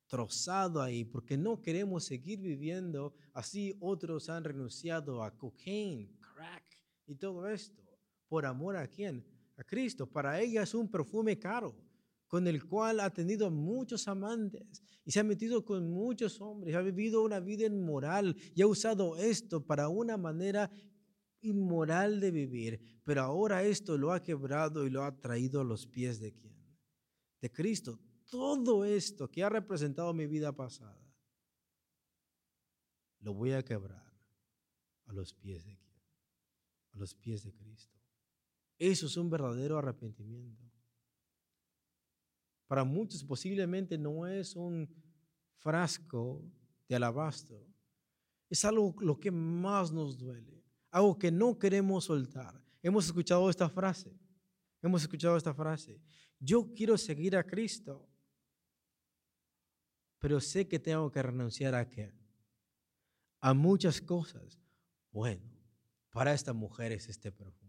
trozado 0.07 0.81
ahí 0.81 1.05
porque 1.05 1.37
no 1.37 1.61
queremos 1.61 2.05
seguir 2.05 2.41
viviendo 2.41 3.17
así. 3.33 3.77
Otros 3.81 4.29
han 4.29 4.45
renunciado 4.45 5.25
a 5.25 5.37
cocaine, 5.37 6.09
crack 6.21 6.65
y 7.05 7.17
todo 7.17 7.49
esto. 7.49 7.83
¿Por 8.29 8.47
amor 8.47 8.77
a 8.77 8.87
quién? 8.87 9.34
A 9.57 9.65
Cristo. 9.65 10.07
Para 10.07 10.41
ella 10.41 10.63
es 10.63 10.75
un 10.75 10.91
perfume 10.91 11.39
caro 11.39 11.77
con 12.27 12.47
el 12.47 12.65
cual 12.65 13.01
ha 13.01 13.11
tenido 13.11 13.51
muchos 13.51 14.09
amantes 14.09 14.83
y 15.05 15.13
se 15.13 15.21
ha 15.21 15.25
metido 15.25 15.65
con 15.65 15.91
muchos 15.91 16.41
hombres, 16.41 16.75
ha 16.75 16.81
vivido 16.81 17.23
una 17.23 17.39
vida 17.39 17.67
inmoral 17.67 18.37
y 18.55 18.63
ha 18.63 18.67
usado 18.67 19.17
esto 19.17 19.65
para 19.65 19.89
una 19.89 20.17
manera 20.17 20.71
inmoral 21.43 22.19
de 22.21 22.31
vivir, 22.31 22.81
pero 23.05 23.23
ahora 23.23 23.63
esto 23.63 23.99
lo 23.99 24.13
ha 24.13 24.23
quebrado 24.23 24.87
y 24.87 24.91
lo 24.91 25.05
ha 25.05 25.21
traído 25.21 25.61
a 25.61 25.65
los 25.65 25.87
pies 25.87 26.19
de 26.19 26.33
quién? 26.33 26.57
De 27.41 27.53
Cristo 27.53 28.01
todo 28.31 28.85
esto 28.85 29.31
que 29.31 29.45
ha 29.45 29.49
representado 29.49 30.13
mi 30.13 30.27
vida 30.27 30.53
pasada, 30.53 31.01
lo 33.21 33.33
voy 33.33 33.53
a 33.53 33.63
quebrar 33.63 34.05
a 35.07 35.13
los 35.13 35.33
pies 35.33 35.65
de 35.65 35.77
quién? 35.77 36.03
A 36.93 36.99
los 36.99 37.15
pies 37.15 37.45
de 37.45 37.55
Cristo. 37.55 37.97
Eso 38.79 39.07
es 39.07 39.17
un 39.17 39.31
verdadero 39.31 39.79
arrepentimiento. 39.79 40.65
Para 42.67 42.85
muchos 42.85 43.23
posiblemente 43.23 43.97
no 43.97 44.27
es 44.27 44.57
un 44.57 44.89
frasco 45.59 46.43
de 46.89 46.97
alabastro. 46.97 47.67
Es 48.49 48.65
algo 48.65 48.95
lo 49.01 49.19
que 49.19 49.31
más 49.31 49.93
nos 49.93 50.19
duele, 50.19 50.63
algo 50.91 51.19
que 51.19 51.31
no 51.31 51.59
queremos 51.59 52.05
soltar. 52.05 52.61
Hemos 52.83 53.07
escuchado 53.07 53.49
esta 53.49 53.69
frase. 53.69 54.13
Hemos 54.83 55.03
escuchado 55.03 55.37
esta 55.37 55.55
frase. 55.55 56.01
Yo 56.39 56.75
quiero 56.75 56.99
seguir 56.99 57.37
a 57.37 57.45
Cristo, 57.45 58.07
pero 60.19 60.41
sé 60.41 60.69
que 60.69 60.79
tengo 60.79 61.11
que 61.11 61.23
renunciar 61.23 61.75
a 61.75 61.89
qué? 61.89 62.13
A 63.41 63.55
muchas 63.55 64.01
cosas. 64.01 64.61
Bueno, 65.11 65.43
para 66.11 66.35
esta 66.35 66.53
mujer 66.53 66.93
es 66.93 67.09
este 67.09 67.33
perfume. 67.33 67.64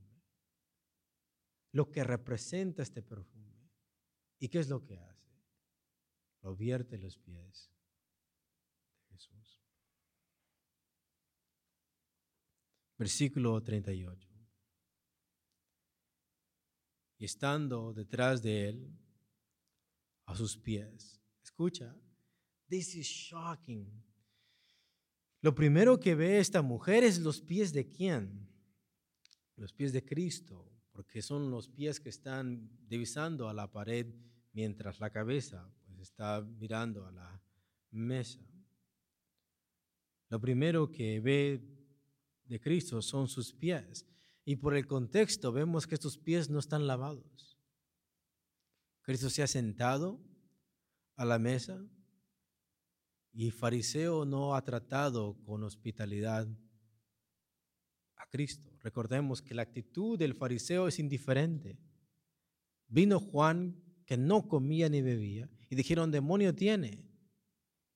Lo 1.76 1.91
que 1.91 2.05
representa 2.05 2.84
este 2.84 3.01
perfume. 3.01 3.69
¿Y 4.39 4.47
qué 4.47 4.59
es 4.59 4.69
lo 4.69 4.82
que 4.86 4.97
hace? 4.97 5.30
Lo 6.41 6.55
vierte 6.55 6.97
los 6.97 7.17
pies 7.17 7.69
de 8.97 9.03
Jesús. 9.09 9.61
Versículo 12.97 13.61
38. 13.61 14.30
Y 17.17 17.26
estando 17.26 17.91
detrás 17.91 18.41
de 18.41 18.69
él, 18.69 18.97
a 20.28 20.34
sus 20.34 20.57
pies, 20.57 21.21
escucha, 21.43 21.93
This 22.69 22.95
is 22.95 23.07
shocking. 23.07 24.01
Lo 25.41 25.53
primero 25.53 25.99
que 25.99 26.15
ve 26.15 26.39
esta 26.39 26.61
mujer 26.61 27.03
es 27.03 27.19
los 27.19 27.41
pies 27.41 27.73
de 27.73 27.86
quién? 27.86 28.49
Los 29.57 29.73
pies 29.73 29.91
de 29.91 30.05
Cristo, 30.05 30.71
porque 30.96 31.22
son 31.22 31.52
los 31.52 31.68
pies 31.68 32.00
que 32.00 32.08
están 32.10 32.70
divisando 32.88 33.50
a 33.50 33.54
la 33.54 33.70
pared 33.70 34.08
mientras 34.54 35.02
la 35.02 35.10
cabeza 35.10 35.70
pues, 35.86 36.00
está 36.00 36.41
mirando 36.41 37.06
a 37.06 37.12
la 37.12 37.41
mesa. 37.91 38.39
Lo 40.30 40.39
primero 40.39 40.89
que 40.89 41.20
ve 41.20 41.62
de 42.46 42.60
Cristo 42.62 43.02
son 43.02 43.28
sus 43.28 43.54
pies. 43.54 44.08
Y 44.46 44.56
por 44.56 44.76
el 44.76 44.88
contexto 44.88 45.52
vemos 45.52 45.86
que 45.86 45.96
estos 45.96 46.18
pies 46.18 46.50
no 46.50 46.60
están 46.60 46.88
lavados. 46.88 47.60
Cristo 49.02 49.30
se 49.30 49.43
ha 49.43 49.48
sentado 49.48 50.20
a 51.16 51.26
la 51.26 51.39
mesa, 51.39 51.84
y 53.34 53.52
fariseo 53.52 54.24
no 54.26 54.56
ha 54.56 54.64
tratado 54.64 55.38
con 55.43 55.64
hospitalidad 55.64 56.48
a 58.16 58.26
Cristo. 58.30 58.74
Recordemos 58.86 59.41
que 59.41 59.55
la 59.55 59.63
actitud 59.63 60.15
del 60.15 60.36
fariseo 60.36 60.88
es 60.88 60.99
indiferente. 60.99 61.79
Vino 62.88 63.19
Juan 63.19 63.81
que 64.05 64.15
no 64.15 64.47
comía 64.47 64.89
ni 64.89 65.01
bebía 65.01 65.49
y 65.71 65.75
dijeron, 65.75 66.11
demonio 66.11 66.53
tiene. 66.53 67.03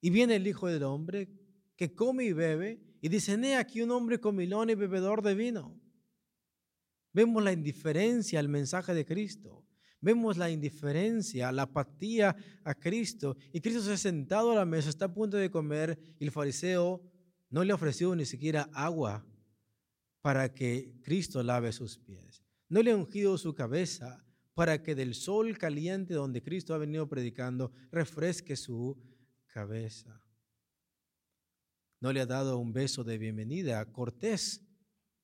Y 0.02 0.10
viene 0.10 0.38
el 0.38 0.48
Hijo 0.48 0.66
del 0.66 0.82
Hombre 0.82 1.30
que 1.76 1.94
come 1.94 2.24
y 2.24 2.34
bebe 2.34 2.82
y 3.02 3.10
dicen, 3.10 3.44
he 3.44 3.56
aquí 3.56 3.84
un 3.84 3.92
hombre 3.92 4.20
comilón 4.20 4.72
y 4.72 4.74
bebedor 4.74 5.22
de 5.22 5.36
vino. 5.36 5.80
Vemos 7.14 7.44
la 7.44 7.52
indiferencia 7.52 8.40
al 8.40 8.50
mensaje 8.50 8.96
de 8.96 9.06
Cristo. 9.06 9.64
Vemos 10.02 10.38
la 10.38 10.50
indiferencia, 10.50 11.52
la 11.52 11.64
apatía 11.64 12.36
a 12.64 12.74
Cristo. 12.74 13.38
Y 13.54 13.62
Cristo 13.62 13.84
se 13.84 13.94
ha 13.94 13.98
sentado 13.98 14.54
a 14.54 14.56
la 14.56 14.66
mesa, 14.66 14.90
está 14.90 15.06
a 15.06 15.14
punto 15.14 15.38
de 15.38 15.52
comer 15.52 16.00
y 16.18 16.26
el 16.26 16.32
fariseo 16.32 17.00
no 17.52 17.64
le 17.64 17.74
ha 17.74 17.76
ofrecido 17.76 18.16
ni 18.16 18.26
siquiera 18.26 18.72
agua 18.74 19.24
para 20.22 20.54
que 20.54 21.00
Cristo 21.02 21.42
lave 21.44 21.72
sus 21.72 21.98
pies. 21.98 22.44
No 22.68 22.82
le 22.82 22.92
ha 22.92 22.96
ungido 22.96 23.38
su 23.38 23.54
cabeza 23.54 24.26
para 24.54 24.84
que 24.84 24.94
del 24.96 25.16
sol 25.16 25.58
caliente 25.58 26.14
donde 26.14 26.44
Cristo 26.44 26.74
ha 26.74 26.78
venido 26.78 27.08
predicando 27.08 27.72
refresque 27.92 28.56
su 28.56 28.98
cabeza. 29.48 30.22
No 32.02 32.14
le 32.14 32.22
ha 32.22 32.26
dado 32.26 32.58
un 32.58 32.74
beso 32.74 33.04
de 33.04 33.18
bienvenida 33.18 33.92
cortés, 33.92 34.62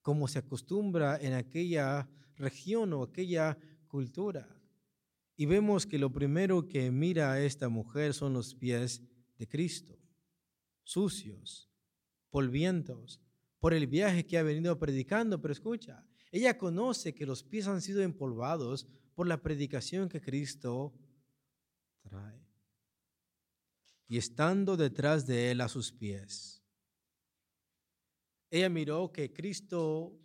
como 0.01 0.27
se 0.27 0.39
acostumbra 0.39 1.17
en 1.17 1.33
aquella 1.33 2.09
región 2.35 2.93
o 2.93 3.03
aquella 3.03 3.57
cultura. 3.87 4.61
Y 5.37 5.45
vemos 5.45 5.85
que 5.85 5.99
lo 5.99 6.11
primero 6.11 6.67
que 6.67 6.91
mira 6.91 7.33
a 7.33 7.41
esta 7.41 7.69
mujer 7.69 8.13
son 8.13 8.33
los 8.33 8.55
pies 8.55 9.01
de 9.37 9.47
Cristo, 9.47 9.99
sucios, 10.83 11.69
polvientos, 12.29 13.21
por 13.65 13.73
el 13.73 13.87
viaje 13.87 14.27
que 14.27 14.37
ha 14.37 14.43
venido 14.43 14.77
predicando. 14.77 15.41
Pero 15.41 15.51
escucha, 15.51 16.05
ella 16.31 16.55
conoce 16.55 17.15
que 17.15 17.25
los 17.25 17.41
pies 17.41 17.65
han 17.65 17.81
sido 17.81 18.03
empolvados 18.03 18.87
por 19.15 19.25
la 19.25 19.41
predicación 19.41 20.07
que 20.07 20.21
Cristo 20.21 20.93
trae. 22.03 22.47
Y 24.07 24.19
estando 24.19 24.77
detrás 24.77 25.25
de 25.25 25.49
él 25.49 25.61
a 25.61 25.67
sus 25.67 25.91
pies, 25.91 26.61
ella 28.51 28.69
miró 28.69 29.11
que 29.11 29.33
Cristo 29.33 30.15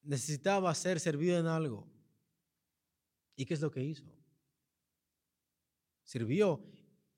necesitaba 0.00 0.72
ser 0.76 1.00
servido 1.00 1.40
en 1.40 1.48
algo. 1.48 1.90
¿Y 3.34 3.46
qué 3.46 3.54
es 3.54 3.60
lo 3.60 3.72
que 3.72 3.82
hizo? 3.82 4.16
Sirvió. 6.04 6.64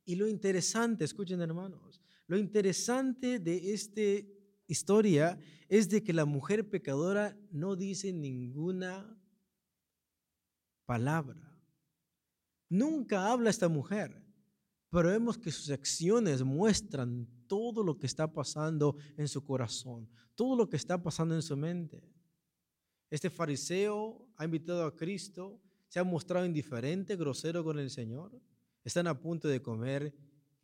Y 0.06 0.14
lo 0.14 0.26
interesante, 0.28 1.04
escuchen 1.04 1.42
hermanos, 1.42 2.00
lo 2.26 2.38
interesante 2.38 3.38
de 3.38 3.72
esta 3.72 4.00
historia 4.66 5.38
es 5.68 5.88
de 5.88 6.02
que 6.02 6.12
la 6.12 6.24
mujer 6.24 6.68
pecadora 6.68 7.38
no 7.50 7.76
dice 7.76 8.12
ninguna 8.12 9.18
palabra. 10.84 11.60
Nunca 12.68 13.30
habla 13.30 13.50
esta 13.50 13.68
mujer, 13.68 14.24
pero 14.90 15.10
vemos 15.10 15.38
que 15.38 15.52
sus 15.52 15.70
acciones 15.70 16.42
muestran 16.42 17.28
todo 17.46 17.82
lo 17.82 17.98
que 17.98 18.06
está 18.06 18.32
pasando 18.32 18.96
en 19.16 19.28
su 19.28 19.44
corazón, 19.44 20.08
todo 20.34 20.56
lo 20.56 20.68
que 20.68 20.76
está 20.76 21.02
pasando 21.02 21.34
en 21.34 21.42
su 21.42 21.56
mente. 21.56 22.02
Este 23.08 23.30
fariseo 23.30 24.28
ha 24.36 24.44
invitado 24.44 24.84
a 24.84 24.96
Cristo 24.96 25.62
se 25.88 26.00
ha 26.00 26.04
mostrado 26.04 26.44
indiferente, 26.44 27.16
grosero 27.16 27.64
con 27.64 27.78
el 27.78 27.90
Señor. 27.90 28.38
Están 28.84 29.06
a 29.06 29.18
punto 29.18 29.48
de 29.48 29.62
comer 29.62 30.14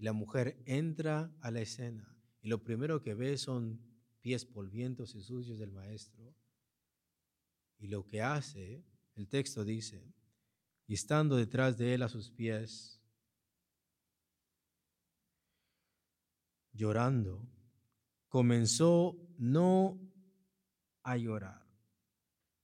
la 0.02 0.12
mujer 0.12 0.60
entra 0.66 1.32
a 1.40 1.52
la 1.52 1.60
escena 1.60 2.12
y 2.40 2.48
lo 2.48 2.64
primero 2.64 3.00
que 3.02 3.14
ve 3.14 3.38
son 3.38 3.80
pies 4.20 4.44
polvientos 4.44 5.14
y 5.14 5.22
sucios 5.22 5.60
del 5.60 5.70
maestro. 5.70 6.34
Y 7.78 7.86
lo 7.86 8.04
que 8.04 8.20
hace, 8.20 8.84
el 9.14 9.28
texto 9.28 9.64
dice, 9.64 10.12
y 10.88 10.94
estando 10.94 11.36
detrás 11.36 11.78
de 11.78 11.94
él 11.94 12.02
a 12.02 12.08
sus 12.08 12.32
pies, 12.32 13.00
llorando, 16.72 17.48
comenzó 18.26 19.16
no 19.38 20.00
a 21.04 21.16
llorar, 21.16 21.64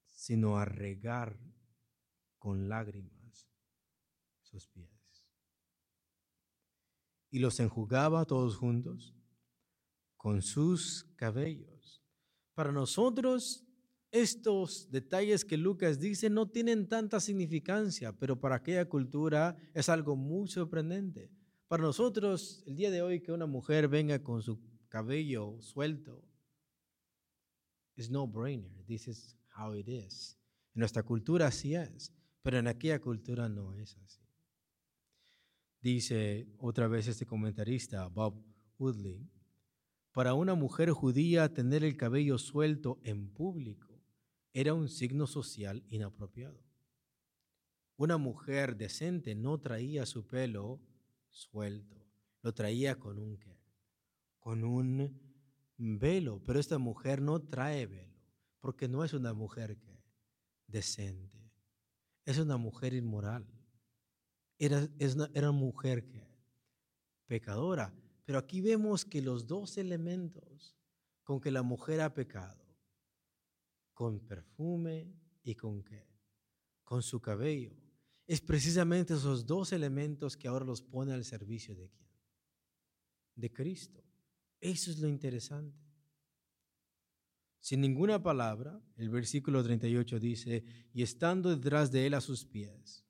sino 0.07 0.59
a 0.59 0.65
regar 0.65 1.39
con 2.41 2.69
lágrimas 2.69 3.49
sus 4.41 4.67
pies. 4.67 4.88
Y 7.39 7.41
los 7.41 7.61
enjugaba 7.61 8.25
todos 8.25 8.57
juntos 8.57 9.15
con 10.17 10.43
sus 10.43 11.05
cabellos. 11.15 12.03
Para 12.53 12.73
nosotros, 12.73 13.65
estos 14.11 14.91
detalles 14.91 15.45
que 15.45 15.57
Lucas 15.57 16.01
dice 16.01 16.31
no 16.31 16.51
tienen 16.51 16.89
tanta 16.89 17.21
significancia, 17.21 18.13
pero 18.19 18.41
para 18.41 18.57
aquella 18.57 18.89
cultura 18.89 19.57
es 19.73 19.89
algo 19.89 20.17
muy 20.17 20.49
sorprendente. 20.49 21.31
Para 21.69 21.85
nosotros, 21.85 22.65
el 22.67 22.75
día 22.75 22.91
de 22.91 23.03
hoy, 23.03 23.23
que 23.23 23.31
una 23.31 23.47
mujer 23.47 23.87
venga 23.87 24.21
con 24.21 24.43
su 24.43 24.61
cabello 24.89 25.61
suelto, 25.61 26.25
es 27.95 28.11
no 28.11 28.27
brainer. 28.27 28.85
This 28.85 29.07
is 29.07 29.39
how 29.57 29.77
it 29.77 29.87
is. 29.87 30.37
En 30.75 30.81
nuestra 30.81 31.05
cultura 31.05 31.47
así 31.47 31.77
es, 31.77 32.13
pero 32.43 32.59
en 32.59 32.67
aquella 32.67 33.01
cultura 33.01 33.49
no 33.49 33.75
es 33.75 33.97
así. 33.99 34.28
Dice 35.81 36.49
otra 36.59 36.89
vez 36.89 37.07
este 37.07 37.25
comentarista, 37.25 38.07
Bob 38.09 38.43
Woodley, 38.79 39.31
para 40.13 40.35
una 40.35 40.55
mujer 40.55 40.91
judía 40.91 41.53
tener 41.53 41.85
el 41.85 41.97
cabello 41.97 42.39
suelto 42.39 42.99
en 43.05 43.29
público 43.29 44.03
era 44.53 44.75
un 44.75 44.89
signo 44.89 45.27
social 45.29 45.85
inapropiado. 45.89 46.61
Una 47.97 48.17
mujer 48.17 48.77
decente 48.77 49.35
no 49.37 49.59
traía 49.59 50.07
su 50.07 50.27
pelo 50.27 50.81
suelto, 51.31 52.05
lo 52.43 52.53
traía 52.53 52.97
con 52.99 53.19
un 53.19 53.39
qué? 53.39 53.61
Con 54.41 54.65
un 54.65 55.21
velo, 55.77 56.43
pero 56.45 56.59
esta 56.59 56.79
mujer 56.79 57.23
no 57.23 57.41
trae 57.41 57.87
velo, 57.87 58.19
porque 58.61 58.89
no 58.89 59.05
es 59.05 59.13
una 59.13 59.33
mujer 59.33 59.79
que 59.79 60.03
decente, 60.67 61.53
es 62.25 62.39
una 62.39 62.57
mujer 62.57 62.95
inmoral, 62.95 63.47
era, 64.59 64.89
era 65.35 65.53
mujer 65.53 66.05
que 66.07 66.29
pecadora, 67.27 67.95
pero 68.25 68.39
aquí 68.39 68.61
vemos 68.61 69.05
que 69.05 69.23
los 69.23 69.47
dos 69.47 69.79
elementos 69.79 70.77
con 71.23 71.41
que 71.41 71.51
la 71.51 71.63
mujer 71.63 72.01
ha 72.01 72.15
pecado, 72.15 72.65
con 73.93 74.21
perfume 74.21 75.13
y 75.43 75.55
con 75.55 75.83
qué, 75.83 76.07
con 76.85 77.03
su 77.03 77.21
cabello, 77.21 77.77
es 78.27 78.41
precisamente 78.41 79.15
esos 79.15 79.47
dos 79.47 79.73
elementos 79.73 80.37
que 80.37 80.49
ahora 80.49 80.65
los 80.65 80.83
pone 80.83 81.13
al 81.13 81.25
servicio 81.25 81.75
de 81.75 81.89
quién? 81.89 82.11
De 83.35 83.53
Cristo. 83.53 84.05
Eso 84.61 84.91
es 84.91 84.99
lo 84.99 85.09
interesante. 85.09 85.79
Sin 87.61 87.81
ninguna 87.81 88.23
palabra, 88.23 88.81
el 88.97 89.11
versículo 89.11 89.63
38 89.63 90.21
dice, 90.21 90.65
y 90.93 91.03
estando 91.03 91.51
detrás 91.55 91.91
de 91.91 92.07
él 92.07 92.15
a 92.15 92.21
sus 92.21 92.45
pies, 92.45 93.08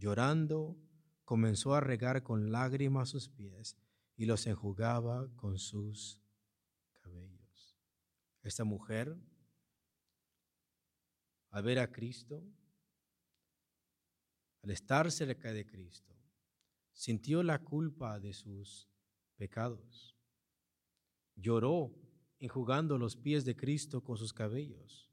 llorando, 0.00 0.76
comenzó 1.24 1.74
a 1.74 1.80
regar 1.80 2.22
con 2.22 2.50
lágrimas 2.50 3.10
sus 3.10 3.28
pies 3.28 3.76
y 4.16 4.24
los 4.24 4.46
enjugaba 4.46 5.28
con 5.36 5.58
sus 5.58 6.20
cabellos. 7.00 7.76
Esta 8.42 8.64
mujer, 8.64 9.16
al 11.50 11.62
ver 11.62 11.78
a 11.78 11.92
Cristo, 11.92 12.42
al 14.62 14.70
estar 14.70 15.10
cerca 15.12 15.52
de 15.52 15.66
Cristo, 15.66 16.16
sintió 16.92 17.42
la 17.42 17.58
culpa 17.58 18.18
de 18.18 18.32
sus 18.32 18.88
pecados. 19.36 20.16
Lloró 21.36 21.94
enjugando 22.38 22.96
los 22.98 23.16
pies 23.16 23.44
de 23.44 23.54
Cristo 23.54 24.02
con 24.02 24.16
sus 24.16 24.32
cabellos. 24.32 25.10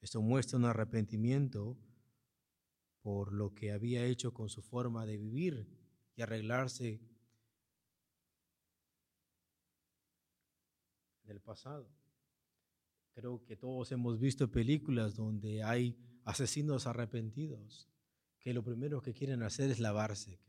Esto 0.00 0.20
muestra 0.20 0.58
un 0.58 0.64
arrepentimiento 0.64 1.78
por 3.06 3.32
lo 3.32 3.54
que 3.54 3.70
había 3.70 4.04
hecho 4.04 4.34
con 4.34 4.48
su 4.48 4.62
forma 4.62 5.06
de 5.06 5.16
vivir 5.16 5.68
y 6.16 6.22
arreglarse 6.22 7.00
del 11.22 11.40
pasado. 11.40 11.88
Creo 13.12 13.44
que 13.44 13.54
todos 13.54 13.92
hemos 13.92 14.18
visto 14.18 14.50
películas 14.50 15.14
donde 15.14 15.62
hay 15.62 15.96
asesinos 16.24 16.88
arrepentidos 16.88 17.88
que 18.40 18.52
lo 18.52 18.64
primero 18.64 19.00
que 19.00 19.14
quieren 19.14 19.44
hacer 19.44 19.70
es 19.70 19.78
lavarse 19.78 20.40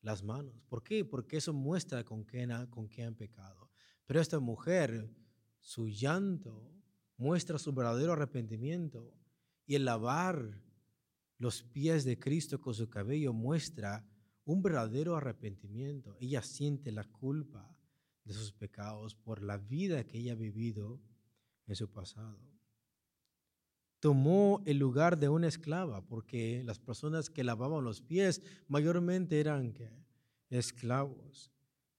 las 0.00 0.24
manos. 0.24 0.64
¿Por 0.64 0.82
qué? 0.82 1.04
Porque 1.04 1.36
eso 1.36 1.52
muestra 1.52 2.02
con 2.02 2.24
qué, 2.24 2.44
con 2.70 2.88
qué 2.88 3.04
han 3.04 3.14
pecado. 3.14 3.70
Pero 4.04 4.20
esta 4.20 4.40
mujer, 4.40 5.14
su 5.60 5.86
llanto 5.86 6.74
muestra 7.16 7.56
su 7.56 7.72
verdadero 7.72 8.14
arrepentimiento 8.14 9.14
y 9.64 9.76
el 9.76 9.84
lavar 9.84 10.60
los 11.42 11.64
pies 11.64 12.04
de 12.04 12.20
Cristo 12.20 12.60
con 12.60 12.72
su 12.72 12.88
cabello 12.88 13.32
muestra 13.32 14.06
un 14.44 14.62
verdadero 14.62 15.16
arrepentimiento. 15.16 16.16
Ella 16.20 16.40
siente 16.40 16.92
la 16.92 17.02
culpa 17.02 17.76
de 18.22 18.32
sus 18.32 18.52
pecados 18.52 19.16
por 19.16 19.42
la 19.42 19.58
vida 19.58 20.04
que 20.04 20.18
ella 20.18 20.34
ha 20.34 20.36
vivido 20.36 21.00
en 21.66 21.74
su 21.74 21.90
pasado. 21.90 22.38
Tomó 23.98 24.62
el 24.66 24.78
lugar 24.78 25.18
de 25.18 25.28
una 25.28 25.48
esclava 25.48 26.06
porque 26.06 26.62
las 26.62 26.78
personas 26.78 27.28
que 27.28 27.42
lavaban 27.42 27.82
los 27.82 28.02
pies 28.02 28.40
mayormente 28.68 29.40
eran 29.40 29.74
esclavos. 30.48 31.50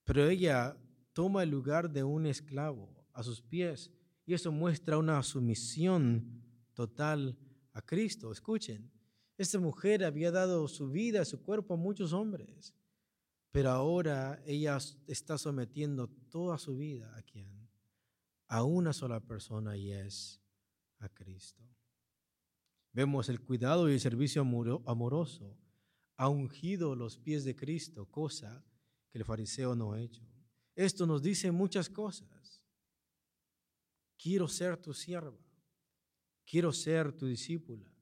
Pero 0.05 0.29
ella 0.29 0.77
toma 1.11 1.43
el 1.43 1.49
lugar 1.49 1.91
de 1.91 2.05
un 2.05 2.27
esclavo 2.27 3.05
a 3.11 3.23
sus 3.23 3.41
pies 3.41 3.91
y 4.25 4.35
eso 4.35 4.53
muestra 4.53 4.97
una 4.97 5.21
sumisión 5.21 6.45
total 6.73 7.37
a 7.73 7.81
Cristo. 7.81 8.31
Escuchen, 8.31 8.89
esta 9.37 9.59
mujer 9.59 10.03
había 10.03 10.31
dado 10.31 10.67
su 10.67 10.89
vida, 10.89 11.25
su 11.25 11.41
cuerpo 11.41 11.73
a 11.73 11.77
muchos 11.77 12.13
hombres, 12.13 12.73
pero 13.51 13.71
ahora 13.71 14.41
ella 14.45 14.77
está 15.07 15.37
sometiendo 15.37 16.07
toda 16.07 16.57
su 16.57 16.75
vida 16.75 17.15
a 17.15 17.21
quién? 17.21 17.69
A 18.47 18.63
una 18.63 18.93
sola 18.93 19.19
persona 19.19 19.77
y 19.77 19.91
es 19.91 20.41
a 20.99 21.09
Cristo. 21.09 21.63
Vemos 22.91 23.29
el 23.29 23.41
cuidado 23.41 23.89
y 23.89 23.93
el 23.93 23.99
servicio 23.99 24.41
amoroso. 24.41 25.57
Ha 26.17 26.29
ungido 26.29 26.95
los 26.95 27.17
pies 27.17 27.43
de 27.43 27.55
Cristo, 27.55 28.05
cosa 28.05 28.63
que 29.09 29.17
el 29.17 29.25
fariseo 29.25 29.75
no 29.75 29.93
ha 29.93 30.01
hecho. 30.01 30.23
Esto 30.75 31.05
nos 31.05 31.21
dice 31.21 31.51
muchas 31.51 31.89
cosas. 31.89 32.63
Quiero 34.17 34.47
ser 34.47 34.77
tu 34.77 34.93
sierva. 34.93 35.37
Quiero 36.45 36.71
ser 36.71 37.11
tu 37.11 37.25
discípula. 37.25 37.92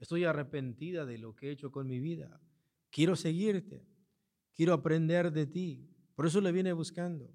Estoy 0.00 0.24
arrepentida 0.24 1.04
de 1.04 1.18
lo 1.18 1.36
que 1.36 1.48
he 1.48 1.50
hecho 1.52 1.70
con 1.70 1.86
mi 1.86 2.00
vida. 2.00 2.40
Quiero 2.90 3.14
seguirte. 3.14 3.86
Quiero 4.52 4.72
aprender 4.72 5.30
de 5.30 5.46
ti. 5.46 5.86
Por 6.14 6.26
eso 6.26 6.40
le 6.40 6.50
viene 6.50 6.72
buscando. 6.72 7.32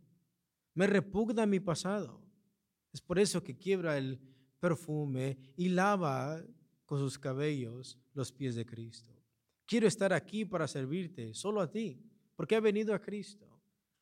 Me 0.74 0.88
repugna 0.88 1.46
mi 1.46 1.60
pasado. 1.60 2.22
Es 2.92 3.02
por 3.02 3.20
eso 3.20 3.44
que 3.44 3.58
quiebra 3.58 3.98
el 3.98 4.20
perfume 4.60 5.38
y 5.56 5.70
lava 5.70 6.44
con 6.86 7.00
sus 7.00 7.20
cabellos 7.20 8.00
los 8.14 8.32
pies 8.32 8.56
de 8.56 8.66
Cristo. 8.66 9.14
Quiero 9.66 9.88
estar 9.88 10.12
aquí 10.14 10.46
para 10.46 10.68
servirte, 10.68 11.34
solo 11.34 11.62
a 11.62 11.72
ti, 11.72 12.00
porque 12.36 12.56
he 12.56 12.60
venido 12.60 12.94
a 12.94 13.02
Cristo. 13.02 13.60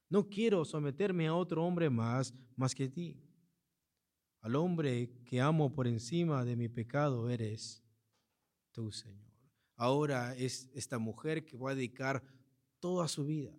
No 0.10 0.30
quiero 0.30 0.64
someterme 0.64 1.28
a 1.28 1.36
otro 1.36 1.64
hombre 1.66 1.90
más, 1.90 2.34
más 2.56 2.76
que 2.76 2.90
ti. 2.90 3.22
Al 4.42 4.56
hombre 4.56 5.10
que 5.26 5.42
amo 5.42 5.74
por 5.74 5.88
encima 5.88 6.44
de 6.44 6.56
mi 6.56 6.70
pecado 6.70 7.30
eres 7.30 7.83
tu 8.74 8.92
Señor. 8.92 9.32
Ahora 9.78 10.36
es 10.36 10.70
esta 10.74 11.00
mujer 11.00 11.46
que 11.46 11.58
va 11.58 11.72
a 11.72 11.76
dedicar 11.76 12.22
toda 12.80 13.08
su 13.08 13.26
vida, 13.26 13.58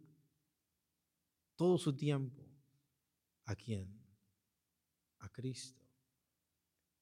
todo 1.56 1.78
su 1.78 1.96
tiempo, 1.96 2.46
¿a 3.46 3.56
quién? 3.56 3.88
A 5.20 5.28
Cristo. 5.30 5.80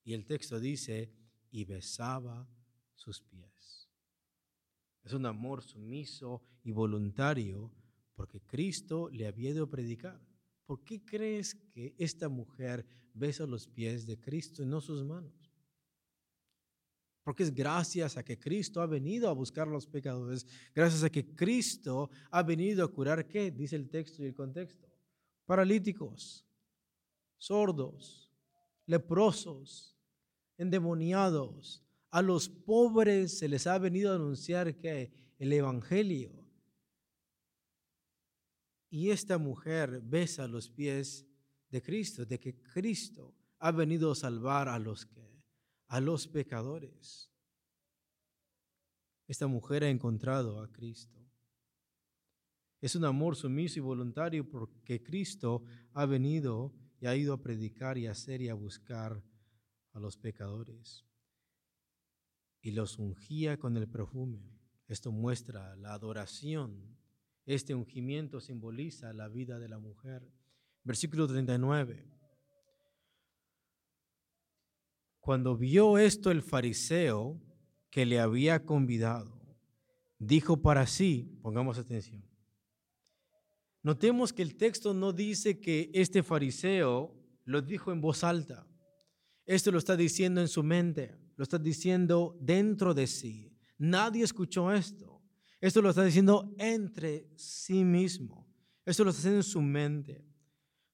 Y 0.05 0.15
el 0.15 0.25
texto 0.25 0.61
dice, 0.61 1.13
y 1.51 1.65
besaba 1.65 2.49
sus 2.95 3.21
pies. 3.21 3.89
Es 5.03 5.13
un 5.13 5.27
amor 5.27 5.63
sumiso 5.63 6.43
y 6.63 6.71
voluntario 6.71 7.73
porque 8.15 8.41
Cristo 8.41 9.09
le 9.11 9.27
había 9.27 9.51
ido 9.51 9.69
predicar. 9.69 10.21
¿Por 10.65 10.85
qué 10.85 11.05
crees 11.05 11.55
que 11.55 11.95
esta 11.99 12.29
mujer 12.29 12.87
besa 13.13 13.47
los 13.47 13.67
pies 13.67 14.07
de 14.07 14.19
Cristo 14.19 14.63
y 14.63 14.67
no 14.67 14.81
sus 14.81 15.05
manos? 15.05 15.42
Porque 17.23 17.45
es 17.45 17.55
gracias 17.55 18.17
a 18.17 18.25
que 18.25 18.39
Cristo 18.39 18.81
ha 18.81 18.87
venido 18.87 19.29
a 19.29 19.33
buscar 19.33 19.69
a 19.69 19.71
los 19.71 19.87
pecadores, 19.87 20.47
gracias 20.75 21.05
a 21.05 21.11
que 21.11 21.35
Cristo 21.35 22.11
ha 22.31 22.43
venido 22.43 22.85
a 22.85 22.89
curar, 22.89 23.29
¿qué? 23.29 23.51
Dice 23.51 23.77
el 23.77 23.89
texto 23.89 24.23
y 24.23 24.27
el 24.27 24.35
contexto. 24.35 24.89
Paralíticos, 25.47 26.45
sordos, 27.39 28.33
leprosos, 28.87 29.97
endemoniados. 30.59 31.85
A 32.11 32.23
los 32.23 32.49
pobres 32.49 33.39
se 33.39 33.49
les 33.49 33.67
ha 33.67 33.79
venido 33.79 34.13
a 34.13 34.17
anunciar 34.17 34.77
que 34.77 35.13
el 35.39 35.53
Evangelio. 35.53 36.43
Y 38.91 39.11
esta 39.11 39.39
mujer 39.39 40.01
besa 40.03 40.47
los 40.47 40.69
pies 40.69 41.27
de 41.71 41.81
Cristo, 41.81 42.27
de 42.27 42.39
que 42.39 42.55
Cristo 42.55 43.35
ha 43.59 43.71
venido 43.71 44.13
a 44.13 44.15
salvar 44.15 44.69
a 44.69 44.79
los 44.79 45.07
que 45.07 45.32
a 45.93 46.01
los 46.01 46.27
pecadores. 46.27 47.31
esta 49.27 49.47
mujer 49.47 49.85
ha 49.85 49.91
encontrado 49.91 50.63
a 50.63 50.73
Cristo. 50.73 51.21
Es 52.81 52.97
un 52.97 53.05
amor 53.05 53.37
sumiso 53.37 53.79
y 53.79 53.83
voluntario 53.83 54.49
porque 54.49 55.03
Cristo 55.03 55.63
ha 55.93 56.07
venido 56.07 56.73
y 56.99 57.07
ha 57.07 57.15
ido 57.15 57.35
a 57.35 57.43
predicar 57.43 57.99
y 57.99 58.07
a 58.07 58.13
hacer 58.13 58.41
y 58.41 58.49
a 58.49 58.55
buscar 58.55 59.23
a 59.93 60.01
los 60.01 60.17
pecadores. 60.17 61.05
Y 62.63 62.71
los 62.71 62.99
ungía 62.99 63.59
con 63.59 63.77
el 63.77 63.87
perfume. 63.87 64.51
Esto 64.89 65.13
muestra 65.13 65.77
la 65.77 65.93
adoración. 65.93 66.97
Este 67.45 67.75
ungimiento 67.75 68.41
simboliza 68.41 69.13
la 69.13 69.29
vida 69.29 69.59
de 69.59 69.69
la 69.69 69.79
mujer. 69.79 70.27
Versículo 70.85 71.27
39. 71.27 72.22
Cuando 75.23 75.57
vio 75.57 75.99
esto 75.99 76.31
el 76.31 76.43
fariseo 76.43 77.41
que 77.89 78.05
le 78.05 78.21
había 78.21 78.67
convidado, 78.67 79.41
dijo 80.19 80.61
para 80.61 80.87
sí, 80.87 81.39
pongamos 81.41 81.79
atención, 81.79 82.23
Notemos 83.85 84.33
que 84.33 84.43
el 84.43 84.57
texto 84.57 84.95
no 84.95 85.13
dice 85.13 85.61
que 85.61 85.91
este 85.93 86.23
fariseo 86.23 87.17
lo 87.45 87.63
dijo 87.63 87.93
en 87.93 88.01
voz 88.01 88.23
alta. 88.23 88.67
Esto 89.45 89.73
lo 89.73 89.79
está 89.79 89.97
diciendo 89.97 90.41
en 90.41 90.49
su 90.49 90.63
mente, 90.63 91.17
lo 91.37 91.43
está 91.43 91.59
diciendo 91.59 92.37
dentro 92.41 92.95
de 92.95 93.09
sí. 93.09 93.53
Nadie 93.79 94.23
escuchó 94.23 94.73
esto. 94.73 95.21
Esto 95.61 95.83
lo 95.83 95.91
está 95.91 96.05
diciendo 96.05 96.53
entre 96.59 97.29
sí 97.37 97.85
mismo. 97.85 98.49
Esto 98.85 99.05
lo 99.05 99.11
está 99.11 99.21
haciendo 99.21 99.41
en 99.41 99.45
su 99.45 99.63
mente. 99.63 100.25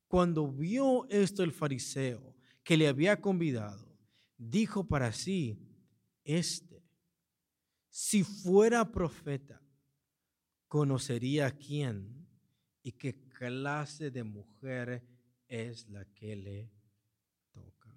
Cuando 0.07 0.51
vio 0.51 1.07
esto 1.11 1.43
el 1.43 1.53
fariseo 1.53 2.35
que 2.63 2.77
le 2.77 2.89
había 2.89 3.21
convidado, 3.21 3.88
dijo 4.39 4.87
para 4.87 5.13
sí, 5.13 5.59
este, 6.25 6.83
si 7.91 8.23
fuera 8.23 8.91
profeta, 8.91 9.61
conocería 10.69 11.47
a 11.49 11.51
quién 11.51 12.29
y 12.83 12.93
qué 12.93 13.29
clase 13.29 14.11
de 14.11 14.23
mujer 14.23 15.05
es 15.49 15.89
la 15.89 16.05
que 16.15 16.37
le 16.37 16.73
toca. 17.51 17.95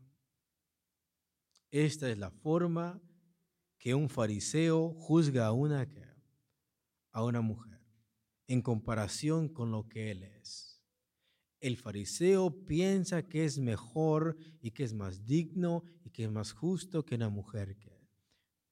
Esta 1.70 2.10
es 2.10 2.18
la 2.18 2.32
forma 2.32 3.02
que 3.78 3.94
un 3.94 4.10
fariseo 4.10 4.94
juzga 4.94 5.48
a 5.48 5.52
una, 5.52 5.88
a 7.12 7.24
una 7.24 7.42
mujer 7.42 7.80
en 8.48 8.62
comparación 8.62 9.50
con 9.50 9.72
lo 9.72 9.88
que 9.88 10.12
él 10.12 10.24
es. 10.24 10.71
El 11.62 11.78
fariseo 11.78 12.66
piensa 12.66 13.30
que 13.30 13.46
es 13.46 13.60
mejor 13.60 14.36
y 14.62 14.72
que 14.72 14.84
es 14.84 14.94
más 14.94 15.28
digno 15.28 15.84
y 16.04 16.10
que 16.10 16.24
es 16.24 16.32
más 16.32 16.52
justo 16.54 17.06
que 17.06 17.14
una 17.14 17.30
mujer 17.30 17.78
que 17.78 18.02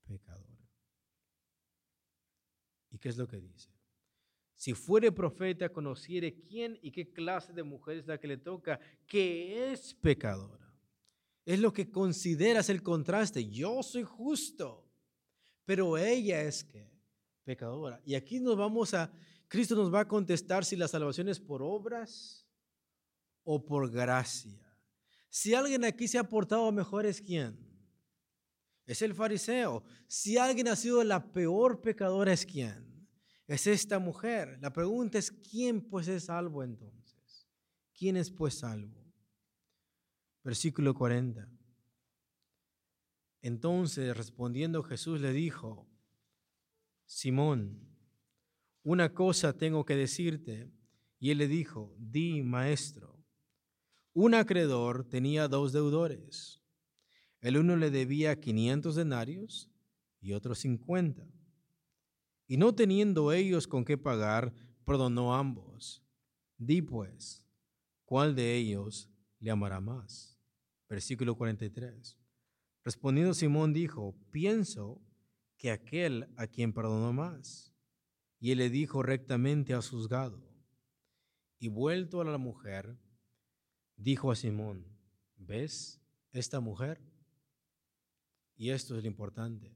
pecadora. 0.08 0.68
¿Y 2.90 2.98
qué 2.98 3.10
es 3.10 3.18
lo 3.18 3.28
que 3.28 3.40
dice? 3.40 3.70
Si 4.56 4.74
fuere 4.74 5.12
profeta, 5.12 5.70
conociere 5.70 6.42
quién 6.42 6.80
y 6.82 6.92
qué 6.92 7.14
clase 7.14 7.54
de 7.54 7.62
mujer 7.62 7.98
es 7.98 8.08
la 8.08 8.20
que 8.20 8.28
le 8.28 8.38
toca, 8.38 8.80
que 9.06 9.72
es 9.72 9.94
pecadora. 9.94 10.76
Es 11.46 11.60
lo 11.60 11.72
que 11.72 11.92
consideras 11.92 12.70
el 12.70 12.82
contraste. 12.82 13.48
Yo 13.48 13.84
soy 13.84 14.04
justo, 14.04 14.92
pero 15.64 15.96
ella 15.96 16.42
es 16.42 16.64
que 16.64 16.92
pecadora. 17.44 18.02
Y 18.04 18.16
aquí 18.16 18.40
nos 18.40 18.58
vamos 18.58 18.96
a, 18.96 19.14
Cristo 19.48 19.76
nos 19.76 19.94
va 19.94 20.02
a 20.02 20.08
contestar 20.08 20.66
si 20.66 20.76
la 20.76 20.88
salvación 20.88 21.30
es 21.30 21.40
por 21.40 21.62
obras 21.62 22.39
o 23.44 23.66
por 23.66 23.90
gracia. 23.92 24.60
Si 25.30 25.54
alguien 25.54 25.84
aquí 25.86 26.08
se 26.08 26.18
ha 26.18 26.24
portado 26.24 26.72
mejor 26.72 27.06
es 27.06 27.22
quién? 27.22 27.58
Es 28.86 29.02
el 29.02 29.14
fariseo. 29.14 29.84
Si 30.08 30.38
alguien 30.38 30.68
ha 30.68 30.76
sido 30.76 31.04
la 31.04 31.32
peor 31.32 31.82
pecadora 31.82 32.34
es 32.34 32.46
quién? 32.46 32.90
es 33.50 33.66
esta 33.66 33.98
mujer. 33.98 34.60
La 34.62 34.72
pregunta 34.72 35.18
es, 35.18 35.32
¿quién 35.32 35.82
pues 35.82 36.08
es 36.08 36.26
salvo 36.26 36.64
entonces? 36.64 37.48
¿Quién 37.98 38.16
es 38.16 38.30
pues 38.30 38.60
salvo? 38.60 39.12
Versículo 40.44 40.94
40. 40.94 41.50
Entonces 43.42 44.16
respondiendo 44.16 44.84
Jesús 44.84 45.20
le 45.20 45.34
dijo, 45.34 45.90
Simón, 47.06 47.90
una 48.84 49.14
cosa 49.16 49.58
tengo 49.58 49.84
que 49.84 49.96
decirte. 49.96 50.72
Y 51.18 51.32
él 51.32 51.40
le 51.40 51.48
dijo, 51.48 51.96
di, 51.98 52.44
maestro. 52.44 53.09
Un 54.22 54.34
acreedor 54.34 55.05
tenía 55.05 55.47
dos 55.47 55.72
deudores. 55.72 56.61
El 57.39 57.55
uno 57.55 57.78
le 57.78 57.89
debía 57.89 58.38
500 58.38 58.93
denarios 58.93 59.72
y 60.20 60.34
otro 60.34 60.55
50. 60.55 61.26
Y 62.45 62.57
no 62.57 62.76
teniendo 62.76 63.32
ellos 63.32 63.65
con 63.65 63.86
qué 63.86 63.97
pagar, 63.97 64.53
perdonó 64.84 65.34
a 65.34 65.39
ambos. 65.39 66.03
Di 66.57 66.82
pues, 66.82 67.45
¿cuál 68.03 68.36
de 68.36 68.57
ellos 68.57 69.09
le 69.39 69.51
amará 69.51 69.80
más? 69.80 70.38
Versículo 70.89 71.38
43. 71.38 72.17
Respondiendo 72.84 73.34
Simón 73.34 73.72
dijo, 73.72 74.17
pienso 74.32 75.01
que 75.55 75.72
aquel 75.72 76.28
a 76.36 76.45
quien 76.45 76.74
perdonó 76.74 77.13
más. 77.13 77.74
Y 78.38 78.51
él 78.51 78.57
le 78.57 78.70
dijo 78.70 79.01
rectamente 79.01 79.74
a 79.74 79.82
juzgado. 79.82 80.45
Y 81.57 81.70
vuelto 81.70 82.20
a 82.20 82.26
la 82.26 82.38
mujer, 82.38 82.99
dijo 84.00 84.32
a 84.32 84.36
Simón, 84.36 84.86
¿ves 85.38 86.02
esta 86.32 86.60
mujer? 86.60 87.00
Y 88.56 88.72
esto 88.72 88.97
es 88.97 89.04
lo 89.04 89.08
importante. 89.08 89.72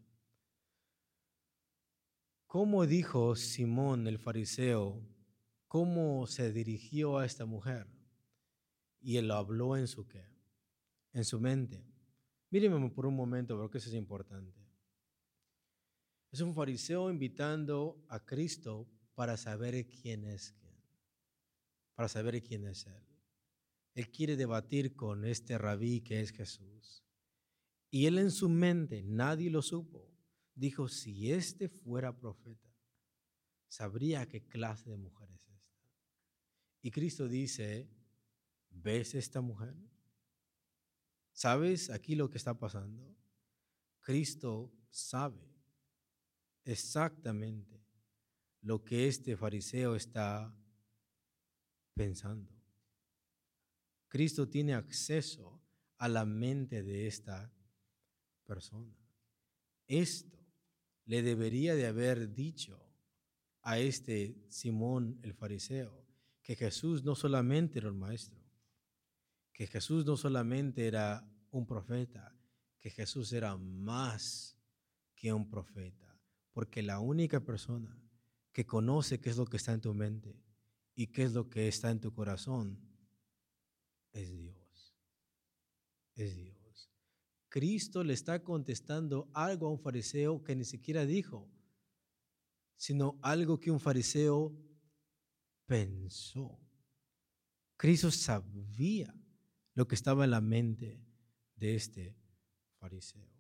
¿Cómo 2.48 2.86
dijo 2.86 3.36
Simón 3.36 4.08
el 4.08 4.18
fariseo? 4.18 5.02
¿Cómo 5.68 6.26
se 6.28 6.52
dirigió 6.52 7.18
a 7.18 7.26
esta 7.26 7.46
mujer? 7.46 7.88
Y 9.00 9.18
él 9.18 9.30
habló 9.32 9.78
en 9.78 9.88
su 9.88 10.08
qué? 10.08 10.26
En 11.12 11.26
su 11.26 11.40
mente. 11.40 11.86
Mírenme 12.50 12.90
por 12.90 13.06
un 13.06 13.16
momento 13.16 13.58
porque 13.58 13.78
eso 13.78 13.90
es 13.90 13.96
importante. 13.96 14.60
Es 16.32 16.42
un 16.42 16.54
fariseo 16.54 17.12
invitando 17.12 18.04
a 18.08 18.20
Cristo 18.26 18.88
para 19.16 19.38
saber 19.38 19.88
quién 19.88 20.26
es 20.26 20.56
para 21.96 22.10
saber 22.10 22.42
quién 22.42 22.66
es 22.66 22.88
Él. 22.88 23.13
Él 23.96 24.10
quiere 24.10 24.36
debatir 24.36 24.96
con 24.96 25.26
este 25.26 25.58
rabí 25.58 26.02
que 26.02 26.20
es 26.20 26.32
Jesús. 26.32 27.04
Y 27.92 28.08
él 28.08 28.18
en 28.18 28.32
su 28.32 28.50
mente, 28.50 29.04
nadie 29.04 29.52
lo 29.52 29.62
supo, 29.62 30.12
dijo, 30.56 30.88
si 30.88 31.32
este 31.32 31.70
fuera 31.70 32.18
profeta, 32.18 32.74
sabría 33.68 34.28
qué 34.28 34.46
clase 34.48 34.90
de 34.90 34.98
mujer 34.98 35.30
es 35.32 35.48
esta. 35.48 35.80
Y 36.82 36.92
Cristo 36.92 37.28
dice, 37.28 37.90
¿ves 38.70 39.14
esta 39.16 39.42
mujer? 39.42 39.76
¿Sabes 41.32 41.90
aquí 41.90 42.16
lo 42.16 42.30
que 42.30 42.38
está 42.38 42.58
pasando? 42.58 43.16
Cristo 44.02 44.72
sabe 44.90 45.54
exactamente 46.66 47.84
lo 48.62 48.84
que 48.84 49.08
este 49.08 49.36
fariseo 49.36 49.96
está 49.96 50.56
pensando. 51.94 52.53
Cristo 54.14 54.48
tiene 54.48 54.76
acceso 54.76 55.60
a 55.98 56.08
la 56.08 56.24
mente 56.24 56.84
de 56.84 57.08
esta 57.08 57.52
persona. 58.44 58.96
Esto 59.88 60.38
le 61.06 61.24
debería 61.24 61.74
de 61.74 61.88
haber 61.88 62.32
dicho 62.32 62.80
a 63.64 63.80
este 63.80 64.46
Simón 64.50 65.20
el 65.24 65.34
fariseo 65.34 66.06
que 66.44 66.56
Jesús 66.56 67.04
no 67.04 67.16
solamente 67.16 67.80
era 67.80 67.90
un 67.90 67.98
maestro, 67.98 68.40
que 69.52 69.66
Jesús 69.66 70.06
no 70.06 70.16
solamente 70.16 70.86
era 70.86 71.28
un 71.50 71.66
profeta, 71.66 72.38
que 72.80 72.92
Jesús 72.92 73.34
era 73.34 73.58
más 73.58 74.56
que 75.16 75.34
un 75.34 75.50
profeta, 75.50 76.22
porque 76.52 76.84
la 76.84 77.00
única 77.00 77.40
persona 77.40 78.00
que 78.52 78.68
conoce 78.68 79.20
qué 79.20 79.32
es 79.32 79.38
lo 79.38 79.46
que 79.46 79.58
está 79.58 79.74
en 79.74 79.82
tu 79.82 79.96
mente 79.96 80.40
y 80.94 81.08
qué 81.08 81.24
es 81.24 81.34
lo 81.34 81.50
que 81.50 81.68
está 81.68 81.90
en 81.90 82.00
tu 82.00 82.14
corazón 82.14 82.93
es 84.14 84.32
Dios. 84.32 84.96
Es 86.16 86.36
Dios. 86.36 86.90
Cristo 87.50 88.04
le 88.04 88.14
está 88.14 88.44
contestando 88.44 89.30
algo 89.34 89.68
a 89.68 89.72
un 89.72 89.80
fariseo 89.80 90.44
que 90.44 90.56
ni 90.56 90.64
siquiera 90.64 91.06
dijo, 91.06 91.52
sino 92.78 93.20
algo 93.22 93.60
que 93.60 93.72
un 93.72 93.80
fariseo 93.80 94.56
pensó. 95.66 96.60
Cristo 97.78 98.12
sabía 98.12 99.14
lo 99.74 99.88
que 99.88 99.96
estaba 99.96 100.24
en 100.24 100.32
la 100.32 100.42
mente 100.42 101.00
de 101.56 101.76
este 101.76 102.16
fariseo. 102.80 103.32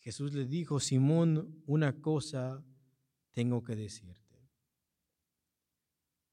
Jesús 0.00 0.32
le 0.34 0.46
dijo, 0.46 0.78
Simón, 0.78 1.62
una 1.66 2.00
cosa 2.00 2.64
tengo 3.32 3.62
que 3.64 3.74
decirte. 3.74 4.50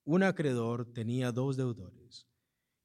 Un 0.04 0.24
acreedor 0.24 0.92
tenía 0.94 1.32
dos 1.32 1.58
deudores, 1.58 2.28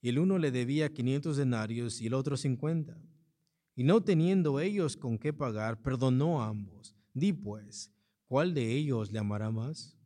y 0.00 0.10
el 0.10 0.18
uno 0.18 0.38
le 0.38 0.50
debía 0.50 0.92
500 0.92 1.36
denarios 1.36 2.00
y 2.00 2.06
el 2.06 2.14
otro 2.14 2.36
50. 2.36 2.96
Y 3.74 3.84
no 3.84 4.02
teniendo 4.02 4.60
ellos 4.60 4.96
con 4.96 5.18
qué 5.18 5.32
pagar, 5.32 5.82
perdonó 5.82 6.42
a 6.42 6.48
ambos. 6.48 6.96
Di 7.14 7.32
pues, 7.32 7.92
¿cuál 8.26 8.54
de 8.54 8.72
ellos 8.72 9.10
le 9.10 9.18
amará 9.18 9.50
más? 9.50 9.96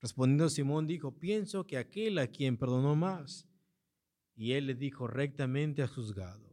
Respondiendo 0.00 0.48
Simón 0.48 0.86
dijo, 0.86 1.18
pienso 1.18 1.64
que 1.64 1.78
aquel 1.78 2.18
a 2.18 2.26
quien 2.26 2.56
perdonó 2.56 2.96
más. 2.96 3.48
Y 4.34 4.52
él 4.52 4.66
le 4.66 4.74
dijo 4.74 5.06
rectamente 5.06 5.82
a 5.82 5.88
juzgado. 5.88 6.50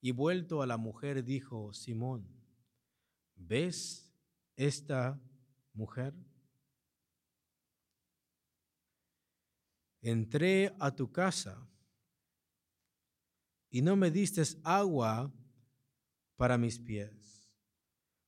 Y 0.00 0.12
vuelto 0.12 0.62
a 0.62 0.66
la 0.66 0.76
mujer 0.76 1.24
dijo, 1.24 1.72
Simón, 1.72 2.26
¿ves 3.34 4.10
esta 4.56 5.20
mujer? 5.74 6.14
Entré 10.00 10.74
a 10.78 10.94
tu 10.94 11.10
casa 11.10 11.66
y 13.76 13.82
no 13.82 13.94
me 13.94 14.10
diste 14.10 14.42
agua 14.62 15.30
para 16.34 16.56
mis 16.56 16.78
pies, 16.78 17.52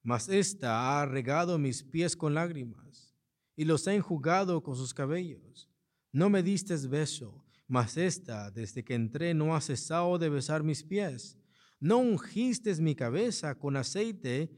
mas 0.02 0.28
ésta 0.28 1.00
ha 1.00 1.06
regado 1.06 1.56
mis 1.56 1.82
pies 1.82 2.14
con 2.14 2.34
lágrimas 2.34 3.16
y 3.56 3.64
los 3.64 3.88
ha 3.88 3.94
enjugado 3.94 4.62
con 4.62 4.76
sus 4.76 4.92
cabellos. 4.92 5.70
No 6.12 6.28
me 6.28 6.42
diste 6.42 6.76
beso, 6.86 7.46
mas 7.66 7.96
ésta, 7.96 8.50
desde 8.50 8.84
que 8.84 8.92
entré, 8.92 9.32
no 9.32 9.56
ha 9.56 9.62
cesado 9.62 10.18
de 10.18 10.28
besar 10.28 10.62
mis 10.62 10.84
pies. 10.84 11.38
No 11.80 11.96
ungiste 11.96 12.74
mi 12.82 12.94
cabeza 12.94 13.54
con 13.54 13.78
aceite, 13.78 14.50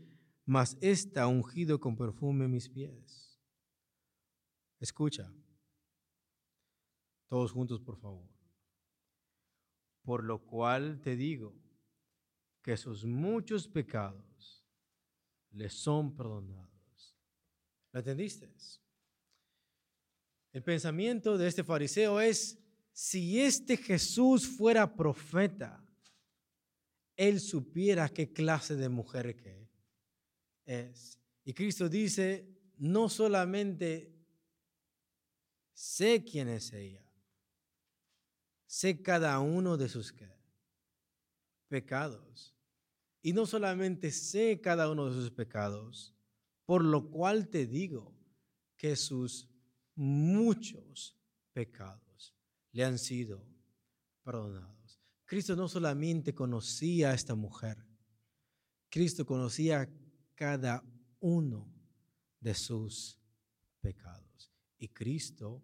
mas 0.45 0.77
ésta 0.81 1.23
ha 1.23 1.29
ungido 1.29 1.79
con 1.79 1.97
perfume 1.97 2.49
mis 2.49 2.69
pies. 2.69 3.41
Escucha, 4.81 5.33
todos 7.29 7.53
juntos, 7.53 7.81
por 7.81 7.97
favor. 7.97 8.40
Por 10.11 10.25
lo 10.25 10.45
cual 10.45 11.01
te 11.01 11.15
digo 11.15 11.55
que 12.65 12.77
sus 12.77 13.05
muchos 13.05 13.69
pecados 13.69 14.67
le 15.53 15.71
son 15.71 16.17
perdonados. 16.17 17.17
¿Lo 17.93 18.01
entendiste? 18.01 18.53
El 20.51 20.65
pensamiento 20.65 21.39
de 21.39 21.47
este 21.47 21.63
fariseo 21.63 22.21
es, 22.21 22.59
si 22.91 23.41
este 23.41 23.77
Jesús 23.77 24.49
fuera 24.49 24.97
profeta, 24.97 25.81
él 27.15 27.39
supiera 27.39 28.09
qué 28.09 28.33
clase 28.33 28.75
de 28.75 28.89
mujer 28.89 29.37
que 29.37 29.71
es. 30.65 31.21
Y 31.45 31.55
Cristo 31.55 31.89
dice, 31.89 32.53
no 32.79 33.09
solamente 33.09 34.13
sé 35.73 36.25
quién 36.25 36.49
es 36.49 36.73
ella, 36.73 37.10
sé 38.71 39.03
cada 39.03 39.41
uno 39.41 39.77
de 39.77 39.89
sus 39.89 40.15
pecados. 41.67 42.55
Y 43.21 43.33
no 43.33 43.45
solamente 43.45 44.13
sé 44.13 44.61
cada 44.61 44.89
uno 44.89 45.07
de 45.09 45.15
sus 45.15 45.33
pecados, 45.33 46.15
por 46.65 46.85
lo 46.85 47.11
cual 47.11 47.49
te 47.49 47.67
digo 47.67 48.17
que 48.77 48.95
sus 48.95 49.49
muchos 49.97 51.19
pecados 51.53 52.33
le 52.71 52.85
han 52.85 53.01
sido 53.01 53.45
perdonados. 54.23 55.01
Cristo 55.25 55.57
no 55.57 55.67
solamente 55.67 56.33
conocía 56.33 57.11
a 57.11 57.15
esta 57.15 57.35
mujer, 57.35 57.85
Cristo 58.89 59.27
conocía 59.27 59.91
cada 60.37 60.85
uno 61.19 61.69
de 62.39 62.55
sus 62.55 63.19
pecados 63.81 64.53
y 64.79 64.89
Cristo 64.91 65.61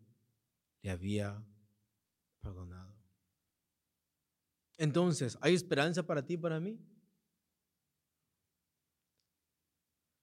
le 0.82 0.90
había 0.90 1.40
perdonado. 2.40 2.95
Entonces, 4.76 5.38
¿hay 5.40 5.54
esperanza 5.54 6.02
para 6.04 6.24
ti 6.24 6.34
y 6.34 6.38
para 6.38 6.60
mí? 6.60 6.78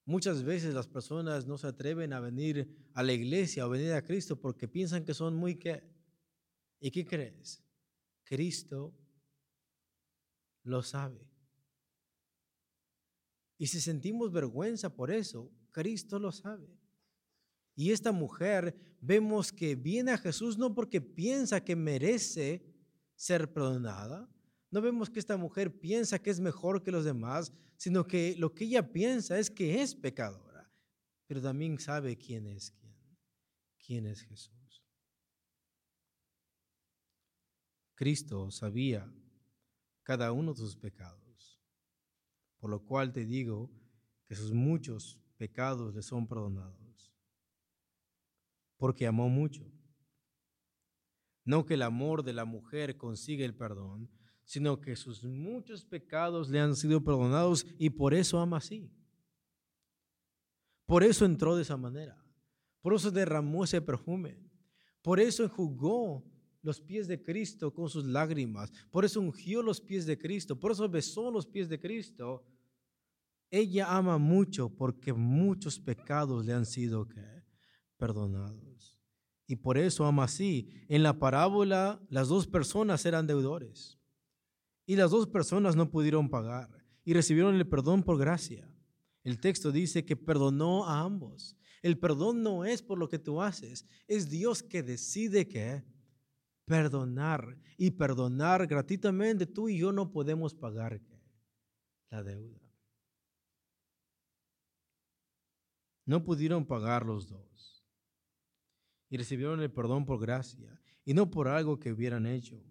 Muchas 0.06 0.43
veces 0.43 0.74
las 0.74 0.88
personas 0.88 1.47
no 1.47 1.58
se 1.58 1.68
atreven 1.68 2.12
a 2.12 2.20
venir 2.20 2.89
a 2.93 3.04
la 3.04 3.14
iglesia 3.14 3.66
o 3.66 3.70
venir 3.70 3.93
a 3.93 4.04
Cristo 4.04 4.39
porque 4.39 4.68
piensan 4.68 5.06
que 5.06 5.14
son 5.14 5.36
muy 5.36 5.56
qué. 5.56 5.84
¿Y 6.80 6.91
qué 6.91 7.06
crees? 7.06 7.64
Cristo 8.24 8.93
lo 10.64 10.84
sabe. 10.84 11.26
Y 13.58 13.68
si 13.68 13.80
sentimos 13.80 14.32
vergüenza 14.32 14.93
por 14.93 15.10
eso, 15.10 15.49
Cristo 15.72 16.20
lo 16.20 16.34
sabe. 16.34 16.68
Y 17.76 17.91
esta 17.91 18.12
mujer 18.12 18.76
vemos 18.99 19.54
que 19.54 19.76
viene 19.76 20.12
a 20.12 20.18
Jesús 20.18 20.58
no 20.58 20.76
porque 20.76 20.99
piensa 20.99 21.64
que 21.64 21.76
merece 21.76 22.66
ser 23.16 23.54
perdonada. 23.54 24.30
No 24.74 24.82
vemos 24.82 25.07
que 25.07 25.19
esta 25.19 25.38
mujer 25.38 25.80
piensa 25.80 26.17
que 26.17 26.32
es 26.32 26.39
mejor 26.39 26.82
que 26.82 26.89
los 26.89 27.05
demás, 27.05 27.53
sino 27.78 28.07
que 28.07 28.36
lo 28.39 28.55
que 28.55 28.63
ella 28.63 28.91
piensa 28.91 29.38
es 29.38 29.51
que 29.51 29.84
es 29.84 29.93
pecadora, 29.93 30.67
pero 31.28 31.43
también 31.43 31.78
sabe 31.78 32.17
quién 32.17 32.47
es 32.47 32.71
quién, 32.71 32.97
quién 33.78 34.07
es 34.07 34.24
Jesús. 34.24 34.84
Cristo 37.93 38.49
sabía 38.49 39.13
cada 40.01 40.32
uno 40.32 40.53
de 40.53 40.57
sus 40.57 40.76
pecados. 40.76 41.61
Por 42.57 42.71
lo 42.71 42.84
cual 42.84 43.13
te 43.13 43.26
digo 43.26 43.69
que 44.28 44.34
sus 44.34 44.53
muchos 44.53 45.21
pecados 45.38 45.93
le 45.93 46.01
son 46.01 46.28
perdonados. 46.28 47.13
Porque 48.78 49.05
amó 49.05 49.30
mucho. 49.30 49.71
No 51.45 51.63
que 51.63 51.76
el 51.76 51.84
amor 51.84 52.24
de 52.24 52.34
la 52.34 52.45
mujer 52.45 52.97
consigue 52.97 53.45
el 53.45 53.55
perdón, 53.55 54.09
sino 54.43 54.79
que 54.81 54.95
sus 54.95 55.23
muchos 55.23 55.85
pecados 55.85 56.49
le 56.49 56.59
han 56.59 56.75
sido 56.75 57.03
perdonados 57.03 57.65
y 57.77 57.89
por 57.89 58.13
eso 58.13 58.39
ama 58.39 58.57
así. 58.57 58.91
Por 60.85 61.03
eso 61.03 61.25
entró 61.25 61.55
de 61.55 61.61
esa 61.61 61.77
manera. 61.77 62.23
Por 62.81 62.93
eso 62.93 63.09
derramó 63.09 63.63
ese 63.63 63.81
perfume. 63.81 64.37
Por 65.01 65.19
eso 65.19 65.43
enjugó 65.43 66.23
los 66.61 66.81
pies 66.81 67.07
de 67.07 67.21
Cristo 67.21 67.73
con 67.73 67.89
sus 67.89 68.05
lágrimas. 68.05 68.71
Por 68.91 69.05
eso 69.05 69.21
ungió 69.21 69.61
los 69.61 69.79
pies 69.79 70.05
de 70.05 70.17
Cristo. 70.17 70.59
Por 70.59 70.71
eso 70.71 70.87
besó 70.89 71.31
los 71.31 71.47
pies 71.47 71.69
de 71.69 71.79
Cristo. 71.79 72.45
Ella 73.49 73.95
ama 73.95 74.17
mucho 74.17 74.69
porque 74.69 75.13
muchos 75.13 75.79
pecados 75.79 76.45
le 76.45 76.53
han 76.53 76.65
sido 76.65 77.07
perdonados. 77.97 78.99
Y 79.47 79.55
por 79.55 79.77
eso 79.77 80.05
ama 80.05 80.23
así. 80.23 80.69
En 80.87 81.03
la 81.03 81.19
parábola 81.19 82.01
las 82.09 82.27
dos 82.27 82.47
personas 82.47 83.05
eran 83.05 83.27
deudores. 83.27 83.99
Y 84.86 84.95
las 84.95 85.11
dos 85.11 85.27
personas 85.27 85.75
no 85.75 85.89
pudieron 85.89 86.29
pagar. 86.29 86.69
Y 87.05 87.13
recibieron 87.13 87.55
el 87.55 87.67
perdón 87.67 88.03
por 88.03 88.17
gracia. 88.17 88.69
El 89.23 89.39
texto 89.39 89.71
dice 89.71 90.05
que 90.05 90.15
perdonó 90.15 90.86
a 90.86 91.01
ambos. 91.01 91.57
El 91.81 91.97
perdón 91.97 92.43
no 92.43 92.65
es 92.65 92.81
por 92.81 92.97
lo 92.97 93.09
que 93.09 93.19
tú 93.19 93.41
haces. 93.41 93.86
Es 94.07 94.29
Dios 94.29 94.63
que 94.63 94.84
decide 94.84 95.47
que 95.47 95.84
perdonar 96.65 97.57
y 97.77 97.91
perdonar 97.91 98.67
gratuitamente, 98.67 99.45
tú 99.45 99.67
y 99.67 99.77
yo 99.77 99.91
no 99.91 100.11
podemos 100.11 100.53
pagar 100.53 101.01
la 102.09 102.23
deuda. 102.23 102.59
No 106.05 106.23
pudieron 106.23 106.65
pagar 106.65 107.05
los 107.05 107.27
dos. 107.27 107.86
Y 109.09 109.17
recibieron 109.17 109.61
el 109.61 109.71
perdón 109.71 110.05
por 110.05 110.19
gracia 110.19 110.81
y 111.05 111.13
no 111.13 111.29
por 111.29 111.47
algo 111.47 111.79
que 111.79 111.91
hubieran 111.91 112.25
hecho. 112.25 112.63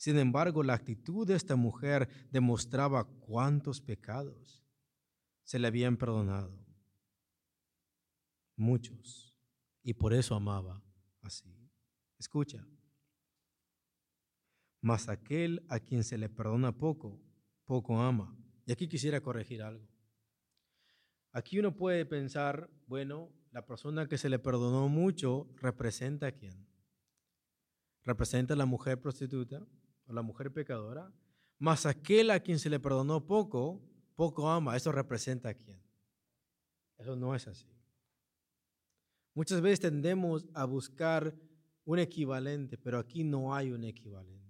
Sin 0.00 0.16
embargo, 0.16 0.62
la 0.62 0.72
actitud 0.72 1.26
de 1.26 1.34
esta 1.34 1.56
mujer 1.56 2.08
demostraba 2.30 3.04
cuántos 3.04 3.82
pecados 3.82 4.64
se 5.42 5.58
le 5.58 5.66
habían 5.66 5.98
perdonado. 5.98 6.58
Muchos. 8.56 9.36
Y 9.82 9.92
por 9.92 10.14
eso 10.14 10.34
amaba 10.34 10.82
así. 11.20 11.54
Escucha. 12.18 12.66
Mas 14.80 15.06
aquel 15.10 15.66
a 15.68 15.78
quien 15.78 16.02
se 16.02 16.16
le 16.16 16.30
perdona 16.30 16.72
poco, 16.72 17.20
poco 17.66 18.00
ama. 18.00 18.34
Y 18.64 18.72
aquí 18.72 18.88
quisiera 18.88 19.20
corregir 19.20 19.60
algo. 19.62 19.86
Aquí 21.30 21.58
uno 21.58 21.76
puede 21.76 22.06
pensar, 22.06 22.70
bueno, 22.86 23.30
la 23.50 23.66
persona 23.66 24.08
que 24.08 24.16
se 24.16 24.30
le 24.30 24.38
perdonó 24.38 24.88
mucho 24.88 25.52
representa 25.56 26.28
a 26.28 26.32
quién? 26.32 26.66
Representa 28.02 28.54
a 28.54 28.56
la 28.56 28.64
mujer 28.64 28.98
prostituta 28.98 29.66
o 30.10 30.14
la 30.14 30.22
mujer 30.22 30.52
pecadora. 30.52 31.12
Mas 31.58 31.86
aquel 31.86 32.30
a 32.30 32.40
quien 32.40 32.58
se 32.58 32.68
le 32.68 32.80
perdonó 32.80 33.26
poco, 33.26 33.80
poco 34.16 34.50
ama. 34.50 34.76
Eso 34.76 34.92
representa 34.92 35.50
a 35.50 35.54
quién? 35.54 35.80
Eso 36.98 37.16
no 37.16 37.34
es 37.34 37.46
así. 37.46 37.68
Muchas 39.34 39.60
veces 39.60 39.80
tendemos 39.80 40.46
a 40.54 40.64
buscar 40.64 41.34
un 41.84 41.98
equivalente, 41.98 42.76
pero 42.76 42.98
aquí 42.98 43.24
no 43.24 43.54
hay 43.54 43.70
un 43.70 43.84
equivalente. 43.84 44.40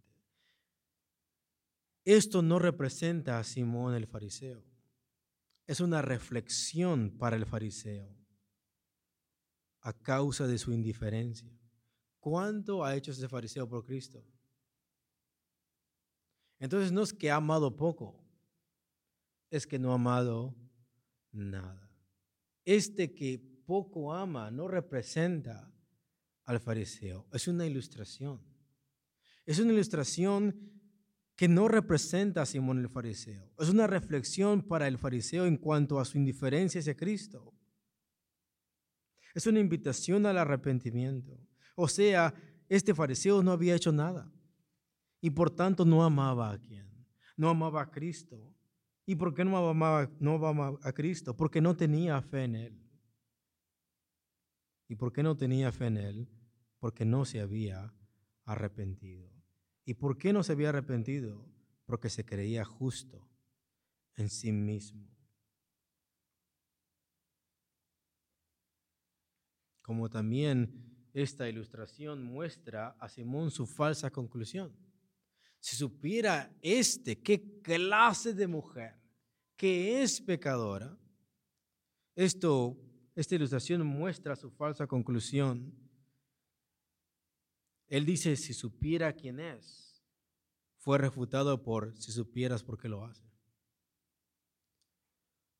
Esto 2.05 2.43
no 2.43 2.59
representa 2.59 3.39
a 3.39 3.45
Simón 3.45 3.95
el 3.95 4.07
fariseo. 4.07 4.65
Es 5.67 5.81
una 5.81 6.03
reflexión 6.03 7.11
para 7.19 7.37
el 7.37 7.47
fariseo 7.47 8.17
a 9.83 9.93
causa 9.93 10.47
de 10.47 10.59
su 10.59 10.73
indiferencia. 10.73 11.51
¿Cuánto 12.19 12.85
ha 12.85 12.97
hecho 12.97 13.13
ese 13.13 13.29
fariseo 13.29 13.69
por 13.69 13.85
Cristo? 13.85 14.23
Entonces 16.61 16.93
no 16.93 17.03
es 17.03 17.15
que 17.15 17.31
ha 17.31 17.37
amado 17.37 17.75
poco, 17.75 18.23
es 19.49 19.67
que 19.67 19.79
no 19.79 19.93
ha 19.93 19.95
amado 19.95 20.55
nada. 21.33 21.91
Este 22.67 23.15
que 23.15 23.39
poco 23.67 24.13
ama 24.13 24.51
no 24.51 24.69
representa 24.69 25.73
al 26.45 26.61
fariseo, 26.61 27.27
es 27.33 27.49
una 27.49 27.67
ilustración. 27.67 28.41
Es 29.47 29.59
una 29.59 29.73
ilustración 29.73 30.71
que 31.35 31.49
no 31.49 31.67
representa 31.67 32.43
a 32.43 32.47
Simón 32.47 32.79
el 32.79 32.91
fariseo. 32.91 33.51
Es 33.59 33.71
una 33.71 33.87
reflexión 33.87 34.61
para 34.61 34.87
el 34.87 34.99
fariseo 34.99 35.47
en 35.47 35.57
cuanto 35.57 35.99
a 35.99 36.05
su 36.05 36.19
indiferencia 36.19 36.81
hacia 36.81 36.97
Cristo. 36.97 37.55
Es 39.35 39.47
una 39.47 39.61
invitación 39.61 40.27
al 40.27 40.37
arrepentimiento. 40.37 41.41
O 41.75 41.89
sea, 41.89 42.35
este 42.69 42.95
fariseo 42.95 43.43
no 43.43 43.53
había 43.53 43.75
hecho 43.75 43.93
nada 43.93 44.31
y 45.21 45.31
por 45.31 45.51
tanto 45.51 45.85
no 45.85 46.03
amaba 46.03 46.51
a 46.51 46.59
quien, 46.59 46.89
no 47.37 47.49
amaba 47.49 47.83
a 47.83 47.91
Cristo. 47.91 48.55
¿Y 49.07 49.17
por 49.17 49.35
qué 49.35 49.45
no 49.45 49.57
amaba, 49.57 50.11
no 50.21 50.35
amaba 50.35 50.79
a 50.83 50.93
Cristo? 50.93 51.37
Porque 51.37 51.61
no 51.61 51.77
tenía 51.77 52.21
fe 52.23 52.45
en 52.45 52.55
Él. 52.55 52.91
¿Y 54.89 54.97
por 54.97 55.13
qué 55.13 55.23
no 55.23 55.37
tenía 55.37 55.73
fe 55.73 55.87
en 55.87 55.97
Él? 55.97 56.29
Porque 56.79 57.05
no 57.05 57.25
se 57.25 57.41
había 57.41 57.93
arrepentido. 58.45 59.31
¿Y 59.85 59.95
por 59.95 60.17
qué 60.17 60.33
no 60.33 60.43
se 60.43 60.53
había 60.53 60.69
arrepentido? 60.69 61.45
Porque 61.87 62.09
se 62.09 62.25
creía 62.25 62.65
justo 62.65 63.29
en 64.17 64.29
sí 64.29 64.53
mismo. 64.53 65.09
Como 69.83 70.09
también 70.09 71.09
esta 71.13 71.49
ilustración 71.49 72.23
muestra 72.23 72.91
a 73.01 73.09
Simón 73.09 73.51
su 73.51 73.67
falsa 73.67 74.11
conclusión. 74.11 74.73
Si 75.61 75.77
supiera 75.77 76.51
este 76.63 77.21
qué 77.21 77.61
clase 77.63 78.33
de 78.33 78.47
mujer 78.47 78.97
que 79.57 80.03
es 80.03 80.21
pecadora, 80.21 80.99
esto, 82.15 82.77
esta 83.15 83.35
ilustración 83.35 83.87
muestra 83.87 84.37
su 84.37 84.51
falsa 84.51 84.87
conclusión. 84.87 85.73
Él 87.89 88.07
dice, 88.07 88.37
si 88.37 88.55
supiera 88.55 89.13
quién 89.13 89.39
es, 89.39 90.03
fue 90.79 90.97
refutado 90.97 91.63
por 91.63 91.95
si 91.99 92.11
supieras 92.11 92.63
por 92.63 92.79
qué 92.79 92.89
lo 92.89 93.05
hace. 93.05 93.31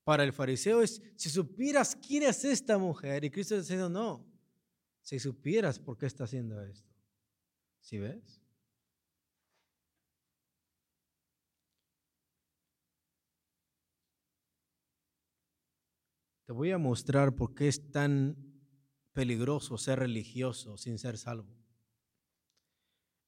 Para 0.03 0.25
el 0.25 0.33
fariseo 0.33 0.81
es, 0.81 1.03
si 1.17 1.29
supieras 1.29 1.95
quién 1.95 2.23
es 2.23 2.45
esta 2.45 2.79
mujer, 2.79 3.25
y 3.25 3.31
Cristo 3.31 3.55
está 3.55 3.63
diciendo, 3.63 3.91
no, 3.91 4.27
si 5.03 5.19
supieras 5.19 5.79
por 5.79 5.99
qué 5.99 6.07
está 6.07 6.25
haciendo 6.25 6.63
esto. 6.63 6.91
¿Sí 7.81 7.99
ves? 7.99 8.40
Te 16.51 16.55
voy 16.55 16.73
a 16.73 16.79
mostrar 16.79 17.37
por 17.37 17.55
qué 17.55 17.69
es 17.69 17.93
tan 17.93 18.37
peligroso 19.13 19.79
ser 19.79 20.01
religioso 20.01 20.77
sin 20.77 20.99
ser 20.99 21.17
salvo. 21.17 21.57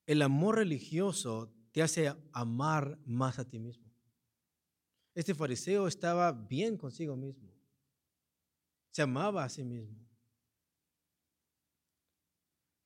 El 0.06 0.22
amor 0.22 0.56
religioso 0.56 1.54
te 1.70 1.84
hace 1.84 2.12
amar 2.32 2.98
más 3.06 3.38
a 3.38 3.48
ti 3.48 3.60
mismo. 3.60 3.94
Este 5.14 5.36
fariseo 5.36 5.86
estaba 5.86 6.32
bien 6.32 6.76
consigo 6.76 7.14
mismo. 7.14 7.48
Se 8.90 9.02
amaba 9.02 9.44
a 9.44 9.48
sí 9.48 9.62
mismo. 9.62 10.04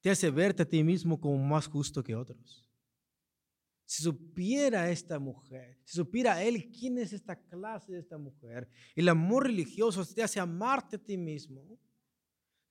Te 0.03 0.11
hace 0.11 0.31
verte 0.31 0.65
a 0.65 0.69
ti 0.69 0.85
mismo 0.85 1.19
como 1.19 1.39
más 1.39 1.67
justo 1.67 2.05
que 2.05 2.15
otros. 2.15 2.66
Si 3.87 4.03
supiera 4.03 4.91
esta 4.91 5.21
mujer, 5.21 5.79
si 5.85 5.95
supiera 5.95 6.43
él 6.43 6.71
quién 6.73 6.99
es 6.99 7.13
esta 7.13 7.37
clase 7.37 7.93
de 7.93 8.01
esta 8.01 8.19
mujer, 8.19 8.69
el 8.97 9.09
amor 9.09 9.45
religioso 9.45 10.05
te 10.05 10.25
hace 10.25 10.41
amarte 10.41 10.97
a 10.97 10.99
ti 10.99 11.17
mismo, 11.17 11.79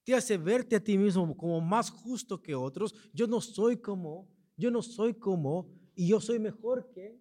te 0.04 0.14
hace 0.14 0.38
verte 0.38 0.76
a 0.76 0.84
ti 0.84 0.98
mismo 0.98 1.36
como 1.38 1.62
más 1.62 1.90
justo 1.90 2.42
que 2.42 2.54
otros. 2.54 2.94
Yo 3.14 3.28
no 3.28 3.40
soy 3.40 3.78
como, 3.78 4.30
yo 4.58 4.70
no 4.70 4.82
soy 4.82 5.14
como, 5.14 5.74
y 5.96 6.10
yo 6.10 6.20
soy 6.20 6.38
mejor 6.38 6.92
que. 6.92 7.18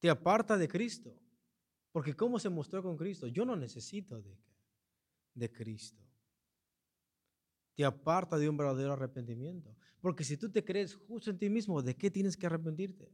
Te 0.00 0.08
aparta 0.08 0.56
de 0.56 0.68
Cristo. 0.68 1.14
Porque 1.92 2.14
¿cómo 2.14 2.38
se 2.38 2.48
mostró 2.48 2.82
con 2.82 2.96
Cristo? 2.96 3.26
Yo 3.26 3.44
no 3.44 3.54
necesito 3.54 4.20
de, 4.22 4.38
de 5.34 5.52
Cristo 5.52 6.05
te 7.76 7.84
aparta 7.84 8.38
de 8.38 8.48
un 8.48 8.56
verdadero 8.56 8.94
arrepentimiento. 8.94 9.76
Porque 10.00 10.24
si 10.24 10.36
tú 10.36 10.50
te 10.50 10.64
crees 10.64 10.94
justo 10.94 11.30
en 11.30 11.38
ti 11.38 11.50
mismo, 11.50 11.82
¿de 11.82 11.94
qué 11.94 12.10
tienes 12.10 12.36
que 12.36 12.46
arrepentirte? 12.46 13.12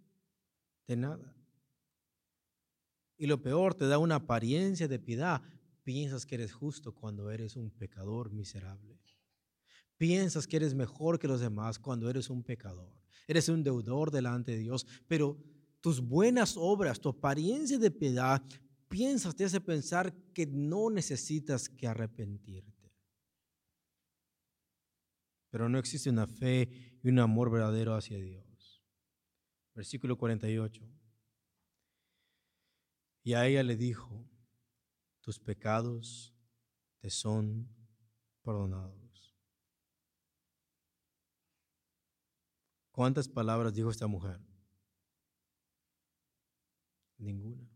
De 0.86 0.96
nada. 0.96 1.34
Y 3.18 3.26
lo 3.26 3.42
peor, 3.42 3.74
te 3.74 3.86
da 3.86 3.98
una 3.98 4.16
apariencia 4.16 4.86
de 4.86 4.98
piedad. 4.98 5.42
Piensas 5.82 6.24
que 6.24 6.36
eres 6.36 6.52
justo 6.52 6.94
cuando 6.94 7.30
eres 7.30 7.56
un 7.56 7.70
pecador 7.70 8.30
miserable. 8.30 9.00
Piensas 9.96 10.46
que 10.46 10.56
eres 10.56 10.74
mejor 10.74 11.18
que 11.18 11.28
los 11.28 11.40
demás 11.40 11.78
cuando 11.78 12.08
eres 12.08 12.30
un 12.30 12.42
pecador. 12.44 12.92
Eres 13.26 13.48
un 13.48 13.62
deudor 13.64 14.10
delante 14.10 14.52
de 14.52 14.58
Dios, 14.58 14.86
pero 15.08 15.38
tus 15.80 16.00
buenas 16.00 16.56
obras, 16.56 17.00
tu 17.00 17.08
apariencia 17.08 17.78
de 17.78 17.90
piedad, 17.90 18.42
piensas, 18.88 19.34
te 19.34 19.44
hace 19.44 19.60
pensar 19.60 20.14
que 20.32 20.46
no 20.46 20.90
necesitas 20.90 21.68
que 21.68 21.86
arrepentirte 21.86 22.71
pero 25.52 25.68
no 25.68 25.78
existe 25.78 26.08
una 26.08 26.26
fe 26.26 26.98
y 27.02 27.10
un 27.10 27.18
amor 27.18 27.50
verdadero 27.50 27.94
hacia 27.94 28.18
Dios. 28.18 28.82
Versículo 29.74 30.16
48. 30.16 30.82
Y 33.22 33.34
a 33.34 33.46
ella 33.46 33.62
le 33.62 33.76
dijo, 33.76 34.26
tus 35.20 35.38
pecados 35.38 36.34
te 37.00 37.10
son 37.10 37.68
perdonados. 38.40 39.36
¿Cuántas 42.90 43.28
palabras 43.28 43.74
dijo 43.74 43.90
esta 43.90 44.06
mujer? 44.06 44.40
Ninguna. 47.18 47.70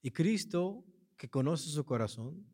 Y 0.00 0.12
Cristo, 0.12 0.84
que 1.16 1.28
conoce 1.28 1.68
su 1.70 1.84
corazón, 1.84 2.46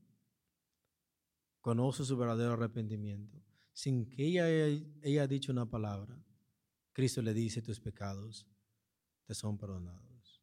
conoce 1.60 2.06
su 2.06 2.16
verdadero 2.16 2.54
arrepentimiento, 2.54 3.45
sin 3.76 4.08
que 4.08 4.24
ella 4.24 4.46
haya 5.04 5.26
dicho 5.26 5.52
una 5.52 5.68
palabra, 5.68 6.18
Cristo 6.94 7.20
le 7.20 7.34
dice, 7.34 7.60
tus 7.60 7.78
pecados 7.78 8.48
te 9.26 9.34
son 9.34 9.58
perdonados. 9.58 10.42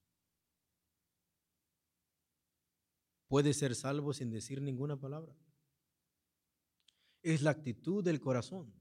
Puede 3.28 3.56
ser 3.56 3.74
salvo 3.74 4.14
sin 4.14 4.30
decir 4.30 4.62
ninguna 4.62 5.00
palabra. 5.00 5.36
Es 7.24 7.42
la 7.42 7.50
actitud 7.50 8.04
del 8.04 8.22
corazón. 8.22 8.72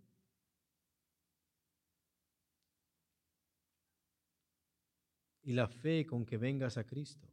Y 5.45 5.55
la 5.55 5.67
fe 5.67 6.05
con 6.05 6.27
que 6.27 6.37
vengas 6.37 6.77
a 6.77 6.85
Cristo. 6.85 7.27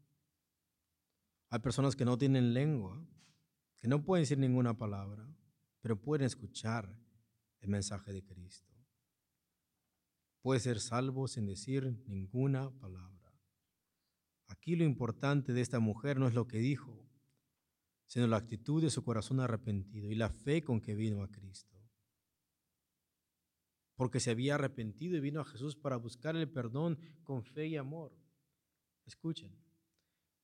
Hay 1.49 1.59
personas 1.59 1.97
que 1.97 2.05
no 2.05 2.17
tienen 2.17 2.53
lengua, 2.53 3.05
que 3.78 3.89
no 3.89 4.05
pueden 4.05 4.22
decir 4.22 4.38
ninguna 4.38 4.78
palabra, 4.78 5.28
pero 5.82 6.01
pueden 6.01 6.26
escuchar 6.26 7.09
el 7.62 7.70
mensaje 7.70 8.14
de 8.14 8.24
Cristo. 8.24 8.74
Puede 10.41 10.60
ser 10.60 10.80
salvo 10.80 11.28
sin 11.28 11.45
decir 11.45 12.01
ninguna 12.07 12.72
palabra. 12.80 13.34
Aquí 14.47 14.76
lo 14.76 14.84
importante 14.84 15.53
de 15.53 15.62
esta 15.62 15.80
mujer 15.80 16.18
no 16.18 16.28
es 16.28 16.34
lo 16.34 16.47
que 16.47 16.57
dijo, 16.57 17.05
sino 18.05 18.26
la 18.26 18.38
actitud 18.38 18.82
de 18.82 18.89
su 18.89 19.03
corazón 19.03 19.39
arrepentido 19.39 20.10
y 20.10 20.16
la 20.16 20.30
fe 20.30 20.64
con 20.64 20.82
que 20.82 20.95
vino 20.95 21.24
a 21.24 21.30
Cristo. 21.30 21.78
Porque 23.95 24.20
se 24.20 24.32
había 24.32 24.55
arrepentido 24.55 25.18
y 25.18 25.20
vino 25.20 25.41
a 25.41 25.45
Jesús 25.45 25.76
para 25.76 25.97
buscar 25.97 26.36
el 26.36 26.49
perdón 26.49 26.97
con 27.24 27.43
fe 27.43 27.68
y 27.68 27.76
amor. 27.76 28.18
Escuchen, 29.05 29.55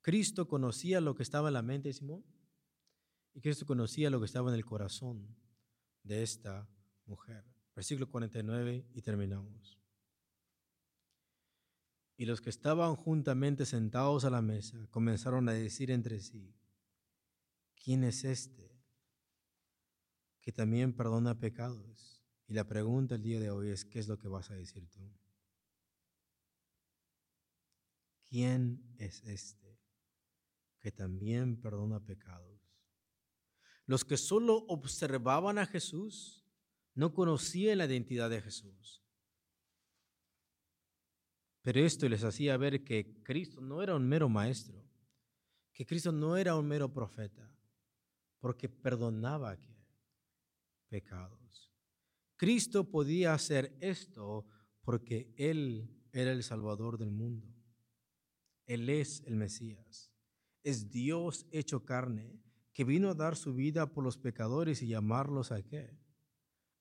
Cristo 0.02 0.48
conocía 0.48 1.02
lo 1.02 1.16
que 1.16 1.24
estaba 1.24 1.48
en 1.48 1.54
la 1.54 1.64
mente 1.64 1.90
de 1.90 1.94
Simón 1.94 2.24
y 3.34 3.42
Cristo 3.42 3.66
conocía 3.66 4.12
lo 4.12 4.20
que 4.20 4.28
estaba 4.28 4.50
en 4.50 4.56
el 4.56 4.66
corazón 4.66 5.36
de 6.04 6.22
esta 6.22 6.70
mujer. 7.06 7.46
Versículo 7.76 8.10
49 8.10 8.86
y 8.94 9.02
terminamos. 9.02 9.80
Y 12.18 12.26
los 12.26 12.40
que 12.40 12.50
estaban 12.50 12.96
juntamente 12.96 13.66
sentados 13.66 14.24
a 14.24 14.30
la 14.30 14.42
mesa 14.42 14.88
comenzaron 14.90 15.50
a 15.50 15.54
decir 15.54 15.92
entre 15.92 16.20
sí, 16.22 16.56
¿quién 17.84 18.04
es 18.06 18.24
este 18.24 18.72
que 20.40 20.54
también 20.54 20.94
perdona 20.94 21.40
pecados? 21.40 22.24
Y 22.48 22.54
la 22.54 22.64
pregunta 22.66 23.16
el 23.16 23.24
día 23.24 23.40
de 23.40 23.50
hoy 23.50 23.70
es, 23.70 23.84
¿qué 23.84 24.00
es 24.00 24.08
lo 24.08 24.18
que 24.18 24.30
vas 24.30 24.50
a 24.52 24.56
decir 24.56 24.88
tú? 24.90 25.02
¿Quién 28.30 28.96
es 28.98 29.24
este 29.24 29.78
que 30.80 30.92
también 30.92 31.60
perdona 31.60 32.00
pecados? 32.00 32.62
Los 33.88 34.06
que 34.06 34.18
solo 34.18 34.66
observaban 34.68 35.58
a 35.58 35.66
Jesús 35.66 36.45
no 36.96 37.14
conocían 37.14 37.78
la 37.78 37.86
identidad 37.86 38.30
de 38.30 38.42
Jesús. 38.42 39.04
Pero 41.62 41.80
esto 41.82 42.08
les 42.08 42.24
hacía 42.24 42.58
ver 42.58 42.84
que 42.84 43.22
Cristo 43.24 43.60
no 43.60 43.82
era 43.82 43.96
un 43.96 44.08
mero 44.08 44.30
maestro, 44.30 44.84
que 45.74 45.86
Cristo 45.86 46.12
no 46.12 46.38
era 46.38 46.56
un 46.56 46.68
mero 46.68 46.94
profeta, 46.94 47.52
porque 48.40 48.70
perdonaba 48.70 49.58
pecados. 50.88 51.72
Cristo 52.38 52.90
podía 52.90 53.34
hacer 53.34 53.76
esto 53.82 54.46
porque 54.84 55.34
Él 55.38 55.90
era 56.12 56.32
el 56.32 56.44
Salvador 56.44 56.98
del 56.98 57.12
mundo. 57.12 57.48
Él 58.68 58.90
es 58.90 59.22
el 59.26 59.36
Mesías. 59.36 60.12
Es 60.64 60.90
Dios 60.90 61.46
hecho 61.52 61.84
carne 61.84 62.40
que 62.74 62.84
vino 62.84 63.10
a 63.10 63.16
dar 63.16 63.36
su 63.36 63.54
vida 63.54 63.92
por 63.92 64.04
los 64.04 64.18
pecadores 64.18 64.82
y 64.82 64.88
llamarlos 64.88 65.52
a 65.52 65.62
qué? 65.64 65.98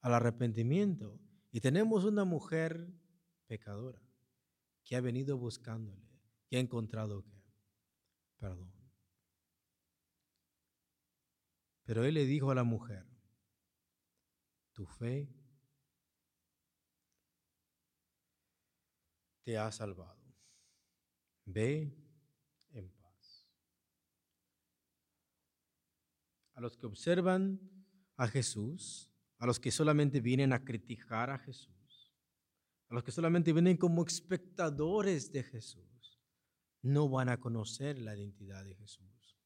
Al 0.05 0.13
arrepentimiento. 0.13 1.19
Y 1.51 1.63
tenemos 1.63 2.05
una 2.05 2.27
mujer 2.27 2.93
pecadora 3.47 4.03
que 4.85 4.97
ha 4.97 5.01
venido 5.01 5.39
buscándole, 5.39 6.07
que 6.47 6.59
ha 6.59 6.61
encontrado 6.61 7.25
qué? 7.25 7.43
Perdón. 8.37 8.71
Pero 11.85 12.05
él 12.05 12.13
le 12.13 12.27
dijo 12.27 12.51
a 12.51 12.55
la 12.55 12.65
mujer, 12.65 13.07
tu 14.75 14.85
fe 14.85 15.35
te 19.43 19.57
ha 19.57 19.73
salvado. 19.73 20.23
Ve 21.47 21.97
en 22.73 22.91
paz. 22.91 23.49
A 26.53 26.61
los 26.61 26.77
que 26.77 26.85
observan 26.85 27.59
a 28.17 28.29
Jesús, 28.29 29.14
a 29.39 29.47
los 29.47 29.61
que 29.61 29.71
solamente 29.71 30.21
vienen 30.21 30.53
a 30.53 30.65
criticar 30.65 31.31
a 31.31 31.39
Jesús, 31.39 32.13
a 32.89 32.95
los 32.95 33.05
que 33.05 33.13
solamente 33.13 33.53
vienen 33.53 33.77
como 33.77 34.05
espectadores 34.05 35.33
de 35.33 35.43
Jesús, 35.43 36.21
no 36.83 37.09
van 37.09 37.29
a 37.29 37.41
conocer 37.41 37.99
la 37.99 38.15
identidad 38.15 38.65
de 38.65 38.75
Jesús. 38.75 39.39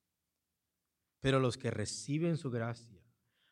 Pero 1.21 1.41
los 1.41 1.57
que 1.57 1.71
reciben 1.71 2.37
su 2.37 2.51
gracia, 2.51 3.01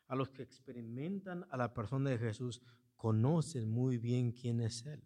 a 0.07 0.15
los 0.15 0.29
que 0.29 0.43
experimentan 0.43 1.45
a 1.49 1.57
la 1.57 1.73
persona 1.73 2.09
de 2.09 2.17
Jesús, 2.17 2.61
conocen 2.95 3.69
muy 3.69 3.97
bien 3.97 4.31
quién 4.31 4.61
es 4.61 4.85
Él. 4.85 5.03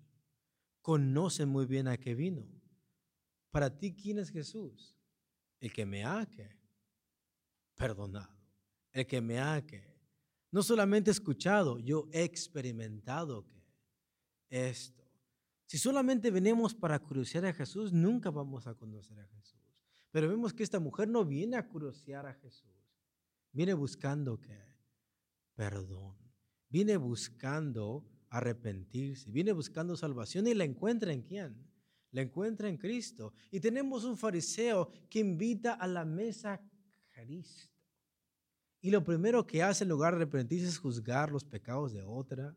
Conocen 0.81 1.49
muy 1.49 1.65
bien 1.65 1.87
a 1.87 1.97
qué 1.97 2.15
vino. 2.15 2.47
Para 3.51 3.77
ti, 3.77 3.93
¿quién 3.93 4.19
es 4.19 4.31
Jesús? 4.31 4.97
El 5.59 5.71
que 5.71 5.85
me 5.85 6.03
ha 6.03 6.27
perdonado. 7.75 8.35
El 8.91 9.05
que 9.05 9.21
me 9.21 9.39
ha 9.39 9.61
no 10.51 10.63
solamente 10.63 11.11
escuchado, 11.11 11.79
yo 11.79 12.07
he 12.11 12.23
experimentado 12.23 13.47
que 13.47 13.63
esto. 14.49 15.01
Si 15.65 15.77
solamente 15.77 16.29
venimos 16.29 16.75
para 16.75 16.99
curiosear 16.99 17.45
a 17.45 17.53
Jesús, 17.53 17.93
nunca 17.93 18.29
vamos 18.29 18.67
a 18.67 18.75
conocer 18.75 19.19
a 19.19 19.27
Jesús. 19.27 19.61
Pero 20.11 20.27
vemos 20.27 20.53
que 20.53 20.63
esta 20.63 20.79
mujer 20.79 21.07
no 21.07 21.23
viene 21.23 21.55
a 21.55 21.67
curiosear 21.67 22.25
a 22.25 22.33
Jesús. 22.33 22.69
Viene 23.53 23.73
buscando 23.73 24.39
que 24.39 24.71
perdón. 25.55 26.17
Viene 26.69 26.97
buscando 26.97 28.05
arrepentirse. 28.29 29.29
Viene 29.31 29.51
buscando 29.51 29.95
salvación 29.95 30.47
y 30.47 30.53
la 30.53 30.63
encuentra 30.63 31.13
en 31.13 31.21
quién? 31.21 31.67
La 32.11 32.21
encuentra 32.21 32.67
en 32.67 32.77
Cristo. 32.77 33.33
Y 33.51 33.59
tenemos 33.59 34.03
un 34.03 34.17
fariseo 34.17 34.89
que 35.09 35.19
invita 35.19 35.73
a 35.73 35.87
la 35.87 36.03
mesa 36.03 36.53
a 36.53 36.61
Cristo. 37.13 37.70
Y 38.81 38.89
lo 38.89 39.03
primero 39.03 39.45
que 39.45 39.61
hace 39.61 39.83
en 39.83 39.89
lugar 39.89 40.13
de 40.13 40.23
arrepentirse 40.23 40.67
es 40.67 40.79
juzgar 40.79 41.31
los 41.31 41.43
pecados 41.43 41.93
de 41.93 42.01
otra 42.01 42.55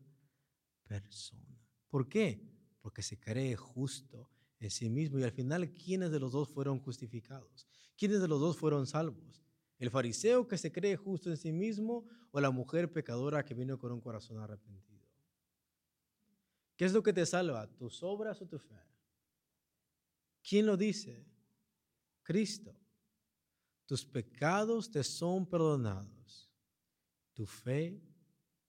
persona. 0.87 1.61
¿Por 1.87 2.09
qué? 2.09 2.41
Porque 2.81 3.03
se 3.03 3.19
cree 3.19 3.55
justo 3.55 4.29
en 4.59 4.71
sí 4.71 4.89
mismo. 4.89 5.19
Y 5.19 5.23
al 5.23 5.31
final, 5.31 5.71
¿quiénes 5.71 6.11
de 6.11 6.19
los 6.19 6.31
dos 6.31 6.49
fueron 6.49 6.79
justificados? 6.79 7.67
¿Quiénes 7.95 8.21
de 8.21 8.27
los 8.27 8.39
dos 8.39 8.57
fueron 8.57 8.87
salvos? 8.87 9.43
¿El 9.77 9.91
fariseo 9.91 10.47
que 10.47 10.57
se 10.57 10.71
cree 10.71 10.95
justo 10.95 11.29
en 11.29 11.37
sí 11.37 11.51
mismo 11.51 12.05
o 12.31 12.39
la 12.39 12.49
mujer 12.49 12.91
pecadora 12.91 13.45
que 13.45 13.53
vino 13.53 13.77
con 13.77 13.91
un 13.91 14.01
corazón 14.01 14.39
arrepentido? 14.39 15.05
¿Qué 16.75 16.85
es 16.85 16.93
lo 16.93 17.03
que 17.03 17.13
te 17.13 17.25
salva? 17.25 17.67
¿Tus 17.75 18.01
obras 18.01 18.41
o 18.41 18.47
tu 18.47 18.57
fe? 18.57 18.81
¿Quién 20.41 20.65
lo 20.65 20.75
dice? 20.75 21.25
Cristo. 22.23 22.75
Tus 23.85 24.05
pecados 24.05 24.89
te 24.89 25.03
son 25.03 25.45
perdonados. 25.45 26.14
Tu 27.35 27.45
fe 27.45 28.01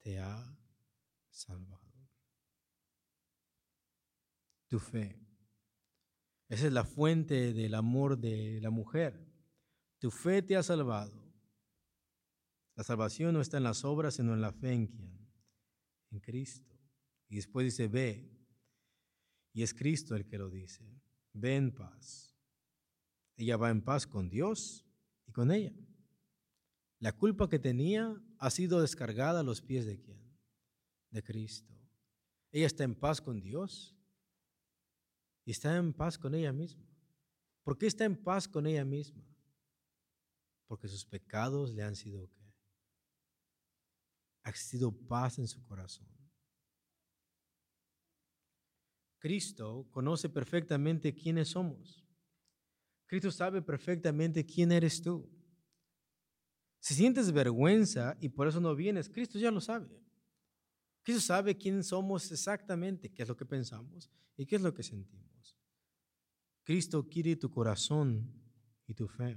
te 0.01 0.19
ha 0.19 0.59
salvado. 1.31 2.11
Tu 4.67 4.81
fe. 4.81 5.19
Esa 6.49 6.67
es 6.67 6.73
la 6.73 6.85
fuente 6.85 7.53
del 7.53 7.75
amor 7.75 8.19
de 8.19 8.61
la 8.61 8.71
mujer. 8.71 9.25
Tu 9.99 10.11
fe 10.11 10.43
te 10.43 10.57
ha 10.57 10.65
salvado. 10.65 11.33
La 12.75 12.83
salvación 12.83 13.35
no 13.35 13.41
está 13.41 13.57
en 13.57 13.63
las 13.63 13.85
obras, 13.85 14.15
sino 14.15 14.35
en 14.35 14.41
la 14.41 14.53
fe 14.53 14.73
en 14.73 14.89
quién? 14.89 15.31
En 16.11 16.19
Cristo. 16.19 16.77
Y 17.29 17.37
después 17.37 17.65
dice, 17.65 17.87
ve. 17.87 18.29
Y 19.53 19.63
es 19.63 19.75
Cristo 19.75 20.17
el 20.17 20.27
que 20.27 20.39
lo 20.39 20.51
dice. 20.51 20.85
Ve 21.33 21.55
en 21.55 21.73
paz. 21.73 22.37
Ella 23.37 23.57
va 23.57 23.71
en 23.71 23.83
paz 23.83 24.09
con 24.09 24.29
Dios 24.29 24.85
y 25.25 25.33
con 25.33 25.53
ella. 25.53 25.73
La 26.99 27.13
culpa 27.13 27.49
que 27.49 27.59
tenía 27.59 28.15
ha 28.39 28.51
sido 28.51 28.81
descargada 28.81 29.41
a 29.41 29.45
los 29.45 29.63
pies 29.63 29.87
de 29.87 30.01
quién? 30.01 30.39
De 31.11 31.23
Cristo. 31.23 31.75
Ella 32.53 32.67
está 32.67 32.85
en 32.85 32.95
paz 32.95 33.21
con 33.21 33.41
Dios 33.41 33.97
y 35.45 35.51
está 35.51 35.77
en 35.77 35.93
paz 35.93 36.19
con 36.19 36.35
ella 36.35 36.53
misma. 36.53 36.87
¿Por 37.63 37.77
qué 37.77 37.87
está 37.87 38.05
en 38.05 38.17
paz 38.17 38.49
con 38.49 38.67
ella 38.67 38.85
misma? 38.85 39.27
porque 40.67 40.89
sus 40.89 41.05
pecados 41.05 41.73
le 41.73 41.83
han 41.83 41.95
sido 41.95 42.29
¿qué? 42.31 42.55
Ha 44.43 44.53
sido 44.53 44.93
paz 44.93 45.39
en 45.39 45.49
su 45.49 45.65
corazón. 45.65 46.07
Cristo 49.19 49.89
conoce 49.91 50.29
perfectamente 50.29 51.13
quiénes 51.13 51.49
somos. 51.49 52.07
Cristo 53.07 53.31
sabe 53.31 53.61
perfectamente 53.61 54.45
quién 54.45 54.71
eres 54.71 55.03
tú. 55.03 55.29
Si 56.87 56.95
sientes 56.95 57.33
vergüenza 57.33 58.17
y 58.21 58.29
por 58.29 58.47
eso 58.47 58.61
no 58.61 58.77
vienes, 58.77 59.09
Cristo 59.09 59.41
ya 59.41 59.51
lo 59.51 59.61
sabe. 59.61 59.89
Cristo 61.03 61.21
sabe 61.21 61.57
quién 61.57 61.83
somos 61.83 62.31
exactamente, 62.31 63.13
qué 63.13 63.25
es 63.25 63.29
lo 63.29 63.37
que 63.37 63.45
pensamos 63.45 64.09
y 64.37 64.47
qué 64.47 64.55
es 64.55 64.63
lo 64.63 64.73
que 64.73 64.85
sentimos. 64.85 65.59
Cristo 66.63 67.09
quiere 67.09 67.35
tu 67.35 67.51
corazón 67.51 68.33
y 68.87 68.95
tu 68.95 69.09
fe. 69.09 69.37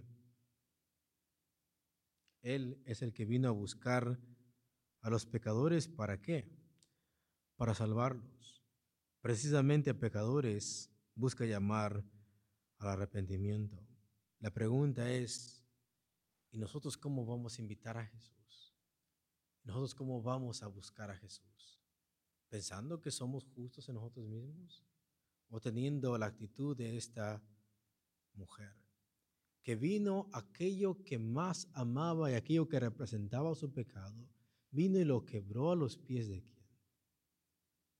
Él 2.43 2.83
es 2.85 3.01
el 3.01 3.13
que 3.13 3.25
vino 3.25 3.47
a 3.47 3.51
buscar 3.51 4.19
a 5.01 5.09
los 5.09 5.25
pecadores. 5.25 5.87
¿Para 5.87 6.21
qué? 6.21 6.55
Para 7.55 7.73
salvarlos. 7.73 8.63
Precisamente 9.21 9.89
a 9.89 9.99
pecadores 9.99 10.91
busca 11.15 11.45
llamar 11.45 12.05
al 12.77 12.89
arrepentimiento. 12.89 13.83
La 14.37 14.51
pregunta 14.51 15.11
es, 15.11 15.58
¿y 16.51 16.57
nosotros 16.57 16.97
cómo 16.97 17.25
vamos 17.25 17.57
a 17.57 17.61
invitar 17.61 17.97
a 17.97 18.05
Jesús? 18.05 18.75
¿Nosotros 19.63 19.95
cómo 19.95 20.21
vamos 20.21 20.63
a 20.63 20.67
buscar 20.67 21.11
a 21.11 21.17
Jesús? 21.17 21.79
¿Pensando 22.49 22.99
que 22.99 23.11
somos 23.11 23.45
justos 23.45 23.87
en 23.89 23.95
nosotros 23.95 24.27
mismos? 24.27 24.83
¿O 25.49 25.59
teniendo 25.59 26.17
la 26.17 26.27
actitud 26.27 26.75
de 26.75 26.97
esta 26.97 27.41
mujer? 28.33 28.73
que 29.69 29.75
vino 29.75 30.29
aquello 30.33 31.03
que 31.03 31.19
más 31.19 31.67
amaba 31.73 32.31
y 32.31 32.35
aquello 32.35 32.67
que 32.67 32.79
representaba 32.79 33.53
su 33.55 33.71
pecado, 33.71 34.27
vino 34.71 34.97
y 34.97 35.05
lo 35.05 35.25
quebró 35.25 35.71
a 35.71 35.75
los 35.75 35.97
pies 35.97 36.27
de 36.27 36.41
quién? 36.41 36.65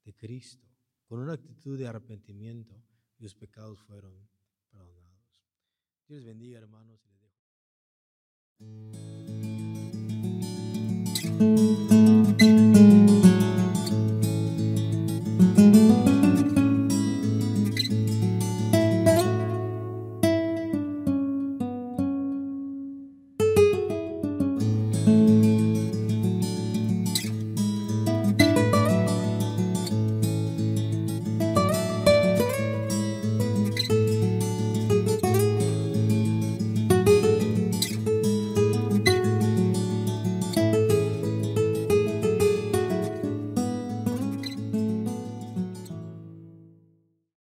De 0.04 0.16
Cristo, 0.16 0.68
con 1.06 1.20
una 1.20 1.34
actitud 1.34 1.78
de 1.78 1.88
arrepentimiento 1.88 2.82
y 3.18 3.24
los 3.24 3.36
pecados 3.36 3.80
fueron 3.82 4.28
perdonados. 4.72 5.44
Dios 6.08 6.24
bendiga, 6.24 6.58
hermanos, 6.58 7.06
y 8.62 8.66
les 11.40 11.40
dejo. 11.40 11.99